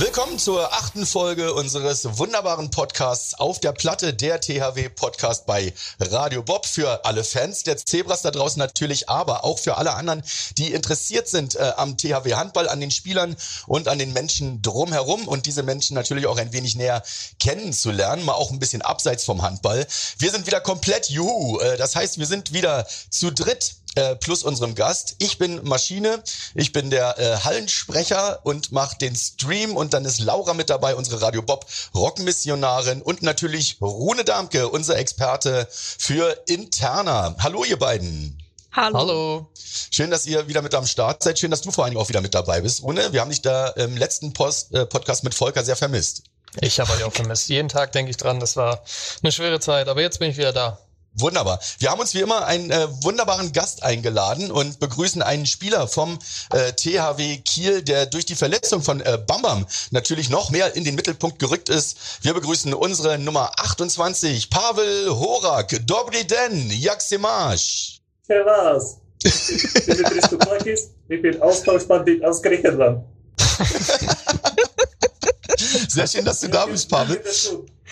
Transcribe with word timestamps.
Willkommen 0.00 0.38
zur 0.38 0.72
achten 0.74 1.04
Folge 1.06 1.52
unseres 1.54 2.18
wunderbaren 2.18 2.70
Podcasts 2.70 3.34
auf 3.34 3.58
der 3.58 3.72
Platte, 3.72 4.14
der 4.14 4.40
THW 4.40 4.90
Podcast 4.90 5.44
bei 5.44 5.74
Radio 5.98 6.44
Bob. 6.44 6.66
Für 6.66 7.04
alle 7.04 7.24
Fans 7.24 7.64
der 7.64 7.78
Zebras 7.78 8.22
da 8.22 8.30
draußen 8.30 8.60
natürlich, 8.60 9.08
aber 9.08 9.42
auch 9.42 9.58
für 9.58 9.76
alle 9.76 9.94
anderen, 9.94 10.22
die 10.56 10.72
interessiert 10.72 11.26
sind 11.26 11.56
äh, 11.56 11.72
am 11.76 11.96
THW 11.96 12.34
Handball, 12.34 12.68
an 12.68 12.78
den 12.78 12.92
Spielern 12.92 13.34
und 13.66 13.88
an 13.88 13.98
den 13.98 14.12
Menschen 14.12 14.62
drumherum 14.62 15.26
und 15.26 15.46
diese 15.46 15.64
Menschen 15.64 15.94
natürlich 15.94 16.28
auch 16.28 16.38
ein 16.38 16.52
wenig 16.52 16.76
näher 16.76 17.02
kennenzulernen, 17.40 18.24
mal 18.24 18.34
auch 18.34 18.52
ein 18.52 18.60
bisschen 18.60 18.82
abseits 18.82 19.24
vom 19.24 19.42
Handball. 19.42 19.84
Wir 20.18 20.30
sind 20.30 20.46
wieder 20.46 20.60
komplett 20.60 21.10
juhu. 21.10 21.58
Äh, 21.58 21.76
das 21.76 21.96
heißt, 21.96 22.18
wir 22.20 22.26
sind 22.26 22.52
wieder 22.52 22.86
zu 23.10 23.32
dritt 23.32 23.77
äh, 23.98 24.14
plus 24.14 24.44
unserem 24.44 24.74
Gast. 24.76 25.16
Ich 25.18 25.38
bin 25.38 25.60
Maschine, 25.64 26.22
ich 26.54 26.72
bin 26.72 26.90
der 26.90 27.18
äh, 27.18 27.36
Hallensprecher 27.38 28.40
und 28.44 28.70
mache 28.70 28.96
den 28.98 29.16
Stream 29.16 29.76
und 29.76 29.92
dann 29.92 30.04
ist 30.04 30.20
Laura 30.20 30.54
mit 30.54 30.70
dabei, 30.70 30.94
unsere 30.94 31.20
Radio 31.20 31.42
Bob 31.42 31.66
Rockmissionarin 31.94 33.02
und 33.02 33.22
natürlich 33.22 33.78
Rune 33.80 34.24
Damke, 34.24 34.68
unser 34.68 34.96
Experte 34.96 35.66
für 35.70 36.44
Interna. 36.46 37.34
Hallo 37.40 37.64
ihr 37.64 37.78
beiden. 37.78 38.38
Hallo. 38.70 38.98
Hallo. 38.98 39.50
Schön, 39.90 40.12
dass 40.12 40.26
ihr 40.26 40.46
wieder 40.46 40.62
mit 40.62 40.74
am 40.74 40.86
Start 40.86 41.24
seid. 41.24 41.38
Schön, 41.38 41.50
dass 41.50 41.62
du 41.62 41.72
vor 41.72 41.84
allem 41.84 41.96
auch 41.96 42.08
wieder 42.08 42.20
mit 42.20 42.34
dabei 42.34 42.60
bist. 42.60 42.84
Rune, 42.84 43.12
wir 43.12 43.20
haben 43.20 43.30
dich 43.30 43.42
da 43.42 43.68
im 43.70 43.96
letzten 43.96 44.32
Post, 44.32 44.72
äh, 44.74 44.86
Podcast 44.86 45.24
mit 45.24 45.34
Volker 45.34 45.64
sehr 45.64 45.76
vermisst. 45.76 46.22
Ich 46.60 46.78
habe 46.78 46.92
euch 46.92 47.02
auch 47.02 47.12
vermisst. 47.12 47.48
Jeden 47.48 47.68
Tag 47.68 47.90
denke 47.92 48.10
ich 48.10 48.16
dran, 48.16 48.38
das 48.38 48.54
war 48.54 48.82
eine 49.22 49.32
schwere 49.32 49.58
Zeit, 49.58 49.88
aber 49.88 50.02
jetzt 50.02 50.20
bin 50.20 50.30
ich 50.30 50.36
wieder 50.36 50.52
da. 50.52 50.78
Wunderbar. 51.20 51.58
Wir 51.78 51.90
haben 51.90 52.00
uns 52.00 52.14
wie 52.14 52.20
immer 52.20 52.46
einen 52.46 52.70
äh, 52.70 52.86
wunderbaren 53.02 53.52
Gast 53.52 53.82
eingeladen 53.82 54.52
und 54.52 54.78
begrüßen 54.78 55.22
einen 55.22 55.46
Spieler 55.46 55.88
vom 55.88 56.18
äh, 56.52 56.72
THW 56.72 57.38
Kiel, 57.38 57.82
der 57.82 58.06
durch 58.06 58.24
die 58.24 58.36
Verletzung 58.36 58.82
von 58.82 59.00
äh, 59.00 59.18
Bambam 59.26 59.66
natürlich 59.90 60.30
noch 60.30 60.50
mehr 60.50 60.76
in 60.76 60.84
den 60.84 60.94
Mittelpunkt 60.94 61.38
gerückt 61.38 61.68
ist. 61.68 61.96
Wir 62.22 62.34
begrüßen 62.34 62.72
unsere 62.72 63.18
Nummer 63.18 63.50
28, 63.56 64.50
Pavel 64.50 65.10
Horak. 65.10 65.86
Dobry 65.86 66.24
den, 66.24 66.70
jak 66.70 67.00
se 67.00 67.18
máš? 67.18 68.00
Servus. 68.26 68.98
Dimitris 69.24 70.30
Tuplakis, 70.30 70.90
ich 71.08 71.22
bin 71.22 71.42
Austauschbandit 71.42 72.24
aus 72.24 72.42
Griechenland. 72.42 73.04
Sehr 75.88 76.06
schön, 76.06 76.24
dass 76.24 76.40
du 76.40 76.48
da 76.48 76.66
bist, 76.66 76.88
Pavel. 76.88 77.20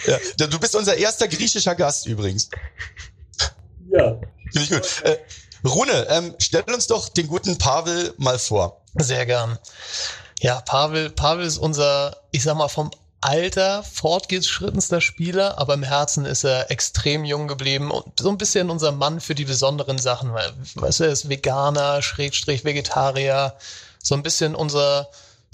Ja, 0.04 0.46
du 0.46 0.58
bist 0.58 0.76
unser 0.76 0.96
erster 0.96 1.26
griechischer 1.26 1.74
Gast 1.74 2.06
übrigens. 2.06 2.48
Ja. 3.96 4.16
Finde 4.52 4.62
ich 4.62 4.70
gut. 4.70 5.02
Äh, 5.02 5.18
Rune, 5.66 6.06
ähm, 6.10 6.34
stell 6.38 6.62
uns 6.72 6.86
doch 6.86 7.08
den 7.08 7.26
guten 7.26 7.58
Pavel 7.58 8.14
mal 8.18 8.38
vor. 8.38 8.82
Sehr 8.94 9.26
gern. 9.26 9.58
Ja, 10.40 10.60
Pavel, 10.60 11.10
Pavel 11.10 11.46
ist 11.46 11.58
unser, 11.58 12.16
ich 12.30 12.42
sag 12.42 12.56
mal, 12.56 12.68
vom 12.68 12.90
Alter 13.22 13.82
fortgeschrittenster 13.82 15.00
Spieler, 15.00 15.58
aber 15.58 15.74
im 15.74 15.82
Herzen 15.82 16.26
ist 16.26 16.44
er 16.44 16.70
extrem 16.70 17.24
jung 17.24 17.48
geblieben 17.48 17.90
und 17.90 18.20
so 18.20 18.28
ein 18.28 18.38
bisschen 18.38 18.70
unser 18.70 18.92
Mann 18.92 19.20
für 19.20 19.34
die 19.34 19.46
besonderen 19.46 19.98
Sachen. 19.98 20.32
Weißt 20.32 21.00
du, 21.00 21.04
er 21.04 21.10
ist 21.10 21.28
Veganer, 21.28 22.02
Schrägstrich 22.02 22.64
Vegetarier, 22.64 23.54
so 24.02 24.14
ein 24.14 24.22
bisschen 24.22 24.54
unser 24.54 25.08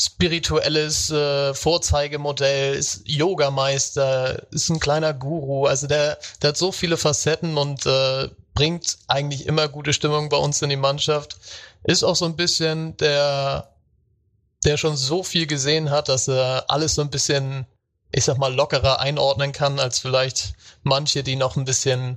spirituelles 0.04 1.10
äh, 1.10 1.54
Vorzeigemodell, 1.54 2.74
ist 2.74 3.02
Yogameister, 3.04 4.46
ist 4.50 4.68
ein 4.68 4.80
kleiner 4.80 5.14
Guru. 5.14 5.66
Also 5.66 5.86
der, 5.86 6.18
der 6.40 6.48
hat 6.48 6.56
so 6.56 6.72
viele 6.72 6.96
Facetten 6.96 7.56
und 7.56 7.86
äh, 7.86 8.28
bringt 8.54 8.98
eigentlich 9.06 9.46
immer 9.46 9.68
gute 9.68 9.92
Stimmung 9.92 10.28
bei 10.28 10.36
uns 10.36 10.60
in 10.60 10.70
die 10.70 10.76
Mannschaft. 10.76 11.36
Ist 11.84 12.02
auch 12.02 12.16
so 12.16 12.24
ein 12.24 12.34
bisschen 12.36 12.96
der, 12.96 13.68
der 14.64 14.76
schon 14.76 14.96
so 14.96 15.22
viel 15.22 15.46
gesehen 15.46 15.90
hat, 15.90 16.08
dass 16.08 16.26
er 16.26 16.64
alles 16.68 16.96
so 16.96 17.02
ein 17.02 17.10
bisschen, 17.10 17.66
ich 18.10 18.24
sag 18.24 18.38
mal, 18.38 18.52
lockerer 18.52 18.98
einordnen 18.98 19.52
kann 19.52 19.78
als 19.78 20.00
vielleicht 20.00 20.54
manche, 20.82 21.22
die 21.22 21.36
noch 21.36 21.56
ein 21.56 21.64
bisschen 21.64 22.16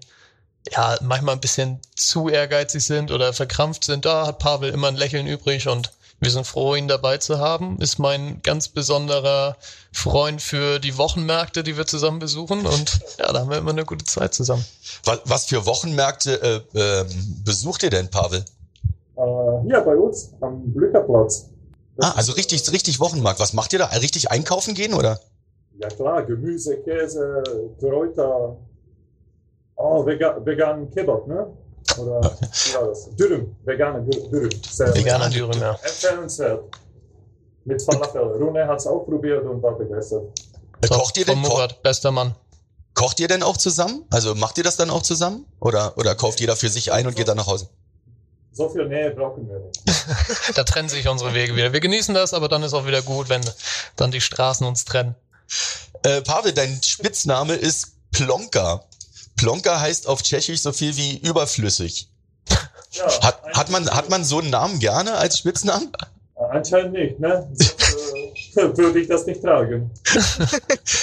ja, 0.72 0.98
manchmal 1.02 1.36
ein 1.36 1.42
bisschen 1.42 1.80
zu 1.96 2.28
ehrgeizig 2.30 2.84
sind 2.84 3.12
oder 3.12 3.34
verkrampft 3.34 3.84
sind, 3.84 4.06
da 4.06 4.26
hat 4.26 4.40
Pavel 4.40 4.72
immer 4.72 4.88
ein 4.88 4.96
Lächeln 4.96 5.28
übrig 5.28 5.68
und 5.68 5.92
wir 6.20 6.32
sind 6.32 6.48
froh, 6.48 6.76
ihn 6.76 6.88
dabei 6.88 7.18
zu 7.18 7.40
haben. 7.40 7.80
Ist 7.80 8.00
mein 8.00 8.42
ganz 8.42 8.70
besonderer 8.70 9.58
Freund 9.92 10.42
für 10.42 10.80
die 10.80 10.98
Wochenmärkte, 10.98 11.64
die 11.64 11.78
wir 11.78 11.86
zusammen 11.86 12.20
besuchen. 12.20 12.66
Und 12.66 13.00
ja, 13.20 13.32
da 13.32 13.40
haben 13.42 13.50
wir 13.50 13.58
immer 13.58 13.72
eine 13.72 13.86
gute 13.86 14.06
Zeit 14.06 14.34
zusammen. 14.34 14.66
Was 15.26 15.46
für 15.46 15.66
Wochenmärkte 15.66 16.64
äh, 16.74 16.80
äh, 16.80 17.06
besucht 17.44 17.84
ihr 17.84 17.90
denn, 17.90 18.10
Pavel? 18.10 18.46
Äh, 19.18 19.22
hier 19.68 19.82
bei 19.82 19.96
uns 19.96 20.34
am 20.42 20.74
Blückerplatz. 20.74 21.50
ah, 22.00 22.14
also 22.16 22.34
richtig, 22.34 22.72
richtig 22.72 23.00
Wochenmarkt. 23.00 23.40
Was 23.40 23.54
macht 23.54 23.74
ihr 23.74 23.80
da? 23.80 23.86
Richtig 23.88 24.32
einkaufen 24.32 24.74
gehen, 24.74 24.94
oder? 24.94 25.20
Ja 25.80 25.90
klar, 25.90 26.24
Gemüse, 26.24 26.78
Käse, 26.78 27.44
Kräuter. 27.80 28.58
Oh, 29.76 30.06
vegan, 30.06 30.46
vegan 30.46 30.90
Kebab, 30.92 31.28
ne? 31.28 31.48
Oder 31.98 32.22
wie 32.22 32.74
war 32.74 32.88
das? 32.88 33.10
Dürüm, 33.16 33.56
veganer 33.66 34.00
Dürüm. 34.02 34.50
Sehr 34.70 34.94
Veganer 34.96 35.30
Dürüm, 35.30 35.60
ja. 35.60 35.72
Empfehlenswert. 35.72 36.64
Mit 37.66 37.82
Falafel. 37.82 38.22
Rune 38.22 38.68
hat 38.68 38.80
es 38.80 38.88
auch 38.88 39.06
probiert 39.06 39.44
und 39.46 39.62
war 39.62 39.76
begeistert. 39.78 40.24
Kocht 40.90 41.18
ihr 41.18 41.26
denn? 41.26 41.42
Vom 41.42 41.50
Murat, 41.50 41.82
bester 41.82 42.12
Mann. 42.12 42.36
Kocht 42.94 43.20
ihr 43.20 43.28
denn 43.28 43.44
auch 43.44 43.58
zusammen? 43.58 44.06
Also 44.10 44.36
macht 44.36 44.58
ihr 44.58 44.64
das 44.64 44.78
dann 44.78 44.90
auch 44.90 45.02
zusammen? 45.02 45.46
Oder, 45.60 45.98
oder 45.98 46.16
kauft 46.16 46.40
jeder 46.40 46.56
für 46.56 46.70
sich 46.70 46.92
ein 46.92 47.08
und 47.08 47.16
geht 47.16 47.28
dann 47.28 47.38
nach 47.38 47.48
Hause? 47.48 47.70
So 48.54 48.70
viel 48.70 48.88
Nähe 48.88 49.12
brauchen 49.12 49.50
wir 49.50 49.60
nicht. 49.60 49.82
da 50.58 50.64
trennen 50.64 50.88
sich 50.88 51.08
unsere 51.10 51.34
Wege 51.34 51.56
wieder. 51.56 51.74
Wir 51.74 51.82
genießen 51.82 52.16
das, 52.16 52.34
aber 52.34 52.48
dann 52.48 52.64
ist 52.64 52.74
auch 52.74 52.86
wieder 52.86 53.02
gut, 53.02 53.28
wenn 53.28 53.42
dann 53.98 54.12
die 54.12 54.22
Straßen 54.22 54.66
uns 54.66 54.86
trennen. 54.86 55.16
Äh, 56.04 56.22
Pavel, 56.22 56.54
dein 56.54 56.82
Spitzname 56.82 57.56
ist 57.56 57.98
Plonka. 58.12 58.86
Plonka 59.38 59.80
heißt 59.80 60.08
auf 60.08 60.22
Tschechisch 60.24 60.62
so 60.62 60.72
viel 60.72 60.96
wie 60.98 61.18
überflüssig. 61.18 62.10
Ja, 62.92 63.06
Hat, 63.22 63.42
hat, 63.54 63.70
man, 63.70 63.90
hat 63.90 64.10
man 64.10 64.24
so 64.24 64.40
einen 64.40 64.50
Namen 64.50 64.80
gerne 64.80 65.16
als 65.16 65.38
Spitznamen? 65.38 65.92
Anscheinend 66.50 66.94
nicht, 66.94 67.20
ne? 67.20 67.48
Sonst, 67.54 68.58
äh, 68.58 68.78
würde 68.78 69.00
ich 69.00 69.08
das 69.08 69.26
nicht 69.26 69.42
tragen. 69.42 69.92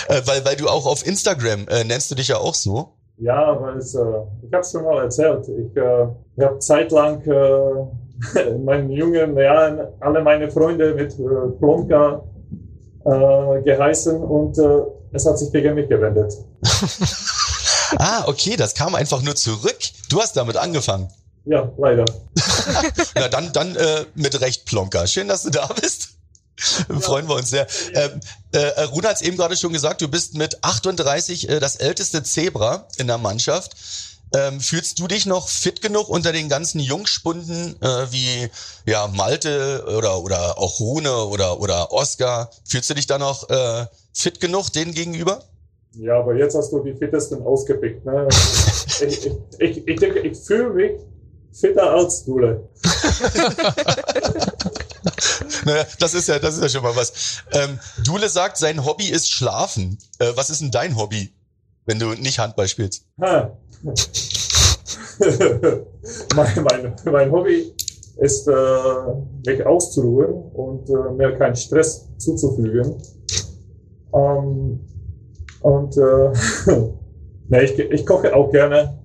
Äh, 0.09 0.21
weil, 0.27 0.45
weil 0.45 0.57
du 0.57 0.69
auch 0.69 0.85
auf 0.85 1.07
Instagram 1.07 1.69
äh, 1.69 1.85
nennst 1.85 2.11
du 2.11 2.17
dich 2.17 2.29
ja 2.29 2.37
auch 2.37 2.55
so. 2.55 2.89
Ja, 3.19 3.57
weil 3.61 3.77
es, 3.77 3.95
äh, 3.95 4.01
ich 4.43 4.53
habe 4.53 4.63
es 4.63 4.73
schon 4.73 4.83
mal 4.83 5.05
erzählt. 5.05 5.47
Ich, 5.47 5.77
äh, 5.77 6.07
ich 6.37 6.45
habe 6.45 6.59
zeitlang 6.59 7.23
äh, 7.23 8.41
in 8.41 8.65
meinen 8.65 8.91
jungen 8.91 9.37
Jahren 9.37 9.81
alle 10.01 10.23
meine 10.23 10.51
Freunde 10.51 10.95
mit 10.95 11.13
äh, 11.13 11.51
Plonka 11.59 12.25
äh, 13.05 13.63
geheißen 13.63 14.21
und 14.21 14.59
äh, 14.59 14.83
es 15.13 15.25
hat 15.25 15.39
sich 15.39 15.53
gegen 15.53 15.75
mich 15.77 15.89
gewendet. 15.89 16.35
Ah, 17.99 18.25
okay, 18.27 18.57
das 18.57 18.75
kam 18.75 18.95
einfach 18.95 19.23
nur 19.23 19.37
zurück. 19.37 19.79
Du 20.09 20.21
hast 20.21 20.37
damit 20.37 20.57
angefangen. 20.57 21.13
Ja, 21.45 21.71
leider. 21.77 22.05
Na 23.15 23.29
dann, 23.29 23.53
dann 23.53 23.77
äh, 23.77 24.07
mit 24.15 24.41
Recht, 24.41 24.65
Plonka. 24.65 25.07
Schön, 25.07 25.29
dass 25.29 25.43
du 25.43 25.51
da 25.51 25.67
bist. 25.67 26.11
Freuen 27.01 27.29
wir 27.29 27.35
uns 27.35 27.51
sehr. 27.51 27.67
Ähm, 27.95 28.21
äh, 28.53 28.83
Rune 28.83 29.09
hat 29.09 29.17
es 29.17 29.23
eben 29.23 29.37
gerade 29.37 29.57
schon 29.57 29.73
gesagt, 29.73 30.01
du 30.01 30.09
bist 30.09 30.35
mit 30.35 30.63
38 30.63 31.49
äh, 31.49 31.61
das 31.61 31.77
älteste 31.77 32.23
Zebra 32.23 32.87
in 32.99 33.07
der 33.09 33.19
Mannschaft. 33.19 33.75
Ähm, 34.35 34.61
fühlst 34.61 34.99
du 34.99 35.09
dich 35.09 35.27
noch 35.27 35.49
fit 35.49 35.83
genug 35.83 36.09
unter 36.09 36.33
den 36.33 36.49
ganzen 36.49 36.79
Jungspunden 36.79 37.81
äh, 37.83 38.13
wie 38.13 38.49
ja 38.87 39.07
Malte 39.09 39.85
oder 39.87 40.21
oder 40.21 40.59
auch 40.59 40.81
Rune 40.81 41.13
oder 41.25 41.61
oder 41.61 41.93
Oscar? 41.93 42.51
Fühlst 42.67 42.89
du 42.89 42.95
dich 42.95 43.07
da 43.07 43.19
noch 43.19 43.51
äh, 43.51 43.87
fit 44.15 44.41
genug 44.41 44.73
denen 44.73 44.95
gegenüber? 44.95 45.45
Ja, 45.95 46.19
aber 46.19 46.35
jetzt 46.37 46.55
hast 46.55 46.73
du 46.73 46.83
die 46.83 46.95
Fittesten 46.95 47.43
ausgepickt. 47.43 48.05
Ne? 48.05 48.29
ich, 48.31 49.27
ich, 49.27 49.33
ich, 49.59 49.89
ich 49.89 50.01
denke, 50.01 50.21
ich 50.21 50.39
fühle 50.39 50.71
mich 50.71 50.93
fitter 51.53 51.91
als 51.91 52.25
Dule. 52.25 52.69
naja, 55.67 55.85
das 55.99 56.15
ist 56.15 56.29
ja, 56.29 56.39
das 56.39 56.55
ist 56.57 56.63
ja 56.63 56.69
schon 56.69 56.83
mal 56.83 56.97
was. 56.97 57.43
Ähm, 57.53 57.79
Dule 58.05 58.29
sagt, 58.29 58.57
sein 58.57 58.85
Hobby 58.85 59.09
ist 59.09 59.31
Schlafen. 59.31 59.99
Äh, 60.19 60.33
was 60.35 60.51
ist 60.51 60.63
denn 60.63 60.71
dein 60.71 60.97
Hobby, 60.97 61.33
wenn 61.85 61.99
du 61.99 62.15
nicht 62.15 62.39
Handball 62.39 62.69
spielst? 62.69 63.05
Ha. 63.21 63.55
mein, 66.35 66.65
mein, 66.65 66.95
mein 67.05 67.31
Hobby 67.31 67.75
ist, 68.17 68.49
äh, 68.49 68.53
mich 69.47 69.67
auszuruhen 69.67 70.33
und 70.53 70.89
äh, 70.89 71.13
mir 71.17 71.37
keinen 71.37 71.57
Stress 71.57 72.07
zuzufügen. 72.19 73.03
Ähm, 74.15 74.81
und 75.63 75.97
äh, 75.97 76.01
ne, 77.49 77.63
ich, 77.63 77.79
ich 77.79 78.07
koche 78.07 78.35
auch 78.35 78.51
gerne 78.51 78.99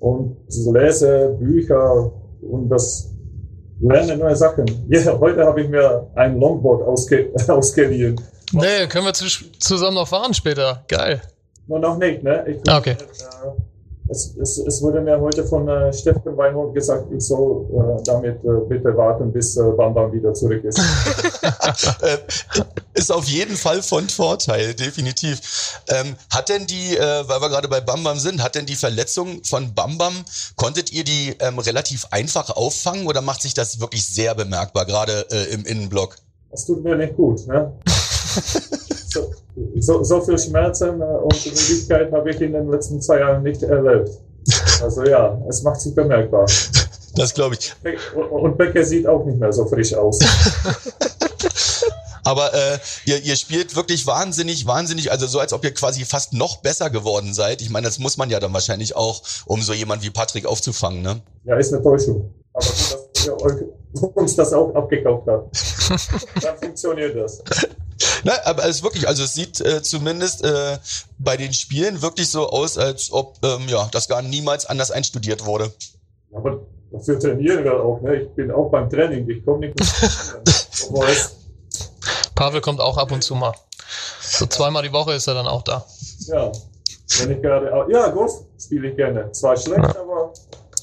und 0.00 0.36
lese 0.48 1.36
Bücher 1.38 2.12
und 2.42 2.68
das 2.68 3.10
lerne 3.80 4.16
neue 4.16 4.36
Sachen. 4.36 4.66
Ja, 4.88 5.18
heute 5.18 5.44
habe 5.44 5.62
ich 5.62 5.68
mir 5.68 6.08
ein 6.14 6.38
Longboard 6.38 6.82
ausge, 6.82 7.30
ausgeliehen. 7.48 8.20
Nee, 8.52 8.86
können 8.88 9.06
wir 9.06 9.14
zu, 9.14 9.26
zusammen 9.58 9.94
noch 9.94 10.08
fahren 10.08 10.34
später. 10.34 10.84
Geil. 10.88 11.22
Nur 11.66 11.78
noch 11.78 11.96
nicht, 11.98 12.22
ne? 12.22 12.44
Ich, 12.48 12.58
Ah, 12.68 12.78
okay. 12.78 12.92
Äh, 12.92 13.62
es, 14.08 14.34
es, 14.36 14.58
es 14.58 14.82
wurde 14.82 15.00
mir 15.00 15.20
heute 15.20 15.44
von 15.44 15.68
äh, 15.68 15.92
Steffen 15.92 16.36
Weinhold 16.36 16.74
gesagt, 16.74 17.06
ich 17.12 17.24
soll 17.24 17.66
äh, 17.72 18.02
damit 18.04 18.44
äh, 18.44 18.48
bitte 18.68 18.96
warten, 18.96 19.32
bis 19.32 19.56
äh, 19.56 19.62
Bam 19.76 19.94
Bam 19.94 20.12
wieder 20.12 20.34
zurück 20.34 20.62
ist. 20.64 20.78
äh, 22.02 22.18
ist 22.94 23.10
auf 23.10 23.24
jeden 23.26 23.56
Fall 23.56 23.82
von 23.82 24.08
Vorteil, 24.08 24.74
definitiv. 24.74 25.80
Ähm, 25.88 26.16
hat 26.30 26.48
denn 26.48 26.66
die, 26.66 26.96
äh, 26.96 27.28
weil 27.28 27.40
wir 27.40 27.48
gerade 27.48 27.68
bei 27.68 27.80
Bam 27.80 28.04
Bam 28.04 28.18
sind, 28.18 28.42
hat 28.42 28.54
denn 28.54 28.66
die 28.66 28.76
Verletzung 28.76 29.42
von 29.44 29.74
Bam 29.74 29.98
Bam, 29.98 30.14
konntet 30.56 30.92
ihr 30.92 31.04
die 31.04 31.34
ähm, 31.38 31.58
relativ 31.58 32.06
einfach 32.10 32.50
auffangen 32.50 33.06
oder 33.06 33.22
macht 33.22 33.42
sich 33.42 33.54
das 33.54 33.80
wirklich 33.80 34.06
sehr 34.06 34.34
bemerkbar, 34.34 34.84
gerade 34.84 35.26
äh, 35.30 35.52
im 35.52 35.64
Innenblock? 35.64 36.16
Das 36.50 36.66
tut 36.66 36.84
mir 36.84 36.96
nicht 36.96 37.16
gut, 37.16 37.46
ne? 37.46 37.72
so, 39.78 40.02
so, 40.02 40.20
viel 40.20 40.38
Schmerzen 40.38 41.00
äh, 41.00 41.04
und 41.04 41.46
Müdigkeit 41.46 42.12
habe 42.12 42.30
ich 42.30 42.40
in 42.40 42.52
den 42.52 42.70
letzten 42.70 43.00
zwei 43.00 43.20
Jahren 43.20 43.42
nicht 43.42 43.62
erlebt. 43.62 44.10
Also 44.82 45.04
ja, 45.04 45.40
es 45.48 45.62
macht 45.62 45.80
sich 45.80 45.94
bemerkbar. 45.94 46.46
Das 47.14 47.34
glaube 47.34 47.56
ich. 47.56 47.74
Und 48.30 48.56
Becker 48.56 48.82
sieht 48.82 49.06
auch 49.06 49.22
nicht 49.26 49.38
mehr 49.38 49.52
so 49.52 49.66
frisch 49.66 49.92
aus. 49.92 50.18
Aber 52.24 52.54
äh, 52.54 52.78
ihr, 53.04 53.22
ihr 53.22 53.36
spielt 53.36 53.74
wirklich 53.76 54.06
wahnsinnig, 54.06 54.66
wahnsinnig, 54.66 55.10
also 55.10 55.26
so 55.26 55.40
als 55.40 55.52
ob 55.52 55.64
ihr 55.64 55.74
quasi 55.74 56.04
fast 56.04 56.32
noch 56.32 56.58
besser 56.58 56.88
geworden 56.88 57.34
seid. 57.34 57.60
Ich 57.60 57.68
meine, 57.68 57.86
das 57.86 57.98
muss 57.98 58.16
man 58.16 58.30
ja 58.30 58.40
dann 58.40 58.52
wahrscheinlich 58.52 58.94
auch, 58.94 59.22
um 59.44 59.60
so 59.60 59.72
jemand 59.72 60.02
wie 60.02 60.10
Patrick 60.10 60.46
aufzufangen, 60.46 61.02
ne? 61.02 61.20
Ja, 61.44 61.56
ist 61.56 61.72
eine 61.72 61.82
Täuschung. 61.82 62.32
Aber 62.54 62.64
gut, 62.64 62.98
dass 63.14 63.26
ihr 63.26 63.42
euch, 63.42 64.14
uns 64.14 64.36
das 64.36 64.52
auch 64.52 64.74
abgekauft 64.74 65.26
habt. 65.26 65.56
Dann 66.42 66.58
funktioniert 66.58 67.16
das. 67.16 67.42
Na, 68.24 68.32
aber 68.44 68.64
es 68.64 68.76
ist 68.76 68.82
wirklich, 68.82 69.08
also 69.08 69.24
es 69.24 69.34
sieht 69.34 69.60
äh, 69.60 69.82
zumindest 69.82 70.44
äh, 70.44 70.78
bei 71.18 71.36
den 71.36 71.52
Spielen 71.52 72.02
wirklich 72.02 72.28
so 72.28 72.48
aus, 72.48 72.78
als 72.78 73.12
ob 73.12 73.36
ähm, 73.42 73.68
ja 73.68 73.88
das 73.92 74.08
gar 74.08 74.22
niemals 74.22 74.66
anders 74.66 74.90
einstudiert 74.90 75.44
wurde. 75.44 75.72
Aber 76.34 76.60
dafür 76.90 77.18
trainieren 77.18 77.64
wir 77.64 77.82
auch, 77.82 78.00
ne? 78.00 78.22
Ich 78.22 78.28
bin 78.30 78.50
auch 78.50 78.70
beim 78.70 78.88
Training, 78.88 79.28
ich 79.28 79.44
komme 79.44 79.66
nicht 79.66 79.78
mit 79.78 79.88
Pavel 82.34 82.60
kommt 82.60 82.80
auch 82.80 82.96
ab 82.96 83.12
und 83.12 83.22
zu 83.22 83.34
mal. 83.34 83.52
So 84.20 84.46
zweimal 84.46 84.82
die 84.82 84.92
Woche 84.92 85.12
ist 85.12 85.26
er 85.26 85.34
dann 85.34 85.46
auch 85.46 85.62
da. 85.62 85.84
ja, 86.26 86.50
wenn 87.20 87.30
ich 87.30 87.42
gerade, 87.42 87.70
ja, 87.90 88.08
Golf 88.08 88.32
spiele 88.58 88.90
ich 88.90 88.96
gerne. 88.96 89.30
Zwar 89.32 89.56
schlecht, 89.56 89.96
aber 89.96 90.32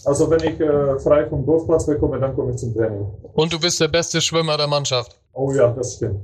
also 0.05 0.29
wenn 0.29 0.39
ich 0.43 0.59
äh, 0.59 0.99
frei 0.99 1.27
vom 1.27 1.45
Golfplatz 1.45 1.85
bekomme, 1.85 2.19
dann 2.19 2.35
komme 2.35 2.51
ich 2.51 2.57
zum 2.57 2.73
Training. 2.73 3.07
Und 3.33 3.51
du 3.51 3.59
bist 3.59 3.79
der 3.79 3.87
beste 3.87 4.21
Schwimmer 4.21 4.57
der 4.57 4.67
Mannschaft. 4.67 5.19
Oh 5.33 5.51
ja, 5.51 5.69
das 5.69 5.95
stimmt. 5.95 6.21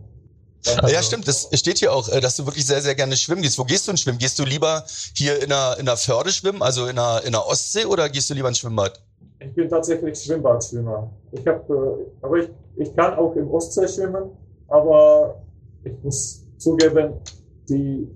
Dann, 0.66 0.90
Ja, 0.90 1.02
stimmt, 1.04 1.28
das 1.28 1.50
steht 1.54 1.78
hier 1.78 1.94
auch, 1.94 2.10
äh, 2.10 2.20
dass 2.20 2.36
du 2.36 2.46
wirklich 2.46 2.66
sehr, 2.66 2.82
sehr 2.82 2.96
gerne 2.96 3.16
schwimmen 3.16 3.42
gehst. 3.42 3.58
Wo 3.58 3.64
gehst 3.64 3.88
du 3.88 3.92
denn 3.92 3.98
schwimmen? 3.98 4.18
Gehst 4.18 4.40
du 4.40 4.44
lieber 4.44 4.84
hier 5.14 5.42
in 5.42 5.50
der, 5.50 5.78
in 5.80 5.86
der 5.86 5.98
Förde 5.98 6.32
schwimmen, 6.32 6.62
also 6.62 6.88
in 6.88 6.96
der, 6.96 7.22
in 7.26 7.32
der 7.32 7.46
Ostsee, 7.46 7.86
oder 7.86 8.10
gehst 8.10 8.30
du 8.30 8.34
lieber 8.34 8.48
ins 8.48 8.60
Schwimmbad? 8.60 9.00
Ich 9.40 9.54
bin 9.54 9.70
tatsächlich 9.70 10.18
Schwimmbadschwimmer. 10.20 11.12
Ich 11.32 11.46
habe, 11.46 12.08
äh, 12.22 12.26
aber 12.26 12.38
ich, 12.38 12.50
ich 12.78 12.96
kann 12.96 13.14
auch 13.16 13.36
im 13.36 13.52
Ostsee 13.52 13.88
schwimmen, 13.88 14.32
aber 14.68 15.42
ich 15.84 15.94
muss 16.04 16.42
zugeben, 16.58 17.14
die 17.70 18.08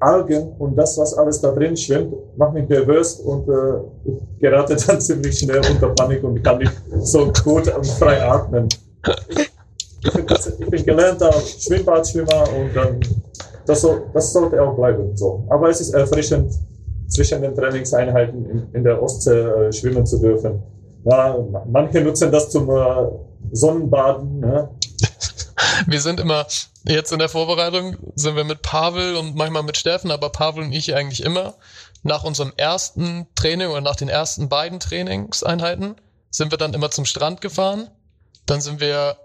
Algen 0.00 0.52
und 0.58 0.76
das, 0.76 0.98
was 0.98 1.14
alles 1.14 1.40
da 1.40 1.52
drin 1.52 1.76
schwimmt, 1.76 2.14
macht 2.36 2.54
mich 2.54 2.68
nervös 2.68 3.20
und 3.20 3.48
äh, 3.48 4.10
ich 4.10 4.40
gerate 4.40 4.76
dann 4.86 5.00
ziemlich 5.00 5.38
schnell 5.38 5.60
unter 5.70 5.90
Panik 5.90 6.24
und 6.24 6.42
kann 6.42 6.58
nicht 6.58 6.72
so 7.02 7.32
gut 7.44 7.68
und 7.68 7.86
frei 7.86 8.20
atmen. 8.22 8.68
Ich 10.04 10.66
bin, 10.70 10.84
gelernter 10.84 11.32
Schwimmbadschwimmer 11.32 12.44
und 12.54 12.74
dann, 12.74 13.00
das, 13.66 13.80
soll, 13.82 14.04
das 14.12 14.32
sollte 14.32 14.60
auch 14.62 14.74
bleiben 14.74 15.16
so. 15.16 15.46
Aber 15.50 15.68
es 15.68 15.80
ist 15.80 15.90
erfrischend, 15.94 16.52
zwischen 17.08 17.42
den 17.42 17.54
Trainingseinheiten 17.54 18.48
in, 18.50 18.72
in 18.72 18.84
der 18.84 19.02
Ostsee 19.02 19.38
äh, 19.38 19.72
schwimmen 19.72 20.06
zu 20.06 20.18
dürfen. 20.18 20.62
Ja, 21.04 21.36
ma- 21.50 21.64
manche 21.70 22.00
nutzen 22.00 22.32
das 22.32 22.50
zum 22.50 22.70
äh, 22.70 23.08
Sonnenbaden. 23.52 24.40
Ne? 24.40 24.70
Wir 25.86 26.00
sind 26.00 26.18
immer, 26.20 26.46
jetzt 26.84 27.12
in 27.12 27.18
der 27.18 27.28
Vorbereitung 27.28 27.96
sind 28.14 28.36
wir 28.36 28.44
mit 28.44 28.62
Pavel 28.62 29.16
und 29.16 29.34
manchmal 29.36 29.62
mit 29.62 29.76
Steffen, 29.76 30.10
aber 30.10 30.30
Pavel 30.30 30.64
und 30.64 30.72
ich 30.72 30.94
eigentlich 30.94 31.22
immer. 31.24 31.54
Nach 32.02 32.24
unserem 32.24 32.52
ersten 32.56 33.26
Training 33.34 33.68
oder 33.68 33.80
nach 33.80 33.96
den 33.96 34.08
ersten 34.08 34.48
beiden 34.48 34.80
Trainingseinheiten 34.80 35.96
sind 36.30 36.50
wir 36.50 36.58
dann 36.58 36.74
immer 36.74 36.90
zum 36.90 37.04
Strand 37.04 37.40
gefahren. 37.40 37.88
Dann 38.46 38.60
sind 38.60 38.80
wir 38.80 39.16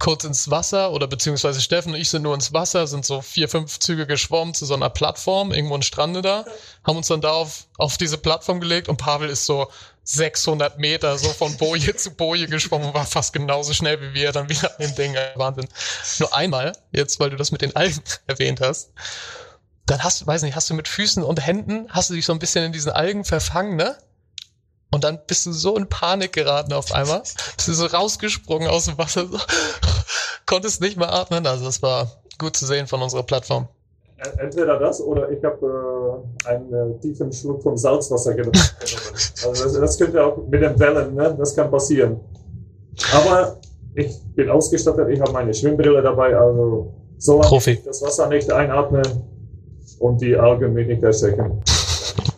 kurz 0.00 0.24
ins 0.24 0.50
Wasser 0.50 0.90
oder 0.90 1.06
beziehungsweise 1.06 1.60
Steffen 1.60 1.92
und 1.92 2.00
ich 2.00 2.10
sind 2.10 2.22
nur 2.22 2.34
ins 2.34 2.52
Wasser, 2.52 2.88
sind 2.88 3.04
so 3.04 3.20
vier, 3.20 3.48
fünf 3.48 3.78
Züge 3.78 4.06
geschwommen 4.06 4.54
zu 4.54 4.66
so 4.66 4.74
einer 4.74 4.90
Plattform, 4.90 5.52
irgendwo 5.52 5.76
ein 5.76 5.82
Strande 5.82 6.22
da, 6.22 6.44
haben 6.82 6.96
uns 6.96 7.06
dann 7.06 7.20
da 7.20 7.30
auf, 7.30 7.66
auf 7.76 7.98
diese 7.98 8.18
Plattform 8.18 8.60
gelegt 8.60 8.88
und 8.88 8.96
Pavel 8.96 9.28
ist 9.28 9.46
so 9.46 9.70
600 10.04 10.78
Meter 10.78 11.18
so 11.18 11.28
von 11.28 11.56
Boje 11.58 11.94
zu 11.96 12.10
Boje 12.10 12.48
geschwommen 12.48 12.88
und 12.88 12.94
war 12.94 13.06
fast 13.06 13.32
genauso 13.32 13.74
schnell 13.74 14.00
wie 14.00 14.14
wir 14.14 14.32
dann 14.32 14.48
wieder 14.48 14.70
an 14.70 14.86
dem 14.86 14.94
Ding. 14.96 15.14
Wahnsinn. 15.36 15.68
Nur 16.18 16.34
einmal, 16.34 16.72
jetzt 16.90 17.20
weil 17.20 17.30
du 17.30 17.36
das 17.36 17.52
mit 17.52 17.60
den 17.60 17.76
Algen 17.76 18.00
erwähnt 18.26 18.60
hast, 18.60 18.90
dann 19.86 20.02
hast 20.02 20.22
du, 20.22 20.26
weiß 20.26 20.42
nicht, 20.42 20.56
hast 20.56 20.70
du 20.70 20.74
mit 20.74 20.88
Füßen 20.88 21.22
und 21.22 21.44
Händen, 21.46 21.86
hast 21.90 22.10
du 22.10 22.14
dich 22.14 22.24
so 22.24 22.32
ein 22.32 22.38
bisschen 22.38 22.64
in 22.64 22.72
diesen 22.72 22.92
Algen 22.92 23.24
verfangen, 23.24 23.76
ne? 23.76 23.98
Und 24.92 25.04
dann 25.04 25.20
bist 25.26 25.46
du 25.46 25.52
so 25.52 25.76
in 25.76 25.88
Panik 25.88 26.32
geraten 26.32 26.72
auf 26.72 26.92
einmal. 26.92 27.20
Bist 27.56 27.68
du 27.68 27.72
so 27.74 27.86
rausgesprungen 27.86 28.68
aus 28.68 28.86
dem 28.86 28.98
Wasser, 28.98 29.26
so, 29.30 29.38
konntest 30.46 30.80
nicht 30.80 30.96
mehr 30.96 31.12
atmen. 31.12 31.46
Also 31.46 31.64
das 31.64 31.80
war 31.82 32.10
gut 32.38 32.56
zu 32.56 32.66
sehen 32.66 32.86
von 32.86 33.00
unserer 33.00 33.22
Plattform. 33.22 33.68
Ent- 34.18 34.38
Entweder 34.38 34.78
das 34.78 35.00
oder 35.00 35.30
ich 35.30 35.42
habe 35.44 36.22
äh, 36.44 36.48
einen 36.48 36.72
äh, 36.96 36.98
tiefen 37.00 37.32
Schluck 37.32 37.62
vom 37.62 37.76
Salzwasser 37.76 38.34
genommen. 38.34 38.52
Also 39.42 39.64
das, 39.64 39.72
das 39.72 39.98
könnte 39.98 40.22
auch 40.22 40.36
mit 40.48 40.60
den 40.60 40.78
Wellen, 40.78 41.14
ne? 41.14 41.34
das 41.38 41.56
kann 41.56 41.70
passieren. 41.70 42.20
Aber 43.14 43.56
ich 43.94 44.14
bin 44.34 44.50
ausgestattet, 44.50 45.08
ich 45.08 45.18
habe 45.18 45.32
meine 45.32 45.54
Schwimmbrille 45.54 46.02
dabei, 46.02 46.36
also 46.36 46.92
solange 47.16 47.48
Profi. 47.48 47.70
ich 47.70 47.84
das 47.84 48.02
Wasser 48.02 48.26
nicht 48.28 48.52
einatme 48.52 49.00
und 49.98 50.20
die 50.20 50.36
Algen 50.36 50.74
mich 50.74 50.86
nicht 50.88 51.02
erschrecken. 51.02 51.62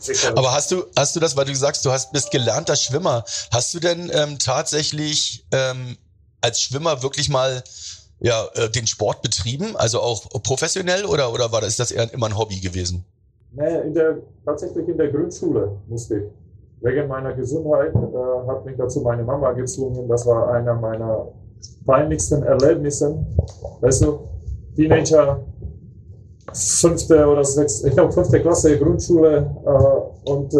Sicher. 0.03 0.37
Aber 0.37 0.53
hast 0.53 0.71
du, 0.71 0.85
hast 0.97 1.15
du 1.17 1.21
das, 1.21 1.37
weil 1.37 1.45
du 1.45 1.55
sagst, 1.55 1.85
du 1.85 1.93
hast, 1.93 2.13
bist 2.13 2.31
gelernter 2.31 2.77
Schwimmer, 2.77 3.25
hast 3.51 3.73
du 3.75 3.81
denn 3.81 4.11
ähm, 4.13 4.39
tatsächlich 4.39 5.47
ähm, 5.53 5.97
als 6.41 6.61
Schwimmer 6.61 7.03
wirklich 7.03 7.29
mal 7.29 7.63
ja, 8.19 8.47
äh, 8.55 8.71
den 8.71 8.87
Sport 8.87 9.23
betrieben, 9.23 9.77
also 9.77 10.01
auch 10.01 10.29
professionell 10.43 11.05
oder, 11.05 11.33
oder 11.33 11.51
war 11.53 11.61
das, 11.61 11.71
ist 11.71 11.81
das 11.81 11.91
eher 11.91 12.13
immer 12.13 12.27
ein 12.27 12.39
Hobby 12.39 12.61
gewesen? 12.61 13.05
Nee, 13.53 13.81
in 13.81 13.95
der, 13.95 14.19
tatsächlich 14.45 14.89
in 14.89 14.97
der 14.97 15.09
Grundschule 15.09 15.77
musste 15.89 16.19
ich. 16.19 16.25
Wegen 16.81 17.07
meiner 17.07 17.33
Gesundheit 17.35 17.95
äh, 17.95 18.49
hat 18.49 18.65
mich 18.65 18.77
dazu 18.77 19.03
meine 19.03 19.23
Mama 19.23 19.53
gezwungen. 19.53 20.09
Das 20.09 20.27
war 20.27 20.53
einer 20.53 20.75
meiner 20.75 21.29
peinlichsten 21.87 22.43
Erlebnissen. 22.43 23.25
Weißt 23.81 24.03
du, 24.03 24.29
Teenager, 24.75 25.45
fünfte 26.55 27.27
oder 27.27 27.45
sechste, 27.45 27.89
ich 27.89 27.95
glaube 27.95 28.13
fünfte 28.13 28.41
Klasse 28.41 28.79
Grundschule 28.79 29.51
äh, 29.65 30.31
und 30.31 30.55
äh, 30.55 30.59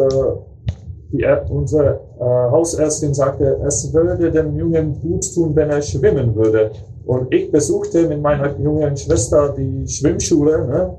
die, 1.13 1.27
unsere 1.51 2.01
äh, 2.19 2.25
Hausärztin 2.25 3.13
sagte, 3.13 3.61
es 3.67 3.93
würde 3.93 4.31
dem 4.31 4.57
Jungen 4.57 4.99
gut 5.01 5.35
tun, 5.35 5.55
wenn 5.55 5.71
er 5.71 5.83
schwimmen 5.83 6.35
würde. 6.35 6.73
Und 7.05 7.33
ich 7.35 7.51
besuchte 7.51 8.09
mit 8.09 8.23
meiner 8.23 8.59
jungen 8.59 8.97
Schwester 8.97 9.55
die 9.57 9.87
Schwimmschule, 9.87 10.67
ne? 10.67 10.97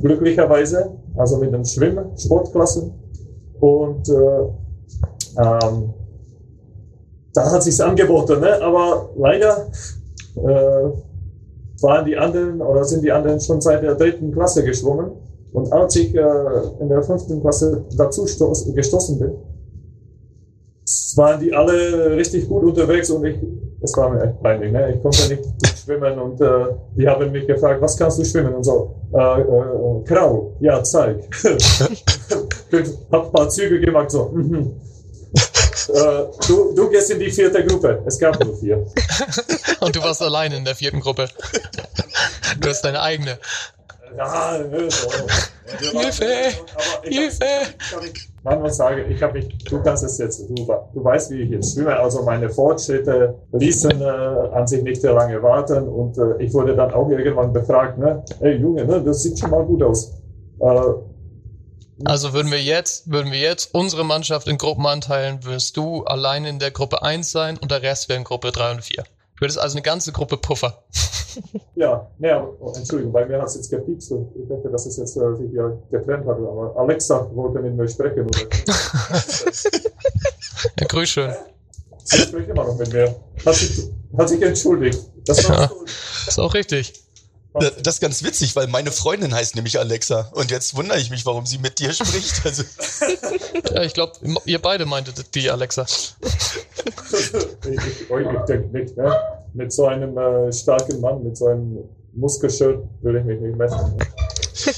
glücklicherweise, 0.00 0.90
also 1.16 1.38
mit 1.38 1.52
den 1.52 1.64
Schwimm-Sportklassen. 1.64 2.92
Und 3.60 4.08
äh, 4.08 4.42
ähm, 5.38 5.94
da 7.32 7.52
hat 7.52 7.62
sich's 7.62 7.80
angeboten, 7.80 8.40
ne? 8.40 8.60
aber 8.60 9.10
leider 9.16 9.68
äh, 10.36 10.90
waren 11.82 12.04
die 12.04 12.16
anderen 12.16 12.60
oder 12.60 12.84
sind 12.84 13.02
die 13.02 13.12
anderen 13.12 13.40
schon 13.40 13.60
seit 13.60 13.82
der 13.82 13.94
dritten 13.94 14.32
Klasse 14.32 14.64
geschwommen. 14.64 15.12
Und 15.52 15.72
als 15.72 15.96
ich 15.96 16.14
äh, 16.14 16.20
in 16.80 16.88
der 16.88 17.02
fünften 17.02 17.40
Klasse 17.40 17.84
dazu 17.96 18.26
stoß, 18.26 18.72
gestoßen 18.74 19.18
bin, 19.18 19.32
waren 21.16 21.40
die 21.40 21.52
alle 21.52 22.16
richtig 22.16 22.48
gut 22.48 22.64
unterwegs 22.64 23.10
und 23.10 23.24
ich, 23.24 23.36
es 23.80 23.96
war 23.96 24.10
mir 24.10 24.22
echt 24.22 24.40
peinlich, 24.42 24.72
ne? 24.72 24.94
Ich 24.94 25.02
konnte 25.02 25.28
nicht 25.28 25.44
schwimmen 25.78 26.18
und 26.18 26.40
äh, 26.40 26.66
die 26.96 27.08
haben 27.08 27.32
mich 27.32 27.46
gefragt, 27.46 27.80
was 27.80 27.96
kannst 27.96 28.18
du 28.18 28.24
schwimmen? 28.24 28.54
Und 28.54 28.64
so, 28.64 28.94
äh, 29.12 29.40
äh, 29.40 30.04
Kraul, 30.04 30.52
ja, 30.60 30.82
zeig. 30.82 31.28
hab 33.12 33.26
ein 33.26 33.32
paar 33.32 33.48
Züge 33.48 33.80
gemacht, 33.80 34.10
so, 34.10 34.30
mhm. 34.32 34.72
Äh, 35.94 36.26
du, 36.46 36.74
du 36.74 36.90
gehst 36.90 37.10
in 37.10 37.18
die 37.18 37.30
vierte 37.30 37.64
Gruppe. 37.64 38.02
Es 38.06 38.18
gab 38.18 38.42
nur 38.42 38.56
vier. 38.56 38.86
Und 39.80 39.96
du 39.96 40.02
warst 40.02 40.22
alleine 40.22 40.56
in 40.56 40.64
der 40.64 40.74
vierten 40.74 41.00
Gruppe. 41.00 41.28
Du 42.60 42.68
hast 42.68 42.82
deine 42.82 43.00
eigene. 43.00 43.38
Ja, 44.16 44.58
ne, 44.58 44.90
so. 44.90 45.08
Hilfe! 45.78 46.24
Hilfe! 47.02 47.44
Man 48.42 48.60
muss 48.60 48.76
sagen, 48.76 49.04
ich 49.10 49.22
habe 49.22 49.34
mich, 49.34 49.56
du 49.64 49.82
kannst 49.82 50.02
es 50.02 50.18
jetzt, 50.18 50.48
du, 50.48 50.54
du 50.54 51.04
weißt, 51.04 51.30
wie 51.30 51.42
ich 51.42 51.50
jetzt 51.50 51.74
schwimme, 51.74 51.96
also 51.96 52.22
meine 52.22 52.48
Fortschritte 52.48 53.34
ließen 53.52 54.00
äh, 54.00 54.04
an 54.04 54.66
sich 54.66 54.82
nicht 54.82 55.00
sehr 55.00 55.12
lange 55.12 55.42
warten 55.42 55.86
und 55.88 56.18
äh, 56.18 56.42
ich 56.42 56.52
wurde 56.52 56.74
dann 56.74 56.92
auch 56.92 57.08
irgendwann 57.08 57.52
befragt, 57.52 57.98
ne, 57.98 58.24
ey 58.40 58.56
Junge, 58.56 58.84
ne, 58.84 59.02
das 59.02 59.22
sieht 59.22 59.38
schon 59.38 59.50
mal 59.50 59.64
gut 59.64 59.82
aus. 59.82 60.12
Äh, 60.60 61.09
Also 62.04 62.32
würden 62.32 62.50
wir 62.50 62.62
jetzt, 62.62 63.10
würden 63.10 63.30
wir 63.32 63.38
jetzt 63.40 63.74
unsere 63.74 64.04
Mannschaft 64.04 64.48
in 64.48 64.58
Gruppen 64.58 64.86
anteilen, 64.86 65.44
wirst 65.44 65.76
du 65.76 66.04
allein 66.04 66.44
in 66.44 66.58
der 66.58 66.70
Gruppe 66.70 67.02
1 67.02 67.30
sein 67.30 67.58
und 67.58 67.70
der 67.70 67.82
Rest 67.82 68.08
wäre 68.08 68.18
in 68.18 68.24
Gruppe 68.24 68.52
3 68.52 68.72
und 68.72 68.82
4. 68.84 69.02
Du 69.36 69.44
hättest 69.44 69.58
also 69.58 69.74
eine 69.76 69.82
ganze 69.82 70.12
Gruppe 70.12 70.36
Puffer. 70.36 70.82
ja, 71.74 72.06
aber- 72.22 72.52
oh, 72.60 72.72
Entschuldigung, 72.76 73.12
bei 73.12 73.24
mir 73.26 73.38
hat 73.40 73.48
es 73.48 73.54
jetzt 73.54 73.70
gepiepst 73.70 74.10
und 74.12 74.30
ich 74.36 74.48
dachte, 74.48 74.68
dass 74.70 74.84
es 74.86 74.96
jetzt 74.98 75.16
äh, 75.16 75.36
sich 75.36 75.52
ja 75.52 75.68
getrennt 75.90 76.26
hat, 76.26 76.36
aber 76.36 76.74
Alexa 76.76 77.30
wollte 77.34 77.60
mit 77.60 77.74
mir 77.74 77.88
sprechen 77.88 78.26
oder 78.26 78.40
Ja, 80.80 80.86
grüß 80.86 81.08
schön. 81.08 81.32
sie 82.04 82.18
spricht 82.18 82.48
immer 82.50 82.64
noch 82.64 82.76
mit 82.76 82.92
mir. 82.92 83.14
Hat 83.46 83.54
sich, 83.54 83.88
hat 84.16 84.28
sich 84.28 84.42
entschuldigt. 84.42 84.98
Das 85.26 85.48
war 85.48 85.60
Ja. 85.60 85.66
gut. 85.68 85.88
Ist 86.26 86.38
auch 86.38 86.52
richtig. 86.54 86.92
Das 87.52 87.94
ist 87.94 88.00
ganz 88.00 88.22
witzig, 88.22 88.54
weil 88.54 88.68
meine 88.68 88.92
Freundin 88.92 89.34
heißt 89.34 89.56
nämlich 89.56 89.78
Alexa. 89.78 90.30
Und 90.32 90.50
jetzt 90.52 90.76
wundere 90.76 90.98
ich 91.00 91.10
mich, 91.10 91.26
warum 91.26 91.46
sie 91.46 91.58
mit 91.58 91.78
dir 91.78 91.92
spricht. 91.92 92.42
Also, 92.44 92.62
Ja, 93.74 93.82
ich 93.82 93.94
glaube, 93.94 94.12
ihr 94.44 94.62
beide 94.62 94.86
meintet 94.86 95.34
die 95.34 95.50
Alexa. 95.50 95.84
ich, 95.84 97.34
ich, 97.62 98.10
ich 98.10 98.44
denke 98.48 98.68
nicht, 98.78 98.96
ne? 98.96 99.20
Mit 99.52 99.72
so 99.72 99.86
einem 99.86 100.16
äh, 100.16 100.52
starken 100.52 101.00
Mann, 101.00 101.24
mit 101.24 101.36
so 101.36 101.46
einem 101.46 101.78
Muskelshirt 102.12 102.84
will 103.02 103.16
ich 103.16 103.24
mich 103.24 103.40
nicht 103.40 103.56
messen. 103.56 103.96
Ne? 103.96 104.06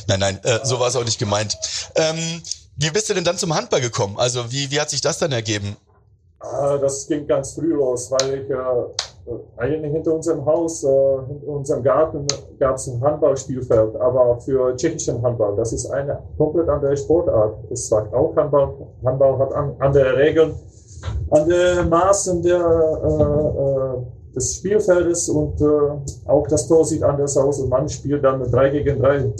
nein, 0.09 0.21
nein, 0.21 0.41
äh, 0.45 0.61
so 0.65 0.81
war 0.81 0.89
es 0.89 0.97
auch 0.97 1.05
nicht 1.05 1.19
gemeint. 1.19 1.57
Ähm, 1.95 2.43
wie 2.77 2.91
bist 2.91 3.09
du 3.11 3.15
denn 3.15 3.25
dann 3.25 3.37
zum 3.37 3.55
Handball 3.55 3.81
gekommen? 3.81 4.19
Also, 4.19 4.51
wie, 4.51 4.71
wie 4.71 4.81
hat 4.81 4.91
sich 4.91 5.03
das 5.03 5.19
dann 5.19 5.33
ergeben? 5.33 5.77
Ah, 6.41 6.77
das 6.79 7.07
ging 7.07 7.27
ganz 7.27 7.53
früh 7.53 7.73
los, 7.75 8.11
weil 8.11 8.43
ich 8.43 8.51
äh, 8.51 9.12
eigentlich 9.57 9.93
hinter 9.93 10.15
unserem 10.15 10.45
Haus, 10.45 10.83
äh, 10.83 10.89
hinter 11.29 11.49
unserem 11.49 11.83
Garten 11.83 12.27
gab 12.59 12.77
es 12.77 12.89
ein 12.89 13.01
Handballspielfeld, 13.01 13.97
aber 13.97 14.41
für 14.41 14.77
tschechischen 14.77 15.23
Handball. 15.23 15.55
Das 15.57 15.73
ist 15.73 15.87
eine 15.91 16.19
komplett 16.37 16.69
andere 16.69 16.97
Sportart. 16.97 17.57
Es 17.71 17.89
sagt 17.89 18.13
auch 18.15 18.35
Handball. 18.37 18.75
Handball 19.05 19.39
hat 19.39 19.53
an, 19.55 19.77
andere 19.79 20.17
Regeln, 20.17 20.55
andere 21.31 21.85
Maßen 21.85 22.43
der, 22.43 22.61
äh, 23.05 24.01
äh, 24.01 24.35
des 24.35 24.57
Spielfeldes 24.57 25.29
und 25.29 25.61
äh, 25.61 26.29
auch 26.29 26.47
das 26.49 26.67
Tor 26.67 26.85
sieht 26.85 27.03
anders 27.03 27.37
aus 27.37 27.61
und 27.61 27.69
man 27.69 27.89
spielt 27.89 28.25
dann 28.25 28.43
3 28.43 28.71
gegen 28.71 29.01
3, 29.01 29.17
äh, 29.19 29.33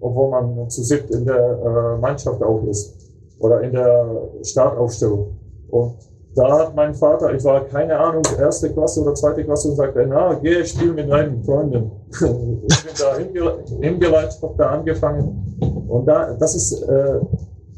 obwohl 0.00 0.30
man 0.30 0.70
zu 0.70 0.82
siebt 0.82 1.10
in 1.10 1.26
der 1.26 1.36
äh, 1.36 2.00
Mannschaft 2.00 2.42
auch 2.42 2.64
ist 2.64 2.96
oder 3.38 3.60
in 3.60 3.72
der 3.72 4.06
Startaufstellung. 4.42 5.36
Und 5.70 6.09
da 6.34 6.58
hat 6.58 6.76
mein 6.76 6.94
Vater, 6.94 7.34
ich 7.34 7.42
war 7.44 7.64
keine 7.64 7.98
Ahnung, 7.98 8.22
erste 8.38 8.72
Klasse 8.72 9.02
oder 9.02 9.14
zweite 9.14 9.44
Klasse 9.44 9.68
und 9.68 9.76
sagte, 9.76 10.06
na, 10.06 10.34
geh, 10.34 10.64
spiel 10.64 10.92
mit 10.92 11.10
deinen 11.10 11.42
Freunden. 11.42 11.90
ich 12.10 12.18
bin 12.20 12.92
da 12.98 13.16
hingele 13.16 13.58
hingeleitet, 13.80 14.38
hab 14.40 14.56
da 14.56 14.70
angefangen. 14.70 15.86
Und 15.88 16.06
da, 16.06 16.32
das 16.34 16.54
ist, 16.54 16.82
äh, 16.82 17.20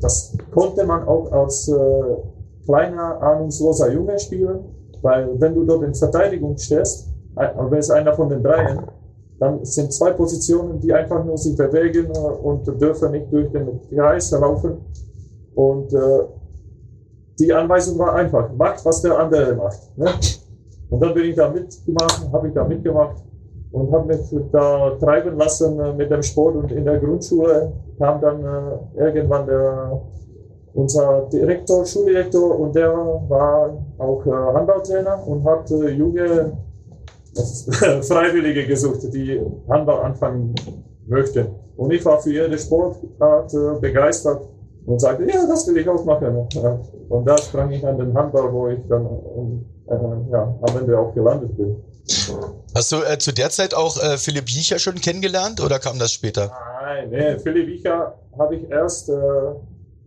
das 0.01 0.37
konnte 0.53 0.85
man 0.85 1.09
auch 1.09 1.33
als 1.33 1.69
äh, 1.69 1.75
kleiner, 2.67 3.23
ahnungsloser 3.23 3.91
Junge 3.91 4.19
spielen, 4.19 4.61
weil 5.01 5.29
wenn 5.41 5.55
du 5.55 5.65
dort 5.65 5.85
in 5.85 5.95
Verteidigung 5.95 6.57
stehst, 6.59 7.09
aber 7.35 7.79
ist 7.79 7.91
einer 7.91 8.13
von 8.13 8.29
den 8.29 8.43
dreien, 8.43 8.83
dann 9.41 9.65
sind 9.65 9.93
zwei 9.93 10.13
Positionen, 10.13 10.79
die 10.79 10.93
einfach 10.93 11.25
nur 11.25 11.39
sich 11.39 11.57
bewegen 11.57 12.13
äh, 12.15 12.19
und 12.19 12.67
dürfen 12.81 13.13
nicht 13.13 13.33
durch 13.33 13.51
den 13.51 13.81
Kreis 13.89 14.31
laufen. 14.31 14.77
Und 15.55 15.93
äh, 15.95 16.21
die 17.39 17.53
Anweisung 17.53 17.99
war 17.99 18.15
einfach, 18.15 18.53
macht, 18.53 18.85
was 18.85 19.03
der 19.03 19.19
andere 19.19 19.55
macht. 19.55 19.97
Ne? 19.97 20.09
Und 20.91 21.01
dann 21.01 21.15
bin 21.15 21.25
ich 21.25 21.37
da 21.37 21.49
mitgemacht, 21.49 22.29
habe 22.33 22.49
ich 22.49 22.55
da 22.55 22.65
mitgemacht 22.65 23.17
und 23.73 23.91
habe 23.91 24.09
mich 24.09 24.21
da 24.53 24.91
treiben 25.01 25.39
lassen 25.39 25.81
äh, 25.81 25.93
mit 25.95 26.11
dem 26.11 26.23
Sport. 26.23 26.57
Und 26.57 26.71
in 26.71 26.85
der 26.85 26.99
Grundschule 26.99 27.73
kam 27.99 28.21
dann 28.21 28.45
äh, 28.45 29.05
irgendwann 29.05 29.47
der, 29.47 30.03
unser 30.75 31.29
Direktor, 31.33 31.87
Schuldirektor, 31.87 32.59
und 32.59 32.75
der 32.75 32.93
war 32.93 33.73
auch 33.99 34.27
äh, 34.27 34.31
Handballtrainer 34.31 35.27
und 35.27 35.45
hat 35.45 35.71
junge 35.71 36.53
Freiwillige 38.03 38.67
gesucht, 38.67 39.13
die 39.15 39.41
Handball 39.69 40.03
anfangen 40.03 40.55
möchten. 41.07 41.47
Und 41.77 41.91
ich 41.91 42.05
war 42.05 42.21
für 42.21 42.31
jede 42.31 42.59
Sportart 42.59 43.51
begeistert 43.81 44.43
und 44.87 45.01
sagte, 45.01 45.25
ja, 45.25 45.47
das 45.47 45.67
will 45.67 45.77
ich 45.77 45.89
auch 45.89 46.05
machen. 46.05 46.49
Ja. 46.53 46.81
Und 47.09 47.25
da 47.25 47.39
sprang 47.39 47.71
ich 47.71 47.87
an 47.87 47.99
den 47.99 48.15
Handball, 48.15 48.53
wo 48.53 48.69
ich 48.69 48.81
dann 48.89 49.07
äh, 49.89 50.33
ja, 50.33 50.55
am 50.61 50.79
Ende 50.79 50.99
auch 50.99 51.15
gelandet 51.15 51.57
bin. 51.57 51.77
Hast 52.75 52.91
du 52.91 52.97
äh, 53.03 53.19
zu 53.19 53.33
der 53.33 53.51
Zeit 53.51 53.75
auch 53.75 53.97
äh, 54.03 54.17
Philipp 54.17 54.49
Jiecher 54.49 54.79
schon 54.79 54.97
kennengelernt 54.97 55.61
oder 55.61 55.79
kam 55.79 55.99
das 55.99 56.13
später? 56.13 56.51
Nein, 56.83 57.11
nee, 57.11 57.39
Philipp 57.39 57.69
Wicher 57.69 58.15
habe 58.39 58.57
ich 58.57 58.71
erst 58.71 59.09
äh, 59.09 59.13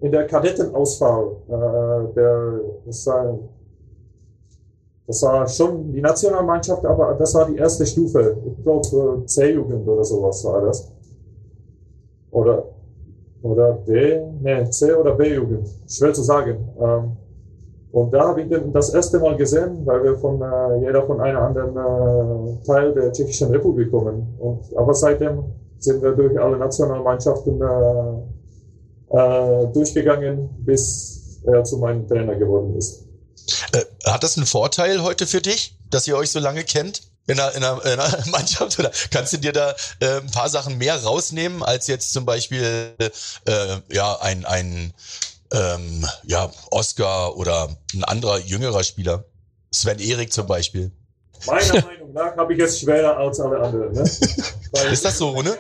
in 0.02 0.12
der 0.12 0.28
Kadettenauswahl, 0.28 1.38
äh, 1.48 2.14
der, 2.16 2.60
das, 2.86 3.08
war, 3.08 3.40
das 5.08 5.22
war 5.24 5.48
schon 5.48 5.92
die 5.94 6.02
Nationalmannschaft, 6.02 6.86
aber 6.86 7.14
das 7.14 7.34
war 7.34 7.48
die 7.48 7.58
erste 7.58 7.86
Stufe. 7.86 8.38
Ich 8.46 8.64
glaube 8.64 9.22
äh, 9.24 9.26
C-Jugend 9.26 9.88
oder 9.88 10.04
sowas 10.04 10.44
war 10.44 10.62
das. 10.66 10.92
Oder, 12.32 12.66
oder 13.46 13.74
D, 13.88 14.22
nee, 14.42 14.70
C 14.72 14.94
oder 14.94 15.14
B-Jugend. 15.14 15.68
Schwer 15.88 16.14
zu 16.14 16.24
sagen. 16.24 16.68
Ähm, 16.80 17.18
und 17.92 18.12
da 18.12 18.28
habe 18.28 18.42
ich 18.42 18.50
den 18.50 18.74
das 18.74 18.94
erste 18.94 19.20
Mal 19.20 19.38
gesehen, 19.38 19.86
weil 19.86 20.04
wir 20.04 20.18
von 20.18 20.42
äh, 20.42 20.86
jeder 20.86 21.06
von 21.06 21.22
einem 21.22 21.38
anderen 21.38 21.78
äh, 21.78 22.66
Teil 22.66 22.94
der 22.94 23.14
Tschechischen 23.14 23.50
Republik 23.52 23.92
kommen. 23.92 24.36
Und, 24.40 24.76
aber 24.76 24.94
seitdem 24.94 25.46
sind 25.78 26.02
wir 26.02 26.12
durch 26.12 26.38
alle 26.40 26.58
Nationalmannschaften 26.58 27.62
äh, 27.62 29.18
äh, 29.18 29.68
durchgegangen, 29.74 30.50
bis 30.66 31.42
er 31.46 31.64
zu 31.64 31.78
meinem 31.78 32.08
Trainer 32.08 32.36
geworden 32.36 32.76
ist. 32.76 33.06
Äh, 33.72 33.86
hat 34.06 34.24
das 34.24 34.38
einen 34.38 34.46
Vorteil 34.46 35.04
heute 35.04 35.28
für 35.28 35.42
dich, 35.42 35.78
dass 35.90 36.08
ihr 36.08 36.18
euch 36.18 36.32
so 36.32 36.40
lange 36.40 36.64
kennt? 36.64 37.04
In 37.28 37.40
einer, 37.40 37.56
in 37.56 37.64
einer, 37.64 37.86
in 37.86 38.00
einer 38.00 38.28
Mannschaft 38.32 38.78
oder 38.80 38.92
kannst 39.12 39.34
du 39.34 39.38
dir 39.38 39.52
da 39.52 39.76
äh, 40.00 40.18
ein 40.22 40.32
paar 40.32 40.50
Sachen 40.50 40.78
mehr 40.78 41.02
rausnehmen 41.04 41.64
als 41.64 41.88
jetzt 41.88 42.14
zum 42.14 42.26
Beispiel 42.26 42.94
äh, 43.00 43.78
ja 43.92 44.20
ein 44.22 44.46
ein 44.46 44.94
ähm, 45.52 46.06
ja 46.24 46.52
Oscar 46.72 47.36
oder 47.36 47.70
ein 47.94 48.04
anderer 48.04 48.40
jüngerer 48.40 48.84
Spieler 48.84 49.26
Sven 49.72 50.00
Erik 50.00 50.32
zum 50.32 50.48
Beispiel 50.48 50.92
Meiner 51.48 51.74
Meinung 51.86 52.14
nach 52.14 52.36
habe 52.38 52.54
ich 52.54 52.60
es 52.60 52.80
schwerer 52.80 53.18
als 53.18 53.40
alle 53.40 53.60
anderen. 53.60 53.94
Ne? 53.94 54.04
Weil 54.72 54.94
ist 54.94 55.06
das 55.06 55.18
so 55.18 55.30
Rune? 55.30 55.56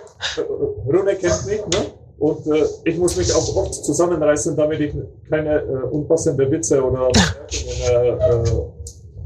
Rune 0.86 1.15
kennt 1.15 1.45
mich, 1.45 1.65
ne? 1.67 1.93
Und 2.17 2.48
äh, 2.48 2.65
ich 2.86 2.98
muss 2.98 3.17
mich 3.17 3.34
auch 3.34 3.55
oft 3.55 3.74
zusammenreißen, 3.74 4.55
damit 4.55 4.79
ich 4.79 4.93
keine 5.29 5.60
äh, 5.60 5.84
unpassende 5.91 6.50
Witze 6.50 6.81
oder 6.81 7.10
äh, 7.51 8.10
äh, 8.10 8.62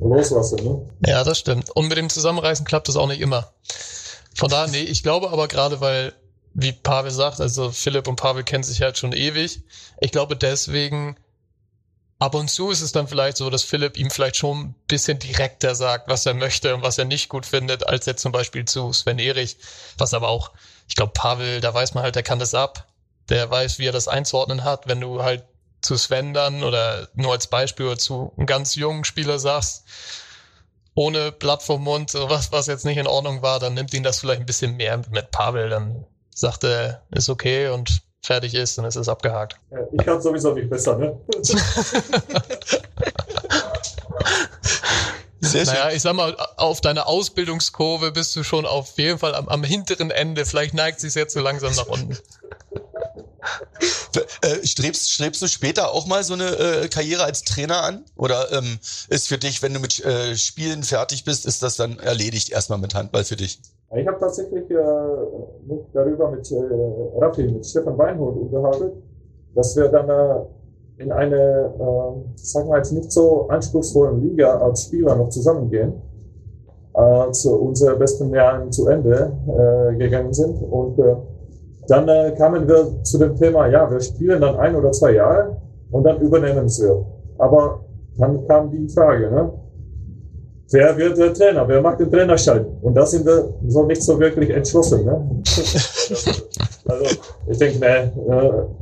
loslasse. 0.01 0.55
Ne? 0.57 0.89
Ja, 1.05 1.23
das 1.23 1.39
stimmt. 1.39 1.69
Und 1.71 1.87
mit 1.87 1.97
dem 1.97 2.09
Zusammenreißen 2.09 2.65
klappt 2.65 2.87
das 2.87 2.95
auch 2.95 3.07
nicht 3.07 3.21
immer. 3.21 3.51
Von 4.35 4.49
daher, 4.49 4.67
nee, 4.67 4.81
ich 4.81 5.03
glaube 5.03 5.31
aber 5.31 5.47
gerade, 5.47 5.81
weil, 5.81 6.13
wie 6.53 6.71
Pavel 6.71 7.11
sagt, 7.11 7.41
also 7.41 7.71
Philipp 7.71 8.07
und 8.07 8.15
Pavel 8.15 8.43
kennen 8.43 8.63
sich 8.63 8.81
halt 8.81 8.97
schon 8.97 9.13
ewig. 9.13 9.61
Ich 9.99 10.11
glaube 10.11 10.35
deswegen, 10.35 11.17
ab 12.19 12.35
und 12.35 12.49
zu 12.49 12.69
ist 12.69 12.81
es 12.81 12.91
dann 12.91 13.07
vielleicht 13.07 13.37
so, 13.37 13.49
dass 13.49 13.63
Philipp 13.63 13.97
ihm 13.97 14.11
vielleicht 14.11 14.35
schon 14.35 14.59
ein 14.59 14.75
bisschen 14.87 15.19
direkter 15.19 15.75
sagt, 15.75 16.09
was 16.09 16.25
er 16.25 16.33
möchte 16.33 16.75
und 16.75 16.83
was 16.83 16.97
er 16.97 17.05
nicht 17.05 17.29
gut 17.29 17.45
findet, 17.45 17.87
als 17.87 18.05
jetzt 18.05 18.21
zum 18.21 18.31
Beispiel 18.31 18.65
zu 18.65 18.93
Sven 18.93 19.19
Erich. 19.19 19.57
Was 19.97 20.13
aber 20.13 20.27
auch, 20.27 20.51
ich 20.87 20.95
glaube, 20.95 21.13
Pavel, 21.13 21.61
da 21.61 21.73
weiß 21.73 21.93
man 21.93 22.03
halt, 22.03 22.15
der 22.15 22.23
kann 22.23 22.39
das 22.39 22.53
ab. 22.53 22.87
Der 23.29 23.49
weiß, 23.49 23.79
wie 23.79 23.87
er 23.87 23.91
das 23.91 24.07
einzuordnen 24.07 24.63
hat, 24.63 24.87
wenn 24.87 25.01
du 25.01 25.23
halt 25.23 25.43
zu 25.81 25.97
Sven 25.97 26.33
dann 26.33 26.63
oder 26.63 27.07
nur 27.13 27.31
als 27.31 27.47
Beispiel 27.47 27.87
oder 27.87 27.97
zu 27.97 28.33
einem 28.37 28.45
ganz 28.45 28.75
jungen 28.75 29.03
Spieler 29.03 29.39
sagst, 29.39 29.85
ohne 30.95 31.31
Blatt 31.31 31.63
vom 31.63 31.83
Mund, 31.83 32.13
was, 32.13 32.51
was 32.51 32.67
jetzt 32.67 32.85
nicht 32.85 32.97
in 32.97 33.07
Ordnung 33.07 33.41
war, 33.41 33.59
dann 33.59 33.73
nimmt 33.73 33.93
ihn 33.93 34.03
das 34.03 34.19
vielleicht 34.19 34.41
ein 34.41 34.45
bisschen 34.45 34.75
mehr 34.75 35.01
mit 35.11 35.31
Pavel, 35.31 35.69
dann 35.69 36.05
sagt 36.29 36.63
er, 36.63 37.03
ist 37.11 37.29
okay 37.29 37.69
und 37.69 38.01
fertig 38.21 38.53
ist, 38.53 38.77
dann 38.77 38.85
ist 38.85 38.95
es 38.95 39.07
abgehakt. 39.07 39.55
Ja, 39.71 39.79
ich 39.91 40.05
kann 40.05 40.21
sowieso 40.21 40.53
nicht 40.53 40.69
besser. 40.69 40.97
Ne? 40.97 41.17
Sehr 45.41 45.65
schön. 45.65 45.73
Naja, 45.73 45.91
ich 45.91 46.01
sag 46.01 46.13
mal, 46.13 46.35
auf 46.57 46.81
deiner 46.81 47.07
Ausbildungskurve 47.07 48.11
bist 48.11 48.35
du 48.35 48.43
schon 48.43 48.65
auf 48.65 48.97
jeden 48.97 49.19
Fall 49.19 49.35
am, 49.35 49.47
am 49.47 49.63
hinteren 49.63 50.11
Ende. 50.11 50.45
Vielleicht 50.45 50.73
neigt 50.73 50.99
sich 50.99 51.15
jetzt 51.15 51.33
so 51.33 51.39
langsam 51.39 51.73
nach 51.75 51.87
unten. 51.87 52.17
Äh, 54.41 54.65
strebst, 54.65 55.11
strebst 55.11 55.41
du 55.41 55.47
später 55.47 55.93
auch 55.93 56.07
mal 56.07 56.23
so 56.23 56.33
eine 56.33 56.45
äh, 56.45 56.87
Karriere 56.87 57.23
als 57.23 57.43
Trainer 57.43 57.83
an? 57.83 58.05
Oder 58.15 58.51
ähm, 58.51 58.79
ist 59.09 59.27
für 59.27 59.37
dich, 59.37 59.61
wenn 59.61 59.73
du 59.73 59.79
mit 59.79 60.03
äh, 60.03 60.35
Spielen 60.35 60.83
fertig 60.83 61.25
bist, 61.25 61.45
ist 61.45 61.61
das 61.61 61.75
dann 61.75 61.99
erledigt 61.99 62.51
erstmal 62.51 62.79
mit 62.79 62.95
Handball 62.95 63.23
für 63.23 63.35
dich? 63.35 63.61
Ich 63.95 64.07
habe 64.07 64.19
tatsächlich 64.19 64.69
äh, 64.69 65.67
mich 65.67 65.81
darüber 65.93 66.31
mit 66.31 66.51
äh, 66.51 66.55
Raffi, 67.17 67.43
mit 67.43 67.65
Stefan 67.65 67.97
Weinhold 67.97 68.37
unterhalten, 68.37 69.03
dass 69.55 69.75
wir 69.75 69.89
dann 69.89 70.09
äh, 70.09 71.03
in 71.03 71.11
eine, 71.11 71.35
äh, 71.35 72.37
sagen 72.37 72.69
wir 72.69 72.77
jetzt 72.77 72.91
nicht 72.91 73.11
so 73.11 73.47
anspruchsvollen 73.47 74.21
Liga 74.21 74.59
als 74.59 74.83
Spieler 74.83 75.15
noch 75.15 75.29
zusammengehen, 75.29 75.93
als 76.93 77.45
unsere 77.45 77.95
besten 77.95 78.33
Jahren 78.33 78.71
zu 78.71 78.87
Ende 78.87 79.31
äh, 79.47 79.95
gegangen 79.95 80.33
sind. 80.33 80.61
Und 80.61 80.99
äh, 80.99 81.15
dann 81.89 82.07
äh, 82.07 82.33
kamen 82.37 82.67
wir 82.67 83.03
zu 83.03 83.17
dem 83.17 83.35
Thema, 83.35 83.67
ja, 83.67 83.89
wir 83.89 83.99
spielen 83.99 84.41
dann 84.41 84.57
ein 84.57 84.75
oder 84.75 84.91
zwei 84.91 85.13
Jahre 85.13 85.57
und 85.91 86.03
dann 86.03 86.19
übernehmen 86.21 86.67
wir. 86.67 87.05
Aber 87.37 87.81
dann 88.17 88.47
kam 88.47 88.69
die 88.71 88.87
Frage, 88.89 89.31
ne? 89.31 89.51
wer 90.71 90.97
wird 90.97 91.17
der 91.17 91.33
Trainer? 91.33 91.67
Wer 91.67 91.81
macht 91.81 91.99
den 91.99 92.11
Trainerschein? 92.11 92.65
Und 92.81 92.93
da 92.95 93.05
sind 93.05 93.25
wir 93.25 93.53
so 93.67 93.85
nicht 93.85 94.03
so 94.03 94.19
wirklich 94.19 94.49
entschlossen. 94.49 95.05
Ne? 95.05 95.41
also 96.85 97.05
ich 97.47 97.57
denke, 97.57 97.79
ne, 97.79 98.11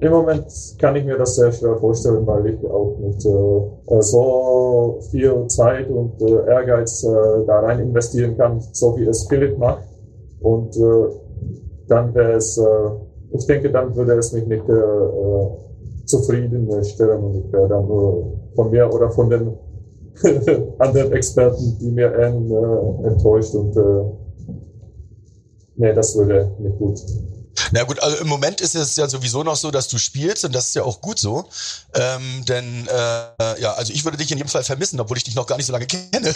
äh, 0.02 0.06
im 0.06 0.12
Moment 0.12 0.46
kann 0.80 0.96
ich 0.96 1.06
mir 1.06 1.18
das 1.18 1.36
sehr 1.36 1.52
schwer 1.52 1.78
vorstellen, 1.78 2.26
weil 2.28 2.48
ich 2.48 2.66
auch 2.66 2.98
nicht 3.00 3.26
äh, 3.26 4.02
so 4.02 5.00
viel 5.12 5.48
Zeit 5.48 5.90
und 5.90 6.22
äh, 6.22 6.50
Ehrgeiz 6.50 7.04
äh, 7.04 7.46
da 7.46 7.60
rein 7.60 7.80
investieren 7.80 8.38
kann, 8.38 8.60
so 8.72 8.98
wie 8.98 9.06
es 9.06 9.28
Philipp 9.28 9.58
macht. 9.58 9.84
Und 10.42 10.76
äh, 10.76 11.27
dann 11.88 12.14
wäre 12.14 12.34
es, 12.34 12.58
äh, 12.58 12.64
ich 13.32 13.46
denke, 13.46 13.72
dann 13.72 13.96
würde 13.96 14.14
es 14.14 14.34
mich 14.34 14.48
nicht 14.48 14.68
äh, 14.70 14.74
äh 14.74 15.48
zufriedenstellen 16.06 17.22
und 17.22 17.36
ich 17.36 17.52
wäre 17.52 17.68
dann 17.68 17.86
nur 17.86 18.40
von 18.56 18.72
mir 18.72 18.92
oder 18.94 19.10
von 19.12 19.30
den 19.30 19.58
anderen 20.80 21.12
Experten, 21.12 21.78
die 21.82 21.92
mir 21.92 22.12
äh, 22.14 23.08
enttäuscht 23.08 23.54
und 23.56 23.76
äh, 23.76 24.04
nee, 25.76 25.94
das 25.94 26.18
würde 26.18 26.50
nicht 26.60 26.80
gut. 26.80 27.02
Na 27.72 27.84
gut, 27.84 28.00
also 28.00 28.18
im 28.18 28.28
Moment 28.28 28.62
ist 28.62 28.76
es 28.76 28.96
ja 28.96 29.10
sowieso 29.10 29.44
noch 29.44 29.56
so, 29.56 29.72
dass 29.72 29.88
du 29.88 29.98
spielst 29.98 30.46
und 30.46 30.54
das 30.54 30.68
ist 30.68 30.76
ja 30.76 30.84
auch 30.84 31.02
gut 31.02 31.20
so. 31.20 31.50
Ähm, 31.94 32.46
denn 32.46 32.88
äh, 32.88 33.62
ja, 33.62 33.74
also 33.74 33.92
ich 33.92 34.04
würde 34.06 34.18
dich 34.18 34.32
in 34.32 34.38
jedem 34.38 34.50
Fall 34.50 34.64
vermissen, 34.64 35.00
obwohl 35.00 35.18
ich 35.18 35.24
dich 35.24 35.36
noch 35.36 35.48
gar 35.48 35.58
nicht 35.58 35.66
so 35.66 35.74
lange 35.74 35.88
kenne. 35.88 36.34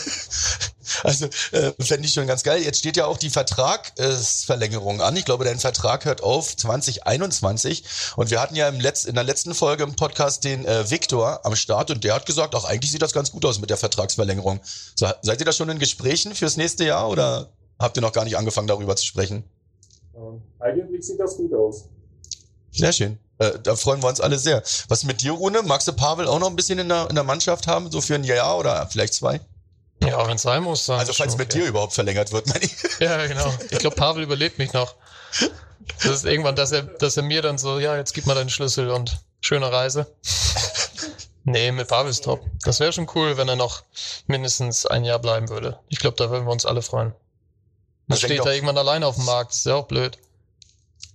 also 1.03 1.25
äh, 1.51 1.71
fände 1.79 2.07
ich 2.07 2.13
schon 2.13 2.27
ganz 2.27 2.43
geil. 2.43 2.61
Jetzt 2.61 2.79
steht 2.79 2.97
ja 2.97 3.05
auch 3.05 3.17
die 3.17 3.29
Vertragsverlängerung 3.29 5.01
an. 5.01 5.15
Ich 5.15 5.25
glaube, 5.25 5.45
dein 5.45 5.59
Vertrag 5.59 6.05
hört 6.05 6.21
auf 6.21 6.55
2021 6.55 7.83
und 8.17 8.29
wir 8.29 8.41
hatten 8.41 8.55
ja 8.55 8.67
im 8.67 8.79
Letz 8.79 9.05
in 9.05 9.15
der 9.15 9.23
letzten 9.23 9.53
Folge 9.53 9.83
im 9.83 9.95
Podcast 9.95 10.43
den 10.43 10.65
äh, 10.65 10.89
Viktor 10.89 11.45
am 11.45 11.55
Start 11.55 11.91
und 11.91 12.03
der 12.03 12.15
hat 12.15 12.25
gesagt, 12.25 12.55
auch 12.55 12.65
eigentlich 12.65 12.91
sieht 12.91 13.01
das 13.01 13.13
ganz 13.13 13.31
gut 13.31 13.45
aus 13.45 13.59
mit 13.59 13.69
der 13.69 13.77
Vertragsverlängerung. 13.77 14.59
So, 14.95 15.07
seid 15.21 15.39
ihr 15.39 15.45
da 15.45 15.53
schon 15.53 15.69
in 15.69 15.79
Gesprächen 15.79 16.35
fürs 16.35 16.57
nächste 16.57 16.83
Jahr 16.83 17.09
oder 17.09 17.49
habt 17.79 17.97
ihr 17.97 18.01
noch 18.01 18.13
gar 18.13 18.25
nicht 18.25 18.37
angefangen 18.37 18.67
darüber 18.67 18.95
zu 18.95 19.05
sprechen? 19.05 19.43
Ähm, 20.15 20.41
eigentlich 20.59 21.05
sieht 21.05 21.19
das 21.19 21.37
gut 21.37 21.53
aus. 21.53 21.85
Sehr 22.71 22.93
schön. 22.93 23.19
Äh, 23.37 23.59
da 23.63 23.75
freuen 23.75 24.01
wir 24.01 24.09
uns 24.09 24.21
alle 24.21 24.37
sehr. 24.37 24.61
Was 24.87 25.03
mit 25.03 25.21
dir, 25.21 25.31
Rune? 25.31 25.61
Magst 25.63 25.87
du 25.87 25.93
Pavel 25.93 26.27
auch 26.27 26.39
noch 26.39 26.49
ein 26.49 26.55
bisschen 26.55 26.79
in 26.79 26.89
der, 26.89 27.09
in 27.09 27.15
der 27.15 27.23
Mannschaft 27.23 27.67
haben, 27.67 27.91
so 27.91 28.01
für 28.01 28.15
ein 28.15 28.23
Jahr 28.23 28.57
oder 28.57 28.87
vielleicht 28.87 29.13
zwei? 29.13 29.41
Ja, 30.03 30.27
wenn 30.27 30.35
es 30.35 30.41
sein 30.41 30.63
muss, 30.63 30.85
dann. 30.85 30.99
Also 30.99 31.13
falls 31.13 31.37
mit 31.37 31.53
okay. 31.53 31.63
dir 31.63 31.69
überhaupt 31.69 31.93
verlängert 31.93 32.31
wird, 32.31 32.47
meine 32.47 32.63
ich. 32.63 32.75
Ja, 32.99 33.25
genau. 33.27 33.51
Ich 33.69 33.79
glaube, 33.79 33.95
Pavel 33.95 34.23
überlebt 34.23 34.57
mich 34.57 34.73
noch. 34.73 34.95
Das 36.03 36.11
ist 36.11 36.25
irgendwann, 36.25 36.55
dass 36.55 36.71
er, 36.71 36.83
dass 36.83 37.17
er 37.17 37.23
mir 37.23 37.41
dann 37.41 37.57
so, 37.57 37.79
ja, 37.79 37.97
jetzt 37.97 38.13
gib 38.13 38.25
mal 38.25 38.35
deinen 38.35 38.49
Schlüssel 38.49 38.89
und 38.89 39.19
schöne 39.41 39.71
Reise. 39.71 40.07
Nee, 41.43 41.71
mit 41.71 41.87
Pavel 41.87 42.11
ist 42.11 42.23
top. 42.23 42.45
Das 42.63 42.79
wäre 42.79 42.93
schon 42.93 43.09
cool, 43.15 43.37
wenn 43.37 43.49
er 43.49 43.55
noch 43.55 43.83
mindestens 44.27 44.85
ein 44.85 45.03
Jahr 45.03 45.19
bleiben 45.19 45.49
würde. 45.49 45.79
Ich 45.89 45.99
glaube, 45.99 46.15
da 46.17 46.29
würden 46.29 46.45
wir 46.45 46.51
uns 46.51 46.67
alle 46.67 46.83
freuen. 46.83 47.13
Dann 48.11 48.19
steht 48.19 48.45
er 48.45 48.53
irgendwann 48.53 48.77
alleine 48.77 49.07
auf 49.07 49.15
dem 49.15 49.25
Markt. 49.25 49.53
ist 49.53 49.65
ja 49.65 49.75
auch 49.75 49.87
blöd. 49.87 50.17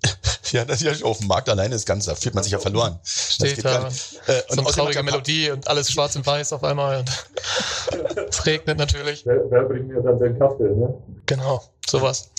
ja, 0.53 0.65
das 0.65 0.83
ist 0.83 1.01
ja 1.01 1.07
auf 1.07 1.19
dem 1.19 1.29
Markt 1.29 1.49
alleine 1.49 1.75
ist 1.75 1.87
ganz, 1.87 2.07
da 2.07 2.15
fühlt 2.15 2.35
man 2.35 2.45
sich 2.45 2.53
ja 2.53 2.59
verloren. 2.59 2.99
Steht 3.05 3.65
da. 3.65 3.89
Äh, 3.89 4.43
so 4.49 4.61
eine 4.61 4.71
traurige 4.71 5.03
Melodie 5.03 5.51
und 5.51 5.67
alles 5.69 5.91
schwarz 5.91 6.17
und 6.17 6.27
weiß 6.27 6.53
auf 6.53 6.65
einmal. 6.65 7.05
es 8.29 8.47
regnet 8.47 8.79
natürlich. 8.79 9.25
Wer, 9.25 9.41
wer, 9.51 9.63
bringt 9.63 9.89
mir 9.89 10.03
dann 10.03 10.19
den 10.19 10.39
Kaffee, 10.39 10.65
ne? 10.65 10.95
Genau, 11.27 11.63
sowas. 11.87 12.31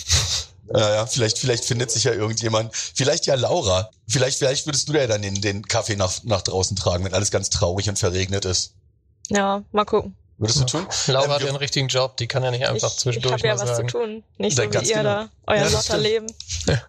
Ja, 0.73 0.95
ja, 0.95 1.05
vielleicht, 1.05 1.37
vielleicht 1.37 1.65
findet 1.65 1.91
sich 1.91 2.03
ja 2.03 2.11
irgendjemand. 2.11 2.75
Vielleicht 2.75 3.25
ja 3.25 3.35
Laura. 3.35 3.89
Vielleicht, 4.07 4.37
vielleicht 4.37 4.65
würdest 4.65 4.89
du 4.89 4.93
ja 4.93 5.07
dann 5.07 5.21
den, 5.21 5.39
den 5.41 5.65
Kaffee 5.65 5.95
nach, 5.95 6.23
nach 6.23 6.41
draußen 6.41 6.75
tragen, 6.75 7.05
wenn 7.05 7.13
alles 7.13 7.31
ganz 7.31 7.49
traurig 7.49 7.89
und 7.89 7.97
verregnet 7.97 8.45
ist. 8.45 8.73
Ja, 9.29 9.63
mal 9.71 9.85
gucken. 9.85 10.15
Würdest 10.39 10.59
du 10.59 10.65
tun? 10.65 10.87
Laura 11.07 11.25
ähm, 11.25 11.31
hat 11.31 11.41
ja 11.41 11.47
einen 11.47 11.57
richtigen 11.57 11.87
Job, 11.87 12.15
die 12.17 12.27
kann 12.27 12.43
ja 12.43 12.51
nicht 12.51 12.67
einfach 12.67 12.89
ich, 12.89 12.97
zwischendurch 12.97 13.43
ich 13.43 13.49
hab 13.49 13.57
ja 13.57 13.59
was 13.59 13.77
sagen. 13.77 13.89
zu 13.89 13.97
tun. 13.97 14.23
Nicht 14.37 14.55
so 14.55 14.63
wie 14.63 14.67
ihr 14.67 14.81
genau. 14.81 15.03
da, 15.03 15.29
euer 15.47 15.63
ja, 15.63 15.69
Lotterleben. 15.69 16.27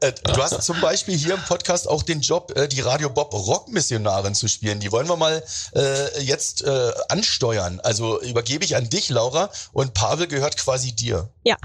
Äh, 0.01 0.13
du 0.13 0.43
hast 0.43 0.61
zum 0.63 0.81
Beispiel 0.81 1.17
hier 1.17 1.35
im 1.35 1.43
Podcast 1.43 1.89
auch 1.89 2.03
den 2.03 2.21
Job, 2.21 2.53
äh, 2.57 2.67
die 2.67 2.81
Radio 2.81 3.11
Bob 3.11 3.33
Rock-Missionarin 3.33 4.35
zu 4.35 4.49
spielen. 4.49 4.81
Die 4.81 4.91
wollen 4.91 5.09
wir 5.09 5.15
mal 5.15 5.45
äh, 5.73 6.21
jetzt 6.21 6.63
äh, 6.63 6.91
ansteuern. 7.09 7.79
Also 7.85 8.21
übergebe 8.21 8.65
ich 8.65 8.75
an 8.75 8.91
dich, 8.91 9.09
Laura, 9.09 9.51
und 9.73 9.95
Pavel 9.95 10.27
gehört 10.27 10.57
quasi 10.57 10.93
dir. 10.93 11.29
Ja. 11.45 11.57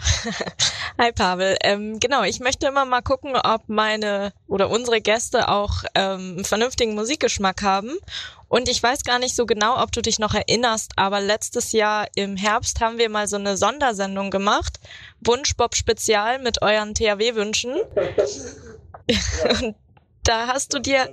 Hi 1.00 1.12
Pavel. 1.12 1.58
Ähm, 1.63 2.00
genau, 2.00 2.22
ich 2.22 2.39
möchte 2.39 2.67
immer 2.67 2.86
mal 2.86 3.02
gucken, 3.02 3.36
ob 3.36 3.67
meine 3.67 4.32
oder 4.48 4.69
unsere 4.69 5.02
Gäste 5.02 5.50
auch 5.50 5.84
ähm, 5.96 6.36
einen 6.36 6.46
vernünftigen 6.46 6.93
Musikgeschmack 6.93 7.63
haben 7.63 7.98
und 8.54 8.70
ich 8.70 8.84
weiß 8.84 9.04
gar 9.04 9.18
nicht 9.18 9.36
so 9.36 9.48
genau, 9.48 9.82
ob 9.82 9.92
du 9.92 10.04
dich 10.04 10.20
noch 10.20 10.36
erinnerst, 10.36 10.92
aber 10.96 11.20
letztes 11.20 11.72
Jahr 11.72 12.06
im 12.13 12.38
Herbst 12.38 12.82
haben 12.82 13.00
wir 13.00 13.10
mal 13.10 13.28
so 13.28 13.38
eine 13.38 13.58
Sondersendung 13.58 14.30
gemacht. 14.30 14.80
Wunschbob 15.22 15.74
Spezial 15.76 16.38
mit 16.38 16.62
euren 16.62 16.94
THW-Wünschen. 16.94 17.74
Und 19.63 19.76
da 20.24 20.46
hast 20.46 20.72
du 20.76 20.80
dir. 20.80 21.10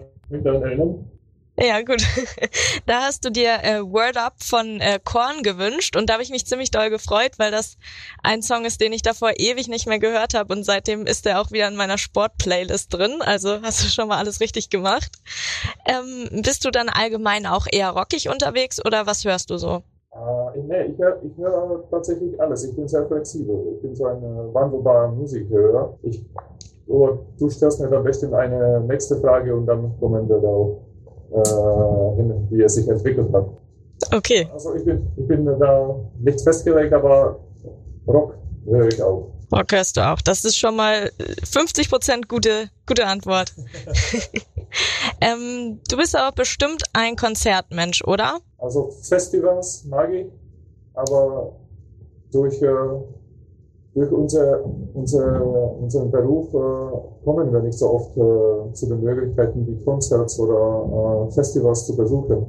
Ja, 1.60 1.82
gut. 1.82 2.02
Da 2.86 3.02
hast 3.02 3.24
du 3.24 3.30
dir 3.30 3.62
äh, 3.62 3.82
Word 3.82 4.16
Up 4.16 4.42
von 4.42 4.80
äh, 4.80 4.98
Korn 5.04 5.42
gewünscht 5.42 5.96
und 5.96 6.08
da 6.08 6.14
habe 6.14 6.22
ich 6.22 6.30
mich 6.30 6.46
ziemlich 6.46 6.70
doll 6.70 6.88
gefreut, 6.88 7.32
weil 7.36 7.50
das 7.50 7.76
ein 8.22 8.42
Song 8.42 8.64
ist, 8.64 8.80
den 8.80 8.92
ich 8.92 9.02
davor 9.02 9.32
ewig 9.36 9.68
nicht 9.68 9.86
mehr 9.86 9.98
gehört 9.98 10.34
habe 10.34 10.54
und 10.54 10.64
seitdem 10.64 11.06
ist 11.06 11.26
der 11.26 11.40
auch 11.40 11.52
wieder 11.52 11.68
in 11.68 11.76
meiner 11.76 11.98
Sport-Playlist 11.98 12.92
drin. 12.92 13.20
Also 13.20 13.60
hast 13.62 13.84
du 13.84 13.88
schon 13.88 14.08
mal 14.08 14.18
alles 14.18 14.40
richtig 14.40 14.70
gemacht. 14.70 15.12
Ähm, 15.86 16.42
bist 16.42 16.64
du 16.64 16.70
dann 16.70 16.88
allgemein 16.88 17.46
auch 17.46 17.66
eher 17.70 17.90
rockig 17.90 18.28
unterwegs 18.28 18.84
oder 18.84 19.06
was 19.06 19.24
hörst 19.24 19.50
du 19.50 19.58
so? 19.58 19.82
Uh, 20.12 20.50
nee, 20.66 20.86
ich 20.86 20.98
höre 20.98 21.22
ich 21.22 21.36
hör 21.36 21.84
tatsächlich 21.90 22.40
alles. 22.40 22.64
Ich 22.64 22.74
bin 22.74 22.88
sehr 22.88 23.06
flexibel. 23.06 23.74
Ich 23.76 23.82
bin 23.82 23.94
so 23.94 24.06
ein 24.06 24.22
äh, 24.22 24.54
wandelbarer 24.54 25.08
Musikhörer. 25.12 25.96
Ich, 26.02 26.24
oh, 26.88 27.18
du 27.38 27.48
stellst 27.48 27.80
mir 27.80 27.88
dann 27.88 28.02
bestimmt 28.02 28.34
eine 28.34 28.80
nächste 28.80 29.16
Frage 29.20 29.54
und 29.54 29.66
dann 29.66 29.96
kommen 30.00 30.28
wir 30.28 30.38
da 30.38 30.48
auch 30.48 30.80
äh, 30.80 30.89
hin, 32.16 32.48
wie 32.50 32.62
es 32.62 32.74
sich 32.74 32.88
entwickelt 32.88 33.32
hat. 33.32 33.46
Okay. 34.12 34.48
Also 34.52 34.74
ich 34.74 34.84
bin, 34.84 35.06
ich 35.16 35.26
bin 35.26 35.44
da 35.44 35.94
nicht 36.18 36.40
festgelegt, 36.40 36.92
aber 36.92 37.38
Rock 38.06 38.34
höre 38.64 38.88
ich 38.88 39.02
auch. 39.02 39.32
Rock 39.52 39.72
hörst 39.72 39.96
du 39.96 40.06
auch. 40.06 40.20
Das 40.20 40.44
ist 40.44 40.56
schon 40.56 40.76
mal 40.76 41.10
50 41.44 41.90
Prozent 41.90 42.28
gute, 42.28 42.70
gute 42.86 43.06
Antwort. 43.06 43.52
ähm, 45.20 45.80
du 45.88 45.96
bist 45.96 46.16
aber 46.16 46.34
bestimmt 46.34 46.84
ein 46.92 47.16
Konzertmensch, 47.16 48.02
oder? 48.04 48.38
Also 48.58 48.90
Festivals 49.02 49.84
mag 49.84 50.12
ich, 50.12 50.26
aber 50.94 51.56
durch 52.32 52.62
äh, 52.62 52.68
durch 53.94 54.12
unser, 54.12 54.64
unser, 54.94 55.44
unseren 55.80 56.10
Beruf 56.10 56.54
äh, 56.54 57.24
kommen 57.24 57.52
wir 57.52 57.60
nicht 57.60 57.78
so 57.78 57.90
oft 57.90 58.16
äh, 58.16 58.72
zu 58.72 58.86
den 58.86 59.02
Möglichkeiten, 59.02 59.66
wie 59.66 59.84
Konzerts 59.84 60.38
oder 60.38 61.26
äh, 61.28 61.32
Festivals 61.32 61.86
zu 61.86 61.96
besuchen. 61.96 62.46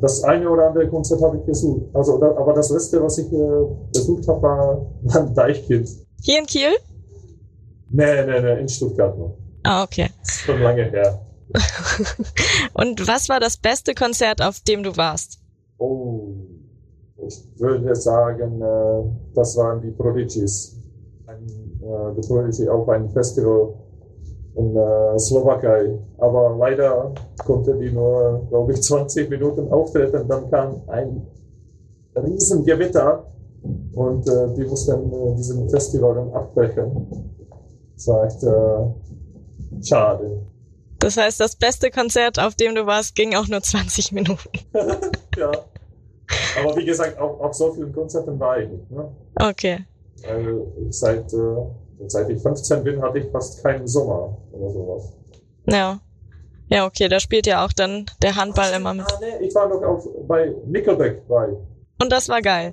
Das 0.00 0.22
eine 0.24 0.50
oder 0.50 0.68
andere 0.68 0.88
Konzert 0.88 1.22
habe 1.22 1.38
ich 1.38 1.44
besucht. 1.44 1.86
Also, 1.94 2.18
da, 2.18 2.36
aber 2.36 2.52
das 2.52 2.70
letzte, 2.70 3.02
was 3.02 3.16
ich 3.18 3.32
äh, 3.32 3.38
besucht 3.92 4.26
habe, 4.28 4.42
war, 4.42 4.86
war 5.02 5.20
ein 5.22 5.34
Deichkind. 5.34 5.88
Hier 6.20 6.40
in 6.40 6.46
Kiel? 6.46 6.72
Nee, 7.90 8.26
nee, 8.26 8.40
nee, 8.40 8.60
in 8.60 8.68
Stuttgart 8.68 9.16
noch. 9.16 9.36
Ah, 9.62 9.84
okay. 9.84 10.08
Das 10.20 10.30
ist 10.30 10.40
schon 10.40 10.60
lange 10.60 10.84
her. 10.90 11.20
Und 12.74 13.06
was 13.06 13.28
war 13.28 13.38
das 13.38 13.56
beste 13.56 13.94
Konzert, 13.94 14.42
auf 14.42 14.60
dem 14.60 14.82
du 14.82 14.96
warst? 14.96 15.38
Oh, 15.78 16.32
ich 17.26 17.44
würde 17.58 17.94
sagen, 17.94 18.60
äh, 18.60 19.34
das 19.34 19.56
waren 19.56 19.80
die 19.80 19.90
Prodigies. 19.90 20.76
Ein, 21.26 21.46
äh, 21.82 22.14
die 22.20 22.26
Prodigy 22.26 22.68
auf 22.68 22.88
einem 22.88 23.08
Festival 23.10 23.74
in 24.56 24.76
äh, 24.76 25.18
Slowakei. 25.18 25.98
Aber 26.18 26.56
leider 26.58 27.14
konnte 27.44 27.74
die 27.76 27.90
nur, 27.90 28.46
glaube 28.48 28.72
ich, 28.72 28.82
20 28.82 29.30
Minuten 29.30 29.72
auftreten. 29.72 30.28
Dann 30.28 30.50
kam 30.50 30.82
ein 30.88 31.26
Riesengewitter 32.14 33.26
und 33.94 34.26
die 34.56 34.64
mussten 34.64 35.36
diesen 35.36 35.70
Festival 35.70 36.16
dann 36.16 36.32
abbrechen. 36.32 37.30
Das 37.94 38.08
war 38.08 38.26
echt 38.26 38.42
äh, 38.42 39.84
schade. 39.84 40.42
Das 40.98 41.16
heißt, 41.16 41.40
das 41.40 41.56
beste 41.56 41.90
Konzert, 41.90 42.38
auf 42.38 42.54
dem 42.54 42.74
du 42.74 42.86
warst, 42.86 43.14
ging 43.14 43.34
auch 43.34 43.48
nur 43.48 43.62
20 43.62 44.12
Minuten. 44.12 44.50
ja. 45.36 45.50
Aber 46.60 46.76
wie 46.76 46.84
gesagt, 46.84 47.18
auch 47.18 47.40
auf 47.40 47.54
so 47.54 47.72
vielen 47.72 47.92
Konzerten 47.92 48.38
war 48.38 48.58
ich 48.58 48.68
nicht. 48.68 48.90
Ne? 48.90 49.08
Okay. 49.40 49.84
Weil 50.26 50.66
ich 50.88 50.98
seit, 50.98 51.32
äh, 51.32 51.56
seit 52.06 52.28
ich 52.30 52.40
15 52.42 52.84
bin, 52.84 53.00
hatte 53.02 53.18
ich 53.18 53.30
fast 53.30 53.62
keinen 53.62 53.86
Sommer 53.86 54.36
oder 54.52 54.70
sowas. 54.70 55.12
Ja. 55.66 56.00
Ja, 56.68 56.86
okay, 56.86 57.08
da 57.08 57.20
spielt 57.20 57.46
ja 57.46 57.64
auch 57.64 57.72
dann 57.72 58.06
der 58.22 58.34
Handball 58.36 58.72
immer 58.74 58.94
mit. 58.94 59.04
Ah, 59.06 59.18
nee, 59.20 59.46
ich 59.46 59.54
war 59.54 59.68
noch 59.68 59.82
auf, 59.82 60.06
bei 60.26 60.54
Nickelback 60.66 61.26
bei. 61.28 61.48
Und 62.00 62.10
das 62.10 62.28
war 62.28 62.40
geil. 62.40 62.72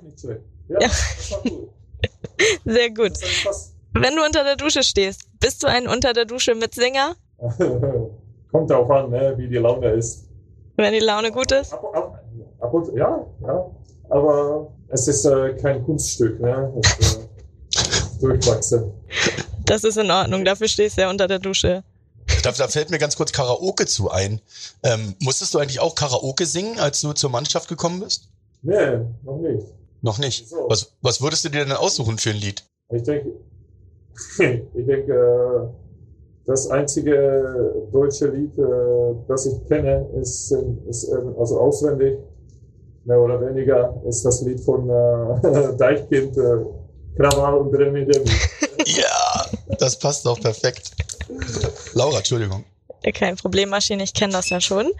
Ja, 0.68 0.80
Ja. 0.80 0.88
das 0.88 1.32
war 1.32 1.40
cool. 1.50 1.68
Sehr 2.64 2.90
gut. 2.90 3.12
Wenn 3.92 4.16
du 4.16 4.24
unter 4.24 4.44
der 4.44 4.56
Dusche 4.56 4.82
stehst, 4.82 5.28
bist 5.40 5.62
du 5.62 5.66
ein 5.66 5.86
unter 5.86 6.12
der 6.12 6.24
Dusche 6.24 6.54
mit 6.54 6.74
Singer? 6.74 7.14
Kommt 8.50 8.70
darauf 8.70 8.90
an, 8.90 9.10
ne, 9.10 9.34
wie 9.36 9.48
die 9.48 9.56
Laune 9.56 9.90
ist. 9.92 10.28
Wenn 10.76 10.92
die 10.92 11.00
Laune 11.00 11.30
gut 11.30 11.52
ist? 11.52 11.72
Ab, 11.74 11.84
ab, 11.94 12.19
ab 12.60 12.72
und 12.72 12.94
ja, 12.94 13.26
ja. 13.42 13.70
Aber 14.08 14.72
es 14.88 15.06
ist 15.08 15.24
äh, 15.24 15.54
kein 15.54 15.84
Kunststück, 15.84 16.40
ne? 16.40 16.72
Es, 16.82 17.16
äh, 17.16 17.20
durchwachsen. 18.20 18.92
Das 19.64 19.84
ist 19.84 19.96
in 19.96 20.10
Ordnung, 20.10 20.44
dafür 20.44 20.68
stehst 20.68 20.98
du 20.98 21.02
ja 21.02 21.10
unter 21.10 21.28
der 21.28 21.38
Dusche. 21.38 21.84
Da, 22.42 22.52
da 22.52 22.68
fällt 22.68 22.90
mir 22.90 22.98
ganz 22.98 23.16
kurz 23.16 23.32
Karaoke 23.32 23.86
zu 23.86 24.10
ein. 24.10 24.40
Ähm, 24.82 25.14
musstest 25.20 25.54
du 25.54 25.58
eigentlich 25.58 25.80
auch 25.80 25.94
Karaoke 25.94 26.46
singen, 26.46 26.78
als 26.78 27.00
du 27.00 27.12
zur 27.12 27.30
Mannschaft 27.30 27.68
gekommen 27.68 28.00
bist? 28.00 28.28
Nee, 28.62 28.98
noch 29.22 29.38
nicht. 29.38 29.66
Noch 30.02 30.18
nicht. 30.18 30.44
Wieso? 30.44 30.68
Was, 30.68 30.92
was 31.02 31.20
würdest 31.20 31.44
du 31.44 31.48
dir 31.48 31.64
denn 31.64 31.72
aussuchen 31.72 32.18
für 32.18 32.30
ein 32.30 32.36
Lied? 32.36 32.64
Ich 32.90 33.02
denke, 33.02 33.32
ich 34.74 34.86
denke, 34.86 35.12
äh, 35.12 35.68
das 36.46 36.68
einzige 36.68 37.88
deutsche 37.92 38.28
Lied, 38.28 38.58
äh, 38.58 39.14
das 39.28 39.46
ich 39.46 39.66
kenne, 39.68 40.08
ist, 40.20 40.52
ist 40.88 41.04
äh, 41.08 41.16
also 41.38 41.60
auswendig, 41.60 42.18
mehr 43.04 43.18
oder 43.18 43.40
weniger, 43.40 43.94
ist 44.06 44.24
das 44.24 44.42
Lied 44.42 44.60
von 44.60 44.88
äh, 44.88 45.76
Deichkind, 45.78 46.36
äh, 46.36 46.64
Krawall 47.16 47.54
und 47.54 47.74
Remi 47.74 48.06
Demi. 48.06 48.30
Ja, 48.86 49.46
das 49.78 49.98
passt 49.98 50.24
doch 50.24 50.40
perfekt. 50.40 50.92
Laura, 51.92 52.16
Entschuldigung. 52.16 52.64
Kein 53.14 53.36
Problem, 53.36 53.68
Maschine, 53.68 54.02
ich 54.02 54.14
kenne 54.14 54.32
das 54.32 54.48
ja 54.48 54.60
schon. 54.60 54.90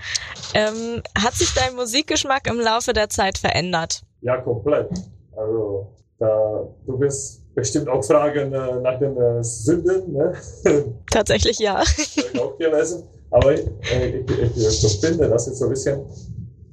Ähm, 0.55 1.03
hat 1.19 1.35
sich 1.35 1.53
dein 1.55 1.75
Musikgeschmack 1.77 2.47
im 2.47 2.61
Laufe 2.61 2.93
der 2.93 3.09
Zeit 3.09 3.39
verändert? 3.39 4.03
Ja, 4.21 4.37
komplett. 4.37 4.91
Also, 5.35 5.89
da, 6.19 6.69
du 6.87 7.01
wirst 7.01 7.41
bestimmt 7.55 7.89
auch 7.89 8.05
fragen 8.05 8.53
äh, 8.53 8.81
nach 8.81 8.99
den 8.99 9.17
äh, 9.17 9.43
Sünden, 9.43 10.13
ne? 10.13 10.35
Tatsächlich 11.11 11.59
ja. 11.59 11.79
Hab 11.79 11.87
ich 11.99 12.41
auch 12.41 12.57
gelesen. 12.59 13.05
Aber 13.31 13.55
ich, 13.55 13.67
äh, 13.93 14.19
ich, 14.19 14.57
ich, 14.57 14.85
ich 14.85 15.01
finde, 15.01 15.29
das 15.29 15.47
ist 15.49 15.59
so 15.59 15.67
ein 15.67 15.71
bisschen. 15.71 16.05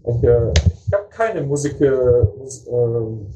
Ich, 0.07 0.23
äh, 0.23 0.53
ich 0.87 0.93
habe 0.93 1.05
keine 1.09 1.41
Musik, 1.41 1.81
äh, 1.81 1.87
äh, 1.87 2.23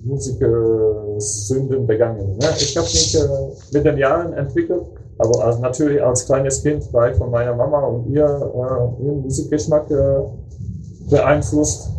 Musiksünden 0.04 1.86
begangen. 1.86 2.38
Ne? 2.38 2.48
Ich 2.58 2.78
habe 2.78 2.88
mich 2.88 3.16
äh, 3.16 3.28
mit 3.74 3.86
den 3.86 3.98
Jahren 3.98 4.32
entwickelt, 4.34 4.84
aber 5.18 5.44
als, 5.44 5.60
natürlich 5.60 6.02
als 6.02 6.26
kleines 6.26 6.64
Kind 6.64 6.94
war 6.94 7.12
ich 7.12 7.18
von 7.18 7.30
meiner 7.30 7.54
Mama 7.54 7.80
und 7.80 8.08
ihr, 8.08 8.24
äh, 8.24 9.04
ihren 9.04 9.22
Musikgeschmack 9.22 9.92
äh, 9.92 10.22
beeinflusst. 11.10 11.90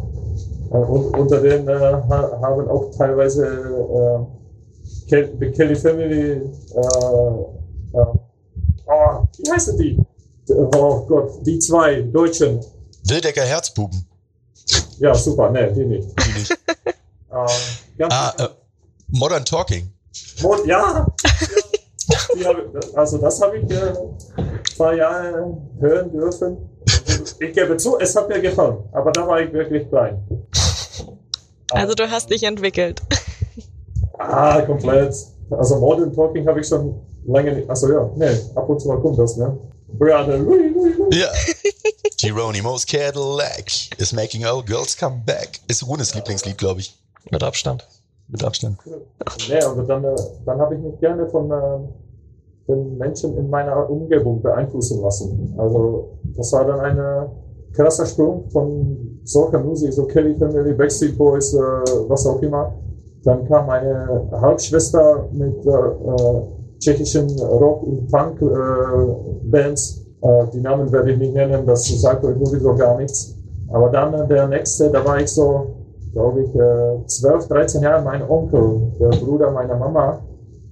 Äh, 0.70 0.76
und 0.76 1.18
unter 1.18 1.40
denen 1.40 1.68
ha 1.68 2.38
haben 2.40 2.68
auch 2.68 2.90
teilweise 2.96 3.46
äh, 3.46 5.28
The 5.38 5.50
Kelly 5.50 5.76
Family, 5.76 6.40
oh, 6.74 7.50
wie 9.37 9.50
heißen 9.50 9.76
die? 9.76 9.98
Oh 10.48 11.04
Gott, 11.06 11.32
die 11.44 11.58
zwei 11.58 12.00
Deutschen. 12.00 12.61
Wildecker 13.06 13.42
Herzbuben. 13.42 14.06
Ja, 15.03 15.12
super, 15.15 15.51
ne, 15.51 15.73
die 15.73 15.85
nicht. 15.85 16.09
Die 16.27 16.38
nicht. 16.38 16.59
Äh, 17.33 17.47
ganz 17.97 18.12
Ah, 18.15 18.35
äh, 18.38 18.49
Modern 19.09 19.43
Talking. 19.43 19.91
Mod, 20.43 20.67
ja! 20.67 21.07
ja 22.37 22.55
also 22.95 23.17
das 23.17 23.41
habe 23.41 23.57
ich 23.57 23.71
äh, 23.71 23.95
paar 24.77 24.93
Jahre 24.95 25.57
hören 25.81 26.12
dürfen. 26.12 26.59
Ich 27.41 27.55
gebe 27.55 27.75
zu, 27.79 27.99
es 27.99 28.15
hat 28.15 28.29
mir 28.29 28.38
gefallen, 28.43 28.85
aber 28.93 29.12
da 29.12 29.27
war 29.27 29.41
ich 29.41 29.51
wirklich 29.51 29.88
klein. 29.88 30.23
Also 31.71 31.95
du 31.95 32.11
hast 32.11 32.29
dich 32.29 32.43
entwickelt. 32.43 33.01
Ah, 34.19 34.61
komplett. 34.61 35.17
Also 35.51 35.79
Modern 35.79 36.12
Talking 36.12 36.47
habe 36.47 36.61
ich 36.61 36.69
schon 36.69 37.01
lange 37.27 37.55
nicht. 37.55 37.71
Also 37.71 37.91
ja, 37.91 38.11
ne, 38.15 38.38
ab 38.55 38.69
und 38.69 38.79
zu 38.79 38.88
mal 38.88 39.01
kommt 39.01 39.19
das, 39.19 39.38
ne? 39.38 39.59
Brother. 39.88 40.38
Ja. 41.12 41.29
Geronimo's 42.22 42.87
Cadillac 42.87 43.66
is 43.98 44.12
making 44.12 44.44
all 44.44 44.62
girls 44.62 44.96
come 44.96 45.22
back. 45.26 45.58
Ist 45.66 45.85
Runes 45.87 46.14
Lieblingslied, 46.14 46.56
glaube 46.56 46.80
ich. 46.80 46.96
Mit 47.30 47.42
Abstand. 47.42 47.85
Mit 48.28 48.44
Abstand. 48.44 48.78
Ne, 49.48 49.68
und 49.68 49.88
dann, 49.88 50.04
äh, 50.04 50.14
dann 50.46 50.61
habe 50.61 50.76
ich 50.76 50.80
mich 50.80 51.00
gerne 51.00 51.28
von 51.28 51.50
äh, 51.50 51.78
den 52.68 52.96
Menschen 52.96 53.37
in 53.37 53.50
meiner 53.50 53.90
Umgebung 53.90 54.40
beeinflussen 54.40 55.02
lassen. 55.02 55.54
Also 55.58 56.16
das 56.37 56.52
war 56.52 56.64
dann 56.64 56.80
ein 56.80 57.28
krasser 57.74 58.06
Sprung 58.06 58.48
von 58.50 59.20
solcher 59.24 59.58
Musik, 59.58 59.92
so 59.92 60.04
Kelly 60.04 60.37
Family, 60.37 60.74
Backstreet 60.74 61.18
Boys, 61.18 61.52
äh, 61.54 61.58
was 62.08 62.24
auch 62.26 62.40
immer. 62.40 62.72
Dann 63.24 63.46
kam 63.48 63.66
meine 63.66 64.28
Halbschwester 64.32 65.28
mit 65.32 65.66
äh, 65.66 65.70
äh, 65.70 66.42
tschechischen 66.78 67.28
Rock- 67.40 67.82
und 67.82 68.11
Punk-Bands. 68.11 70.02
Äh, 70.22 70.46
die 70.52 70.61
Namen 70.61 70.90
werde 70.92 71.12
ich 71.12 71.18
nicht 71.18 71.35
nennen, 71.35 71.66
das 71.66 71.87
sagt 72.00 72.24
euch 72.24 72.37
sowieso 72.38 72.74
gar 72.74 72.96
nichts. 72.96 73.35
Aber 73.72 73.90
dann 73.90 74.14
äh, 74.14 74.26
der 74.26 74.48
nächste, 74.48 74.90
da 74.90 75.04
war 75.04 75.20
ich 75.20 75.28
so, 75.28 75.74
glaube 76.12 76.42
ich, 76.42 76.54
äh, 76.54 77.06
12, 77.06 77.48
13 77.48 77.82
Jahre, 77.82 78.02
mein 78.02 78.28
Onkel, 78.28 78.92
der 79.00 79.08
Bruder 79.18 79.50
meiner 79.50 79.76
Mama, 79.76 80.20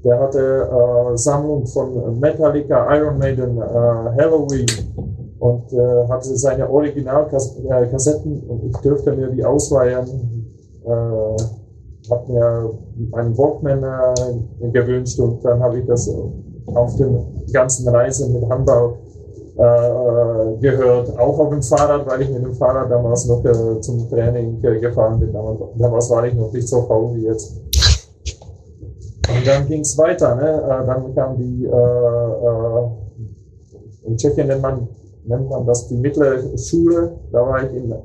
der 0.04 0.18
hatte 0.18 0.68
äh, 0.70 1.16
Sammlung 1.16 1.66
von 1.66 2.18
Metallica, 2.18 2.96
Iron 2.96 3.18
Maiden, 3.18 3.58
äh, 3.58 3.60
Halloween 3.60 4.66
und 5.38 5.72
äh, 5.72 6.08
hatte 6.08 6.36
seine 6.36 6.70
Originalkassetten 6.70 8.42
und 8.48 8.64
ich 8.64 8.76
dürfte 8.78 9.12
mir 9.12 9.28
die 9.28 9.44
ausleihen. 9.44 10.06
Äh, 10.84 11.42
hab 12.10 12.28
mir 12.28 12.70
einen 13.12 13.36
Walkman 13.36 13.84
äh, 13.84 14.70
gewünscht 14.70 15.18
und 15.20 15.44
dann 15.44 15.62
habe 15.62 15.78
ich 15.78 15.86
das 15.86 16.08
äh, 16.08 16.12
auf 16.74 16.96
den 16.96 17.44
ganzen 17.52 17.88
Reisen 17.88 18.32
mit 18.32 18.42
äh, 18.42 18.46
äh, 18.46 19.09
gehört, 19.60 21.18
auch 21.18 21.38
auf 21.38 21.50
dem 21.50 21.62
Fahrrad, 21.62 22.06
weil 22.06 22.22
ich 22.22 22.30
mit 22.30 22.42
dem 22.42 22.54
Fahrrad 22.54 22.90
damals 22.90 23.26
noch 23.26 23.44
äh, 23.44 23.80
zum 23.80 24.08
Training 24.08 24.62
äh, 24.64 24.78
gefahren 24.78 25.20
bin. 25.20 25.32
Damals, 25.32 26.10
war 26.10 26.26
ich 26.26 26.34
noch 26.34 26.50
nicht 26.52 26.66
so 26.66 26.82
faul 26.82 27.14
wie 27.14 27.24
jetzt. 27.26 27.56
Und 29.28 29.46
dann 29.46 29.66
ging's 29.68 29.98
weiter, 29.98 30.34
ne? 30.34 30.62
Äh, 30.64 30.86
dann 30.86 31.14
kam 31.14 31.36
die, 31.36 31.66
äh, 31.66 31.68
äh, 31.68 32.88
in 34.06 34.16
Tschechien 34.16 34.46
nennt 34.46 34.62
man, 34.62 34.88
nennt 35.26 35.50
man 35.50 35.66
das 35.66 35.88
die 35.88 35.96
mittlere 35.96 36.56
Schule. 36.56 37.12
Da 37.30 37.40
war 37.40 37.62
ich 37.62 37.74
in, 37.74 37.92
äh, 37.92 37.96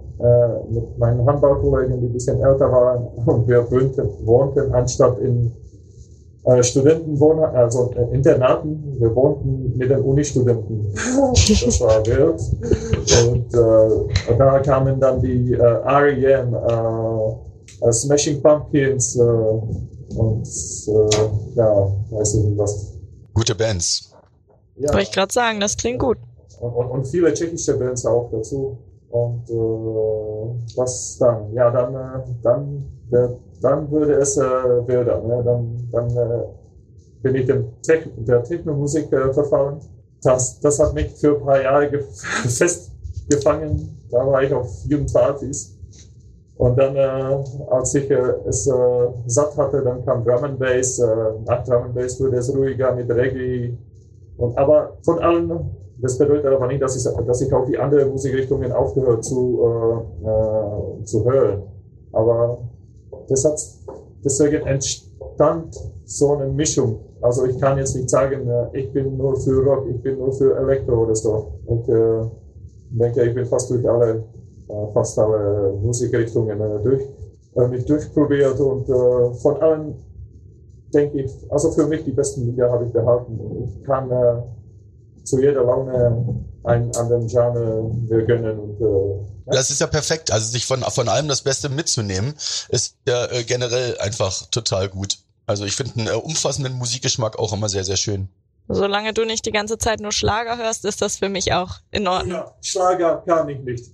mit 0.69 0.97
meinen 0.97 1.25
Handballkollegen, 1.25 2.01
die 2.01 2.07
ein 2.07 2.13
bisschen 2.13 2.43
älter 2.43 2.69
waren, 2.69 3.07
und 3.25 3.47
wir 3.47 3.71
wohnten, 3.71 4.09
wohnten 4.25 4.73
anstatt 4.73 5.19
in 5.19 5.53
äh, 6.45 6.63
Studentenwohn, 6.63 7.39
also 7.43 7.91
äh, 7.95 8.15
Internaten, 8.15 8.95
wir 8.99 9.15
wohnten 9.15 9.77
mit 9.77 9.89
den 9.89 10.01
Unistudenten. 10.01 10.93
das 10.93 11.81
war 11.81 12.05
wild. 12.05 12.39
Und 13.25 13.53
äh, 13.53 14.37
da 14.37 14.59
kamen 14.59 14.99
dann 14.99 15.21
die 15.21 15.53
äh, 15.53 15.57
R.E.M., 15.57 16.53
äh, 16.53 17.87
äh, 17.87 17.91
Smashing 17.91 18.41
Pumpkins 18.41 19.15
äh, 19.15 19.21
und 19.21 20.47
äh, 20.87 21.55
ja, 21.55 21.91
weiß 22.11 22.35
ich 22.35 22.43
nicht 22.45 22.57
was. 22.57 22.93
Gute 23.33 23.55
Bands. 23.55 24.13
Ja, 24.77 24.89
Wollte 24.89 25.03
ich 25.03 25.11
gerade 25.11 25.33
sagen, 25.33 25.59
das 25.59 25.75
klingt 25.75 25.99
gut. 25.99 26.17
und, 26.59 26.73
und, 26.73 26.87
und 26.87 27.07
viele 27.07 27.33
tschechische 27.33 27.77
Bands 27.77 28.05
auch 28.05 28.29
dazu. 28.31 28.77
Und 29.09 29.49
äh, 29.49 30.77
was 30.77 31.17
dann? 31.19 31.53
Ja, 31.53 31.71
dann, 31.71 31.95
äh, 31.95 32.23
dann, 32.43 32.85
der, 33.11 33.37
dann 33.65 33.89
würde 33.89 34.13
es 34.13 34.37
äh, 34.37 34.41
wilder. 34.41 35.21
Ne? 35.21 35.41
Dann, 35.43 35.89
dann 35.91 36.09
äh, 36.15 36.43
bin 37.23 37.35
ich 37.35 37.47
dem 37.47 37.65
Tech, 37.81 38.07
der 38.15 38.43
Technomusik 38.43 39.11
äh, 39.11 39.33
verfallen. 39.33 39.79
Das, 40.21 40.59
das 40.59 40.79
hat 40.79 40.93
mich 40.93 41.11
für 41.15 41.35
ein 41.35 41.43
paar 41.43 41.61
Jahre 41.61 41.89
ge 41.89 42.01
festgefangen. 42.47 43.97
Da 44.11 44.25
war 44.25 44.43
ich 44.43 44.53
auf 44.53 44.67
Jugendpartys. 44.87 45.75
Und 46.57 46.77
dann, 46.77 46.95
äh, 46.95 47.43
als 47.71 47.95
ich 47.95 48.09
äh, 48.09 48.33
es 48.47 48.67
äh, 48.67 48.71
satt 49.25 49.57
hatte, 49.57 49.81
dann 49.81 50.05
kam 50.05 50.23
Drum 50.23 50.43
and 50.43 50.59
Bass. 50.59 50.99
Äh, 50.99 51.05
nach 51.45 51.63
Drum 51.63 51.85
and 51.85 51.95
Bass 51.95 52.19
wurde 52.19 52.37
es 52.37 52.55
ruhiger 52.55 52.93
mit 52.93 53.09
Reggae. 53.09 53.75
Und, 54.37 54.55
aber 54.57 54.97
von 55.03 55.19
allen, 55.19 55.71
das 55.97 56.19
bedeutet 56.19 56.45
aber 56.45 56.67
nicht, 56.67 56.83
dass 56.83 56.95
ich, 56.95 57.25
dass 57.25 57.41
ich 57.41 57.51
auch 57.51 57.65
die 57.65 57.77
anderen 57.79 58.11
Musikrichtungen 58.11 58.71
aufgehört 58.71 59.25
zu, 59.25 59.59
äh, 60.23 60.29
äh, 60.29 61.03
zu 61.03 61.25
hören. 61.25 61.63
Aber 62.11 62.59
das 63.27 63.45
hat, 63.45 63.59
deswegen 64.23 64.65
entstand 64.65 65.75
so 66.05 66.33
eine 66.33 66.47
Mischung. 66.51 66.99
Also 67.21 67.45
ich 67.45 67.59
kann 67.59 67.77
jetzt 67.77 67.95
nicht 67.95 68.09
sagen, 68.09 68.47
äh, 68.47 68.79
ich 68.79 68.91
bin 68.91 69.17
nur 69.17 69.35
für 69.39 69.63
Rock, 69.63 69.87
ich 69.89 70.01
bin 70.01 70.17
nur 70.17 70.31
für 70.33 70.55
Elektro 70.57 71.03
oder 71.03 71.15
so. 71.15 71.59
Ich 71.65 71.89
äh, 71.89 72.25
denke, 72.91 73.23
ich 73.23 73.33
bin 73.33 73.45
fast 73.45 73.69
durch 73.71 73.87
alle, 73.89 74.23
äh, 74.69 74.93
fast 74.93 75.17
alle 75.17 75.73
Musikrichtungen 75.81 76.59
äh, 76.59 76.83
durch, 76.83 77.03
äh, 77.55 77.67
mich 77.67 77.85
durchprobiert 77.85 78.59
und 78.59 78.89
äh, 78.89 79.33
von 79.35 79.57
allen 79.61 79.95
denke 80.93 81.21
ich, 81.21 81.31
also 81.49 81.71
für 81.71 81.87
mich 81.87 82.03
die 82.03 82.11
besten 82.11 82.45
Lieder 82.45 82.71
habe 82.71 82.85
ich 82.85 82.91
behalten. 82.91 83.39
Ich 83.65 83.83
kann 83.83 84.09
zu 85.23 85.41
jeder 85.41 85.63
Laune 85.63 86.45
einen 86.63 86.95
anderen 86.95 87.27
Genre 87.27 87.91
gönnen 88.25 88.59
und. 88.59 89.34
Das 89.45 89.69
ist 89.69 89.81
ja 89.81 89.87
perfekt. 89.87 90.31
Also 90.31 90.49
sich 90.49 90.65
von, 90.65 90.81
von 90.83 91.09
allem 91.09 91.27
das 91.27 91.41
Beste 91.41 91.69
mitzunehmen, 91.69 92.33
ist 92.69 92.97
ja 93.07 93.25
äh, 93.31 93.43
generell 93.43 93.97
einfach 93.99 94.47
total 94.47 94.89
gut. 94.89 95.17
Also 95.45 95.65
ich 95.65 95.75
finde 95.75 95.99
einen 95.99 96.07
äh, 96.07 96.11
umfassenden 96.11 96.73
Musikgeschmack 96.73 97.37
auch 97.37 97.53
immer 97.53 97.69
sehr, 97.69 97.83
sehr 97.83 97.97
schön. 97.97 98.29
Solange 98.67 99.13
du 99.13 99.25
nicht 99.25 99.45
die 99.45 99.51
ganze 99.51 99.77
Zeit 99.77 99.99
nur 99.99 100.11
Schlager 100.11 100.57
hörst, 100.57 100.85
ist 100.85 101.01
das 101.01 101.17
für 101.17 101.29
mich 101.29 101.53
auch 101.53 101.75
in 101.91 102.07
Ordnung. 102.07 102.39
Ja, 102.39 102.55
Schlager 102.61 103.23
kann 103.27 103.47
ich 103.49 103.59
nicht. 103.59 103.85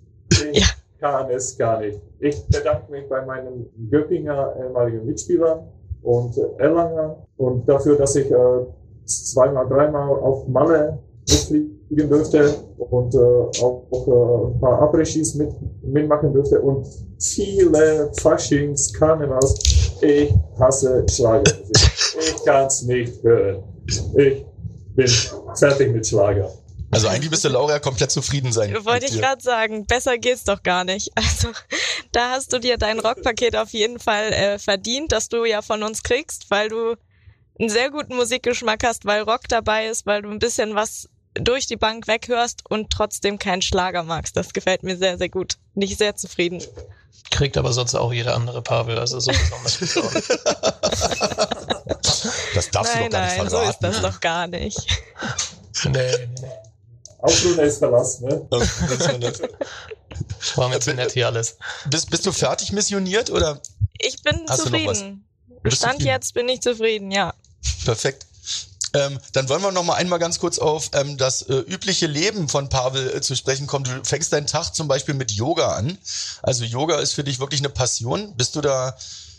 Ich 0.54 0.60
ja. 0.60 0.66
kann 1.00 1.30
es 1.30 1.58
gar 1.58 1.82
nicht. 1.82 2.00
Ich 2.20 2.42
bedanke 2.48 2.90
mich 2.90 3.10
bei 3.10 3.26
meinen 3.26 3.66
Göppinger 3.90 4.56
ehemaligen 4.58 5.06
Mitspielern 5.06 5.68
und 6.04 6.38
äh, 6.38 6.64
Erlanger 6.64 7.28
und 7.36 7.68
dafür, 7.68 7.98
dass 7.98 8.16
ich 8.16 8.32
äh, 8.32 8.66
zweimal, 9.06 9.68
dreimal 9.68 10.10
auf 10.20 10.48
Malle 10.48 11.00
mitfliegen 11.92 12.10
durfte 12.10 12.54
und 12.78 13.14
äh, 13.14 13.18
auch, 13.18 13.86
auch 13.92 14.08
äh, 14.08 14.56
ein 14.56 14.60
paar 14.60 14.82
Abregies 14.82 15.36
mit, 15.36 15.50
mitmachen 15.84 16.34
durfte 16.34 16.60
und 16.62 16.88
viele 17.20 18.12
Faschings, 18.20 18.94
Karnevals. 18.94 19.54
Ich 20.02 20.34
hasse 20.60 21.06
Schlagermusik. 21.10 21.92
ich 22.20 22.46
kann 22.46 22.66
es 22.66 22.82
nicht 22.84 23.22
hören. 23.24 23.64
Ich 23.86 24.46
bin 24.96 25.08
fertig 25.56 25.94
mit 25.94 26.08
Schlager. 26.08 26.52
Also 26.94 27.08
eigentlich 27.08 27.32
müsste 27.32 27.48
Laura 27.48 27.80
komplett 27.80 28.12
zufrieden 28.12 28.52
sein. 28.52 28.74
Wollte 28.84 29.06
ich 29.06 29.18
gerade 29.18 29.42
sagen, 29.42 29.86
besser 29.86 30.18
geht's 30.18 30.44
doch 30.44 30.64
gar 30.64 30.84
nicht. 30.84 31.12
Also 31.42 31.50
da 32.12 32.32
hast 32.32 32.52
du 32.52 32.60
dir 32.60 32.78
dein 32.78 33.00
Rockpaket 33.00 33.56
auf 33.56 33.70
jeden 33.70 34.00
Fall 34.00 34.34
äh, 34.34 34.60
verdient, 34.60 35.14
dass 35.14 35.30
du 35.30 35.46
ja 35.46 35.62
von 35.62 35.82
uns 35.82 36.04
kriegst, 36.04 36.52
weil 36.52 36.68
du 36.68 36.96
einen 37.58 37.70
sehr 37.70 37.90
guten 37.90 38.16
Musikgeschmack 38.16 38.84
hast, 38.84 39.06
weil 39.06 39.22
Rock 39.22 39.48
dabei 39.48 39.88
ist, 39.88 40.06
weil 40.06 40.24
du 40.24 40.30
ein 40.30 40.40
bisschen 40.40 40.76
was 40.76 41.08
durch 41.36 41.66
die 41.68 41.78
Bank 41.78 42.08
weghörst 42.08 42.64
und 42.70 42.90
trotzdem 42.90 43.40
keinen 43.40 43.62
Schlager 43.62 44.04
magst. 44.04 44.36
Das 44.36 44.54
gefällt 44.54 44.84
mir 44.84 44.98
sehr, 44.98 45.18
sehr 45.18 45.30
gut. 45.30 45.58
Nicht 45.74 45.98
sehr 45.98 46.16
zufrieden. 46.16 46.62
Kriegt 47.30 47.58
aber 47.58 47.72
sonst 47.72 47.96
auch 47.96 48.12
jeder 48.12 48.36
andere 48.36 48.62
Pavel, 48.62 49.00
also 49.00 49.20
so 49.20 49.32
besonders 49.32 49.80
Das 52.54 52.70
darfst 52.72 52.96
nein, 52.96 53.04
du 53.06 53.10
doch 53.10 53.12
gar 53.12 53.22
nein, 53.22 53.40
nicht 53.40 53.50
verraten. 53.50 53.50
so 53.50 53.62
ist 53.62 53.80
das 53.82 54.02
doch 54.02 54.20
gar 54.20 54.48
nicht. 54.48 54.78
Nee, 55.86 55.92
nee, 55.92 56.28
nee. 56.42 56.52
Ausruhen 57.20 57.60
ist 57.60 57.78
verlassen, 57.78 58.28
ne? 58.28 58.48
War 60.56 60.70
mir 60.70 60.80
zu 60.80 60.94
nett 60.94 61.12
hier 61.12 61.28
alles. 61.28 61.58
Bist, 61.86 62.10
bist 62.10 62.26
du 62.26 62.32
fertig 62.32 62.72
missioniert 62.72 63.30
oder? 63.30 63.62
Ich 64.00 64.22
bin 64.24 64.42
Hast 64.50 64.64
zufrieden. 64.64 65.26
Stand 65.68 65.80
zufrieden? 65.80 66.08
jetzt 66.08 66.34
bin 66.34 66.50
ich 66.50 66.62
zufrieden, 66.62 67.12
ja. 67.12 67.34
Perfekt. 67.86 68.26
Ähm, 68.94 69.20
dann 69.34 69.48
wollen 69.50 69.62
wir 69.62 69.72
noch 69.72 69.84
mal 69.84 69.96
einmal 69.96 70.20
ganz 70.20 70.40
kurz 70.40 70.60
auf 70.60 70.92
ähm, 70.94 71.18
das 71.18 71.44
äh, 71.44 71.56
übliche 71.56 72.08
Leben 72.08 72.50
von 72.50 72.70
Pavel 72.70 73.16
äh, 73.16 73.22
zu 73.22 73.36
sprechen 73.36 73.68
kommen. 73.68 73.86
Du 73.86 73.92
fängst 74.04 74.34
deinen 74.34 74.48
Tag 74.48 74.74
zum 74.76 74.88
Beispiel 74.88 75.16
mit 75.16 75.32
Yoga 75.32 75.76
an. 75.76 75.98
Also 76.44 76.64
Yoga 76.64 77.00
ist 77.00 77.14
für 77.14 77.24
dich 77.24 77.40
wirklich 77.40 77.62
eine 77.62 77.70
Passion. 77.70 78.34
Bist 78.36 78.56
du 78.56 78.62
da, 78.62 78.96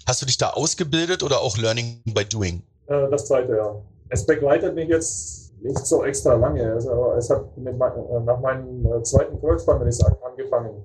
hast 0.06 0.22
du 0.22 0.26
dich 0.26 0.38
da 0.38 0.50
ausgebildet 0.50 1.22
oder 1.22 1.40
auch 1.40 1.58
Learning 1.58 2.00
by 2.06 2.24
Doing? 2.24 2.62
Äh, 2.86 3.10
das 3.10 3.26
zweite, 3.26 3.56
ja. 3.56 3.74
Es 4.08 4.26
begleitet 4.26 4.74
mich 4.74 4.88
jetzt 4.88 5.52
nicht 5.62 5.86
so 5.86 6.04
extra 6.04 6.34
lange. 6.34 6.72
Also, 6.72 7.12
es 7.18 7.30
hat 7.30 7.56
mit 7.56 7.74
äh, 7.74 8.20
nach 8.24 8.40
meinem 8.40 8.86
äh, 8.86 9.02
zweiten 9.02 9.38
Kreuzband, 9.40 9.80
wenn 9.80 9.88
ich 9.88 9.96
sagen, 9.96 10.16
angefangen. 10.24 10.82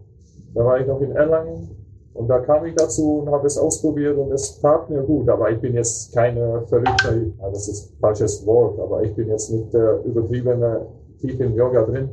Da 0.54 0.64
war 0.64 0.80
ich 0.80 0.88
noch 0.88 1.00
in 1.02 1.16
Erlangen 1.16 1.87
und 2.18 2.28
da 2.28 2.40
kam 2.40 2.66
ich 2.66 2.74
dazu 2.76 3.20
und 3.20 3.32
habe 3.32 3.46
es 3.46 3.58
ausprobiert 3.58 4.18
und 4.18 4.32
es 4.32 4.60
tat 4.60 4.90
mir 4.90 5.04
gut. 5.04 5.30
Aber 5.30 5.52
ich 5.52 5.60
bin 5.62 5.76
jetzt 5.76 6.14
keine 6.14 6.64
verrückte, 6.68 7.32
das 7.52 7.68
ist 7.68 7.92
ein 7.92 8.00
falsches 8.00 8.46
Wort, 8.46 8.80
aber 8.80 9.04
ich 9.04 9.14
bin 9.16 9.28
jetzt 9.30 9.52
nicht 9.52 9.72
der 9.72 10.04
übertriebene 10.04 10.88
tief 11.20 11.40
im 11.40 11.56
Yoga 11.56 11.84
drin. 11.84 12.10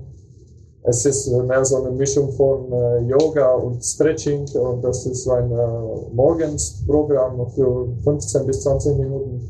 Es 0.82 1.06
ist 1.06 1.32
mehr 1.32 1.64
so 1.64 1.76
eine 1.76 1.90
Mischung 1.92 2.30
von 2.32 2.70
äh, 2.70 3.00
Yoga 3.04 3.54
und 3.54 3.82
Stretching 3.82 4.46
und 4.54 4.84
das 4.84 5.06
ist 5.06 5.26
ein 5.26 5.50
äh, 5.50 6.12
Morgensprogramm 6.12 7.48
für 7.48 7.88
15 8.04 8.46
bis 8.46 8.60
20 8.60 8.98
Minuten. 8.98 9.40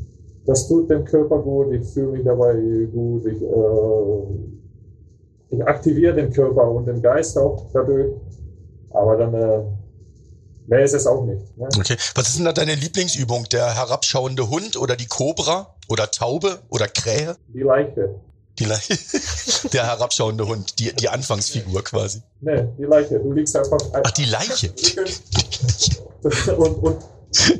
Das 0.45 0.69
tut 0.69 0.89
dem 0.89 1.03
Körper 1.03 1.39
gut, 1.39 1.73
ich 1.73 1.85
fühle 1.89 2.13
mich 2.13 2.23
dabei 2.23 2.55
gut, 2.93 3.25
ich, 3.25 3.41
äh, 3.41 4.21
ich 5.49 5.67
aktiviere 5.67 6.15
den 6.15 6.31
Körper 6.31 6.71
und 6.71 6.87
den 6.87 7.01
Geist 7.01 7.37
auch 7.37 7.65
dadurch. 7.73 8.13
Aber 8.91 9.17
dann 9.17 9.33
äh, 9.33 9.59
Mehr 10.67 10.83
ist 10.83 10.93
es 10.93 11.05
auch 11.05 11.23
nicht. 11.25 11.57
Ne? 11.57 11.67
Okay. 11.77 11.95
Was 12.15 12.29
ist 12.29 12.37
denn 12.37 12.45
da 12.45 12.53
deine 12.53 12.75
Lieblingsübung? 12.75 13.47
Der 13.49 13.75
herabschauende 13.75 14.49
Hund 14.49 14.77
oder 14.77 14.95
die 14.95 15.05
Kobra 15.05 15.75
oder 15.87 16.09
Taube 16.09 16.59
oder 16.69 16.87
Krähe? 16.87 17.37
Die 17.53 17.61
Leiche. 17.61 18.15
Die 18.57 18.65
Leiche. 18.65 18.97
Der 19.73 19.85
herabschauende 19.85 20.47
Hund, 20.47 20.79
die, 20.79 20.93
die 20.93 21.09
Anfangsfigur 21.09 21.83
quasi. 21.83 22.21
Nee, 22.39 22.67
die 22.77 22.83
Leiche. 22.83 23.19
Du 23.19 23.33
liegst 23.33 23.55
einfach. 23.55 23.79
Ach, 23.91 24.11
die 24.11 24.25
Leiche. 24.25 24.71
und, 26.23 26.57
und, 26.57 26.83
und, 26.83 26.99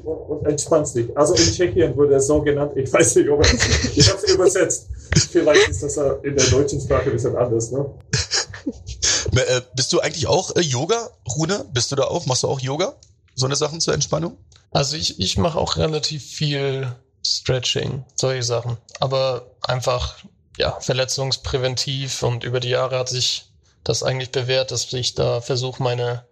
und 0.05 0.47
entspannst 0.47 0.95
dich. 0.95 1.17
Also 1.17 1.33
in 1.33 1.43
Tschechien 1.43 1.97
wurde 1.97 2.15
es 2.15 2.27
so 2.27 2.41
genannt. 2.41 2.71
Ich 2.75 2.91
weiß 2.93 3.15
nicht, 3.15 3.29
ob 3.29 3.45
ich, 3.45 3.97
ich 3.97 4.09
habe 4.09 4.19
es 4.23 4.33
übersetzt. 4.33 4.87
Vielleicht 5.31 5.67
ist 5.67 5.83
das 5.83 5.97
in 6.23 6.35
der 6.35 6.45
deutschen 6.45 6.79
Sprache 6.79 7.05
ein 7.05 7.11
bisschen 7.11 7.35
anders, 7.35 7.71
ne? 7.71 7.85
Äh, 9.35 9.61
bist 9.75 9.91
du 9.91 9.99
eigentlich 9.99 10.27
auch 10.27 10.55
äh, 10.55 10.61
Yoga, 10.61 11.09
Rune? 11.35 11.65
Bist 11.73 11.91
du 11.91 11.95
da 11.95 12.03
auch? 12.05 12.25
Machst 12.25 12.43
du 12.43 12.47
auch 12.47 12.59
Yoga? 12.59 12.95
So 13.35 13.45
eine 13.45 13.55
Sachen 13.55 13.81
zur 13.81 13.93
Entspannung? 13.93 14.37
Also 14.71 14.95
ich, 14.95 15.19
ich 15.19 15.37
mache 15.37 15.59
auch 15.59 15.77
relativ 15.77 16.23
viel 16.23 16.95
Stretching, 17.25 18.05
solche 18.15 18.43
Sachen. 18.43 18.77
Aber 18.99 19.51
einfach, 19.61 20.17
ja, 20.57 20.79
verletzungspräventiv 20.79 22.23
und 22.23 22.43
über 22.43 22.59
die 22.59 22.69
Jahre 22.69 22.99
hat 22.99 23.09
sich 23.09 23.45
das 23.83 24.03
eigentlich 24.03 24.31
bewährt, 24.31 24.71
dass 24.71 24.91
ich 24.93 25.15
da 25.15 25.41
versuche, 25.41 25.81
meine, 25.81 26.25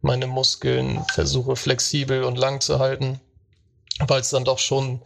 meine 0.00 0.26
Muskeln 0.26 1.04
versuche 1.12 1.56
flexibel 1.56 2.24
und 2.24 2.36
lang 2.36 2.60
zu 2.60 2.78
halten, 2.78 3.20
weil 4.00 4.20
es 4.20 4.30
dann 4.30 4.44
doch 4.44 4.58
schon, 4.58 5.02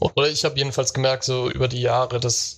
oder 0.00 0.28
ich 0.28 0.44
habe 0.44 0.58
jedenfalls 0.58 0.94
gemerkt, 0.94 1.24
so 1.24 1.50
über 1.50 1.68
die 1.68 1.80
Jahre, 1.80 2.20
dass 2.20 2.57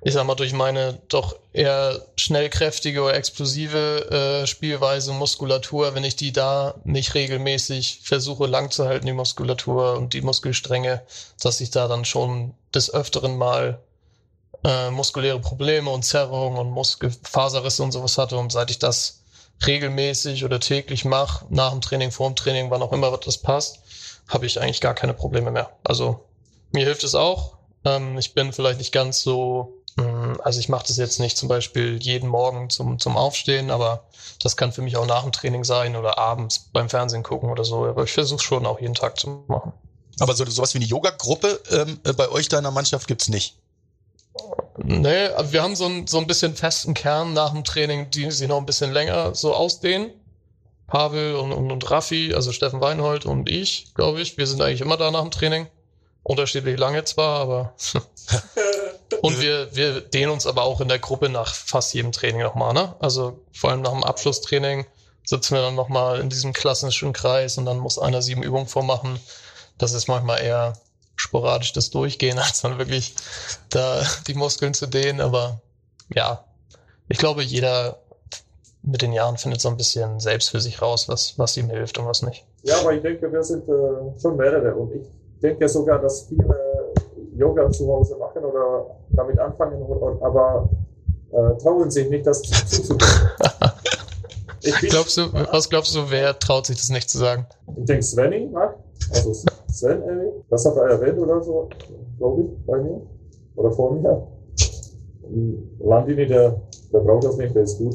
ich 0.00 0.14
sag 0.14 0.24
mal, 0.24 0.36
durch 0.36 0.52
meine 0.52 1.00
doch 1.08 1.36
eher 1.52 2.06
schnellkräftige 2.16 3.02
oder 3.02 3.14
explosive 3.14 4.42
äh, 4.42 4.46
Spielweise, 4.46 5.12
Muskulatur, 5.12 5.94
wenn 5.94 6.04
ich 6.04 6.14
die 6.14 6.32
da 6.32 6.74
nicht 6.84 7.14
regelmäßig 7.14 8.00
versuche 8.04 8.46
lang 8.46 8.70
zu 8.70 8.86
halten, 8.86 9.06
die 9.06 9.12
Muskulatur 9.12 9.96
und 9.96 10.14
die 10.14 10.22
Muskelstränge, 10.22 11.02
dass 11.40 11.60
ich 11.60 11.70
da 11.70 11.88
dann 11.88 12.04
schon 12.04 12.54
des 12.74 12.92
Öfteren 12.94 13.36
mal 13.36 13.80
äh, 14.64 14.90
muskuläre 14.90 15.40
Probleme 15.40 15.90
und 15.90 16.04
Zerrungen 16.04 16.58
und 16.58 16.70
Muskelfaserrisse 16.70 17.82
und 17.82 17.92
sowas 17.92 18.18
hatte. 18.18 18.36
Und 18.36 18.52
seit 18.52 18.70
ich 18.70 18.78
das 18.78 19.22
regelmäßig 19.66 20.44
oder 20.44 20.60
täglich 20.60 21.04
mache, 21.04 21.44
nach 21.50 21.72
dem 21.72 21.80
Training, 21.80 22.12
vor 22.12 22.28
dem 22.28 22.36
Training, 22.36 22.70
wann 22.70 22.82
auch 22.82 22.92
immer 22.92 23.16
das 23.16 23.38
passt, 23.38 23.80
habe 24.28 24.46
ich 24.46 24.60
eigentlich 24.60 24.80
gar 24.80 24.94
keine 24.94 25.14
Probleme 25.14 25.50
mehr. 25.50 25.70
Also 25.82 26.24
mir 26.70 26.84
hilft 26.84 27.02
es 27.02 27.14
auch. 27.16 27.56
Ähm, 27.84 28.16
ich 28.18 28.34
bin 28.34 28.52
vielleicht 28.52 28.78
nicht 28.78 28.92
ganz 28.92 29.22
so 29.22 29.77
Also 30.42 30.60
ich 30.60 30.68
mache 30.68 30.86
das 30.86 30.96
jetzt 30.96 31.20
nicht 31.20 31.36
zum 31.36 31.48
Beispiel 31.48 31.98
jeden 32.02 32.28
Morgen 32.28 32.70
zum, 32.70 32.98
zum 32.98 33.16
Aufstehen, 33.16 33.70
aber 33.70 34.04
das 34.42 34.56
kann 34.56 34.72
für 34.72 34.82
mich 34.82 34.96
auch 34.96 35.06
nach 35.06 35.22
dem 35.22 35.32
Training 35.32 35.64
sein 35.64 35.96
oder 35.96 36.18
abends 36.18 36.70
beim 36.72 36.88
Fernsehen 36.88 37.22
gucken 37.22 37.50
oder 37.50 37.64
so. 37.64 37.84
Aber 37.84 38.04
ich 38.04 38.12
versuche 38.12 38.42
schon 38.42 38.66
auch 38.66 38.80
jeden 38.80 38.94
Tag 38.94 39.18
zu 39.18 39.44
machen. 39.48 39.72
Aber 40.20 40.34
so 40.34 40.44
sowas 40.46 40.74
wie 40.74 40.78
eine 40.78 40.86
Yoga-Gruppe 40.86 41.60
ähm, 41.70 42.00
äh, 42.04 42.12
bei 42.12 42.28
euch 42.28 42.48
da 42.48 42.58
in 42.58 42.64
der 42.64 42.72
Mannschaft 42.72 43.06
gibt's 43.06 43.28
nicht? 43.28 43.56
Nee, 44.76 45.28
wir 45.50 45.62
haben 45.62 45.74
so 45.74 45.86
ein, 45.86 46.06
so 46.06 46.18
ein 46.18 46.26
bisschen 46.26 46.54
festen 46.54 46.94
Kern 46.94 47.32
nach 47.32 47.52
dem 47.52 47.64
Training, 47.64 48.10
die 48.10 48.30
sich 48.30 48.48
noch 48.48 48.58
ein 48.58 48.66
bisschen 48.66 48.92
länger 48.92 49.34
so 49.34 49.54
ausdehnen. 49.54 50.10
Pavel 50.86 51.34
und, 51.34 51.52
und, 51.52 51.70
und 51.70 51.90
Raffi, 51.90 52.32
also 52.34 52.50
Steffen 52.50 52.80
Weinhold 52.80 53.26
und 53.26 53.50
ich, 53.50 53.92
glaube 53.94 54.22
ich. 54.22 54.38
Wir 54.38 54.46
sind 54.46 54.62
eigentlich 54.62 54.80
immer 54.80 54.96
da 54.96 55.10
nach 55.10 55.20
dem 55.20 55.30
Training. 55.30 55.66
Unterschiedlich 56.22 56.78
lange 56.78 57.04
zwar, 57.04 57.40
aber 57.40 57.74
Und 59.22 59.40
wir, 59.40 59.74
wir 59.74 60.00
dehnen 60.00 60.32
uns 60.32 60.46
aber 60.46 60.62
auch 60.62 60.80
in 60.80 60.88
der 60.88 60.98
Gruppe 60.98 61.28
nach 61.28 61.54
fast 61.54 61.94
jedem 61.94 62.12
Training 62.12 62.42
nochmal, 62.42 62.74
ne? 62.74 62.94
Also 63.00 63.40
vor 63.52 63.70
allem 63.70 63.82
nach 63.82 63.92
dem 63.92 64.04
Abschlusstraining 64.04 64.86
sitzen 65.24 65.54
wir 65.54 65.62
dann 65.62 65.74
nochmal 65.74 66.20
in 66.20 66.28
diesem 66.28 66.52
klassischen 66.52 67.12
Kreis 67.12 67.58
und 67.58 67.64
dann 67.64 67.78
muss 67.78 67.98
einer 67.98 68.22
sieben 68.22 68.42
Übungen 68.42 68.66
vormachen. 68.66 69.18
Das 69.78 69.92
ist 69.92 70.08
manchmal 70.08 70.42
eher 70.42 70.74
sporadisch 71.16 71.72
das 71.72 71.90
Durchgehen, 71.90 72.38
als 72.38 72.60
dann 72.60 72.78
wirklich 72.78 73.14
da 73.70 74.02
die 74.26 74.34
Muskeln 74.34 74.74
zu 74.74 74.86
dehnen. 74.86 75.20
Aber 75.20 75.60
ja, 76.14 76.44
ich 77.08 77.18
glaube, 77.18 77.42
jeder 77.42 77.98
mit 78.82 79.02
den 79.02 79.12
Jahren 79.12 79.36
findet 79.36 79.60
so 79.60 79.68
ein 79.68 79.76
bisschen 79.76 80.20
selbst 80.20 80.50
für 80.50 80.60
sich 80.60 80.80
raus, 80.80 81.08
was, 81.08 81.38
was 81.38 81.56
ihm 81.56 81.68
hilft 81.68 81.98
und 81.98 82.06
was 82.06 82.22
nicht. 82.22 82.46
Ja, 82.62 82.80
aber 82.80 82.94
ich 82.94 83.02
denke, 83.02 83.30
wir 83.30 83.42
sind 83.42 83.68
äh, 83.68 84.20
schon 84.20 84.36
mehrere 84.36 84.74
und 84.74 84.94
ich 84.94 85.06
denke 85.42 85.68
sogar, 85.68 86.00
dass 86.00 86.22
viele 86.28 86.67
Yoga 87.38 87.70
zu 87.70 87.86
Hause 87.86 88.16
machen 88.16 88.44
oder 88.44 88.86
damit 89.10 89.38
anfangen, 89.38 89.82
aber 90.20 90.68
äh, 91.30 91.62
trauen 91.62 91.90
sich 91.90 92.08
nicht, 92.10 92.26
das 92.26 92.42
zuzugeben. 92.42 93.06
glaubst 94.88 95.16
du, 95.16 95.32
was 95.32 95.68
glaubst 95.68 95.94
du, 95.94 96.10
wer 96.10 96.38
traut 96.38 96.66
sich 96.66 96.76
das 96.76 96.90
nicht 96.90 97.08
zu 97.08 97.18
sagen? 97.18 97.46
Ich 97.76 97.84
denke, 97.84 98.02
Svenny 98.02 98.46
macht 98.46 98.76
Also 99.12 99.32
Sven 99.70 100.02
das 100.50 100.64
hat 100.66 100.76
er 100.76 100.88
erwähnt 100.88 101.18
oder 101.18 101.42
so, 101.42 101.68
glaube 102.18 102.42
ich, 102.42 102.66
bei 102.66 102.78
mir. 102.78 103.00
Oder 103.56 103.72
vor 103.72 103.92
mir. 103.92 104.26
Landini, 105.80 106.26
der, 106.26 106.60
der 106.92 107.00
braucht 107.00 107.24
das 107.24 107.36
nicht, 107.36 107.54
der 107.54 107.62
ist 107.62 107.78
gut. 107.78 107.94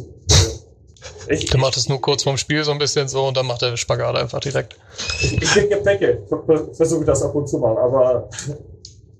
Ich, 1.27 1.45
der 1.49 1.60
macht 1.60 1.77
es 1.77 1.89
nur 1.89 1.99
kurz 1.99 2.23
vorm 2.23 2.38
Spiel 2.38 2.63
so 2.63 2.71
ein 2.71 2.77
bisschen 2.77 3.08
so 3.08 3.27
und 3.27 3.36
dann 3.36 3.47
macht 3.47 3.63
er 3.63 3.75
Spagat 3.75 4.15
einfach 4.15 4.39
direkt. 4.39 4.77
Ich, 5.21 5.41
ich 5.41 5.53
denke, 5.53 5.77
Pecke, 5.77 6.23
versuche 6.73 7.06
das 7.06 7.23
ab 7.23 7.34
und 7.36 7.47
zu 7.47 7.58
mal, 7.58 7.77
aber 7.77 8.29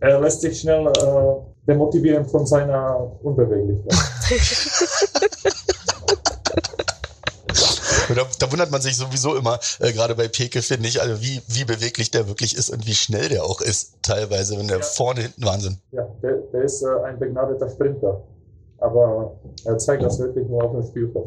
er 0.04 0.20
lässt 0.20 0.42
sich 0.42 0.60
schnell 0.60 0.86
äh, 0.88 1.68
demotivieren 1.68 2.26
von 2.26 2.46
seiner 2.46 3.12
Unbeweglichkeit. 3.24 3.94
Da, 8.14 8.28
da, 8.38 8.52
wundert 8.52 8.70
man 8.70 8.82
sich 8.82 8.98
sowieso 8.98 9.36
immer, 9.36 9.60
äh, 9.80 9.92
gerade 9.94 10.14
bei 10.14 10.28
Peke, 10.28 10.62
finde 10.62 10.88
ich, 10.88 11.02
also 11.02 11.22
wie, 11.22 11.42
wie 11.48 11.64
beweglich 11.64 12.12
der 12.12 12.28
wirklich 12.28 12.56
ist 12.56 12.70
und 12.70 12.86
wie 12.86 12.94
schnell 12.94 13.30
der 13.30 13.44
auch 13.44 13.60
ist, 13.60 13.94
teilweise, 14.04 14.60
wenn 14.60 14.68
der 14.68 14.80
ja. 14.80 14.84
vorne, 14.84 15.22
hinten 15.22 15.44
Wahnsinn. 15.44 15.80
Ja, 15.92 16.06
der, 16.22 16.34
der 16.52 16.64
ist 16.64 16.84
äh, 16.84 16.90
ein 17.06 17.18
begnadeter 17.18 17.70
Sprinter. 17.70 18.22
Aber 18.80 19.40
er 19.64 19.78
zeigt 19.80 20.04
das 20.04 20.20
wirklich 20.20 20.48
nur 20.48 20.64
auf 20.64 20.74
dem 20.74 20.86
Spielfeld. 20.86 21.26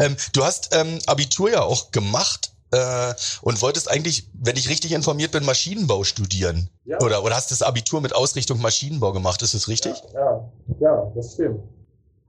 ähm, 0.00 0.16
du 0.32 0.42
hast 0.42 0.74
ähm, 0.74 0.98
Abitur 1.06 1.50
ja 1.50 1.62
auch 1.62 1.90
gemacht 1.92 2.53
äh, 2.74 3.14
und 3.42 3.60
wolltest 3.62 3.90
eigentlich, 3.90 4.28
wenn 4.34 4.56
ich 4.56 4.68
richtig 4.68 4.92
informiert 4.92 5.32
bin, 5.32 5.44
Maschinenbau 5.44 6.04
studieren. 6.04 6.68
Ja. 6.84 7.00
Oder, 7.00 7.22
oder 7.22 7.36
hast 7.36 7.50
das 7.50 7.62
Abitur 7.62 8.00
mit 8.00 8.14
Ausrichtung 8.14 8.60
Maschinenbau 8.60 9.12
gemacht, 9.12 9.42
ist 9.42 9.54
das 9.54 9.68
richtig? 9.68 9.94
Ja, 10.12 10.20
ja, 10.20 10.50
ja 10.80 11.12
das 11.14 11.34
stimmt. 11.34 11.60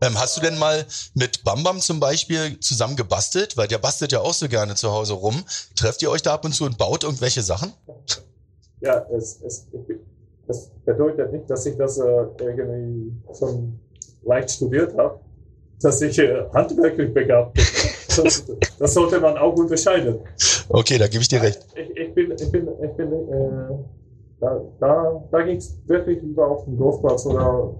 Ähm, 0.01 0.19
hast 0.19 0.37
du 0.37 0.41
denn 0.41 0.57
mal 0.57 0.85
mit 1.13 1.43
Bambam 1.43 1.79
zum 1.79 1.99
Beispiel 1.99 2.59
zusammen 2.59 2.95
gebastelt? 2.95 3.55
Weil 3.57 3.67
der 3.67 3.77
bastelt 3.77 4.11
ja 4.11 4.19
auch 4.19 4.33
so 4.33 4.49
gerne 4.49 4.75
zu 4.75 4.91
Hause 4.91 5.13
rum. 5.13 5.43
Trefft 5.75 6.01
ihr 6.01 6.11
euch 6.11 6.21
da 6.21 6.33
ab 6.33 6.45
und 6.45 6.53
zu 6.53 6.65
und 6.65 6.77
baut 6.77 7.03
irgendwelche 7.03 7.41
Sachen? 7.41 7.73
Ja, 8.81 9.05
es, 9.17 9.41
es, 9.41 9.67
das 10.47 10.69
bedeutet 10.85 11.31
nicht, 11.31 11.49
dass 11.49 11.65
ich 11.65 11.77
das 11.77 11.97
äh, 11.97 12.03
irgendwie 12.39 13.13
schon 13.37 13.79
leicht 14.23 14.51
studiert 14.51 14.95
habe, 14.97 15.19
dass 15.85 16.01
ich 16.01 16.17
äh, 16.19 16.43
handwerklich 16.53 17.13
begabt 17.13 17.53
bin. 17.53 17.63
Das, 18.15 18.45
das, 18.79 18.93
sollte 18.93 19.19
man 19.19 19.37
auch 19.37 19.55
unterscheiden. 19.55 20.19
Okay, 20.69 20.97
da 20.97 21.07
gebe 21.07 21.21
ich 21.21 21.27
dir 21.27 21.41
recht. 21.41 21.65
Ich, 21.75 21.97
ich 21.97 22.13
bin, 22.13 22.31
ich 22.31 22.51
bin, 22.51 22.67
ich 22.81 22.91
bin 22.91 23.11
äh, 23.11 23.75
da, 24.39 24.61
da, 24.79 25.23
da 25.31 25.41
ging 25.41 25.57
es 25.57 25.77
wirklich 25.85 26.21
lieber 26.21 26.47
auf 26.47 26.65
den 26.65 26.77
Golfplatz 26.77 27.25
oder 27.25 27.73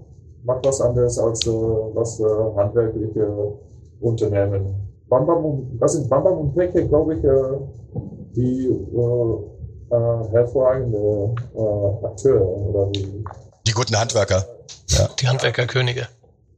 macht 0.44 0.66
was 0.66 0.80
anderes 0.80 1.18
als 1.18 1.46
äh, 1.46 1.50
was 1.50 2.20
äh, 2.20 2.24
handwerkliche 2.56 3.26
Unternehmen. 4.00 4.74
Bambam 5.08 5.44
und, 5.44 5.78
das 5.80 5.94
sind 5.94 6.08
Bambam 6.08 6.38
und 6.38 6.54
Pecke, 6.54 6.86
glaube 6.86 7.14
ich, 7.14 7.24
äh, 7.24 7.30
die 8.36 8.68
äh, 8.68 9.94
äh, 9.94 10.30
hervorragende 10.32 11.34
äh, 11.54 12.06
Akteure 12.06 12.46
oder 12.46 12.90
die, 12.92 13.24
die 13.66 13.72
guten 13.72 13.98
Handwerker. 13.98 14.44
Ja. 14.88 15.08
Die 15.18 15.28
Handwerkerkönige. 15.28 16.08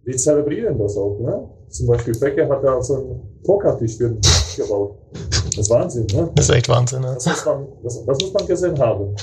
Die 0.08 0.16
zelebrieren 0.16 0.78
das 0.78 0.96
auch, 0.96 1.18
ne? 1.20 1.50
Zum 1.68 1.86
Beispiel 1.86 2.18
Becker 2.18 2.48
hat 2.48 2.64
da 2.64 2.82
so 2.82 2.96
einen 2.96 3.42
Pokertisch 3.44 3.98
für 3.98 4.08
den 4.08 4.20
gebaut. 4.56 4.96
Das 5.44 5.58
ist 5.58 5.70
Wahnsinn, 5.70 6.06
ne? 6.14 6.30
Das 6.34 6.48
ist 6.48 6.54
echt 6.54 6.68
Wahnsinn, 6.70 7.02
ne? 7.02 7.12
Das 7.12 7.26
muss 7.26 7.44
man, 7.44 7.66
das, 7.82 8.06
das 8.06 8.18
muss 8.18 8.32
man 8.32 8.46
gesehen 8.46 8.78
haben. 8.78 9.14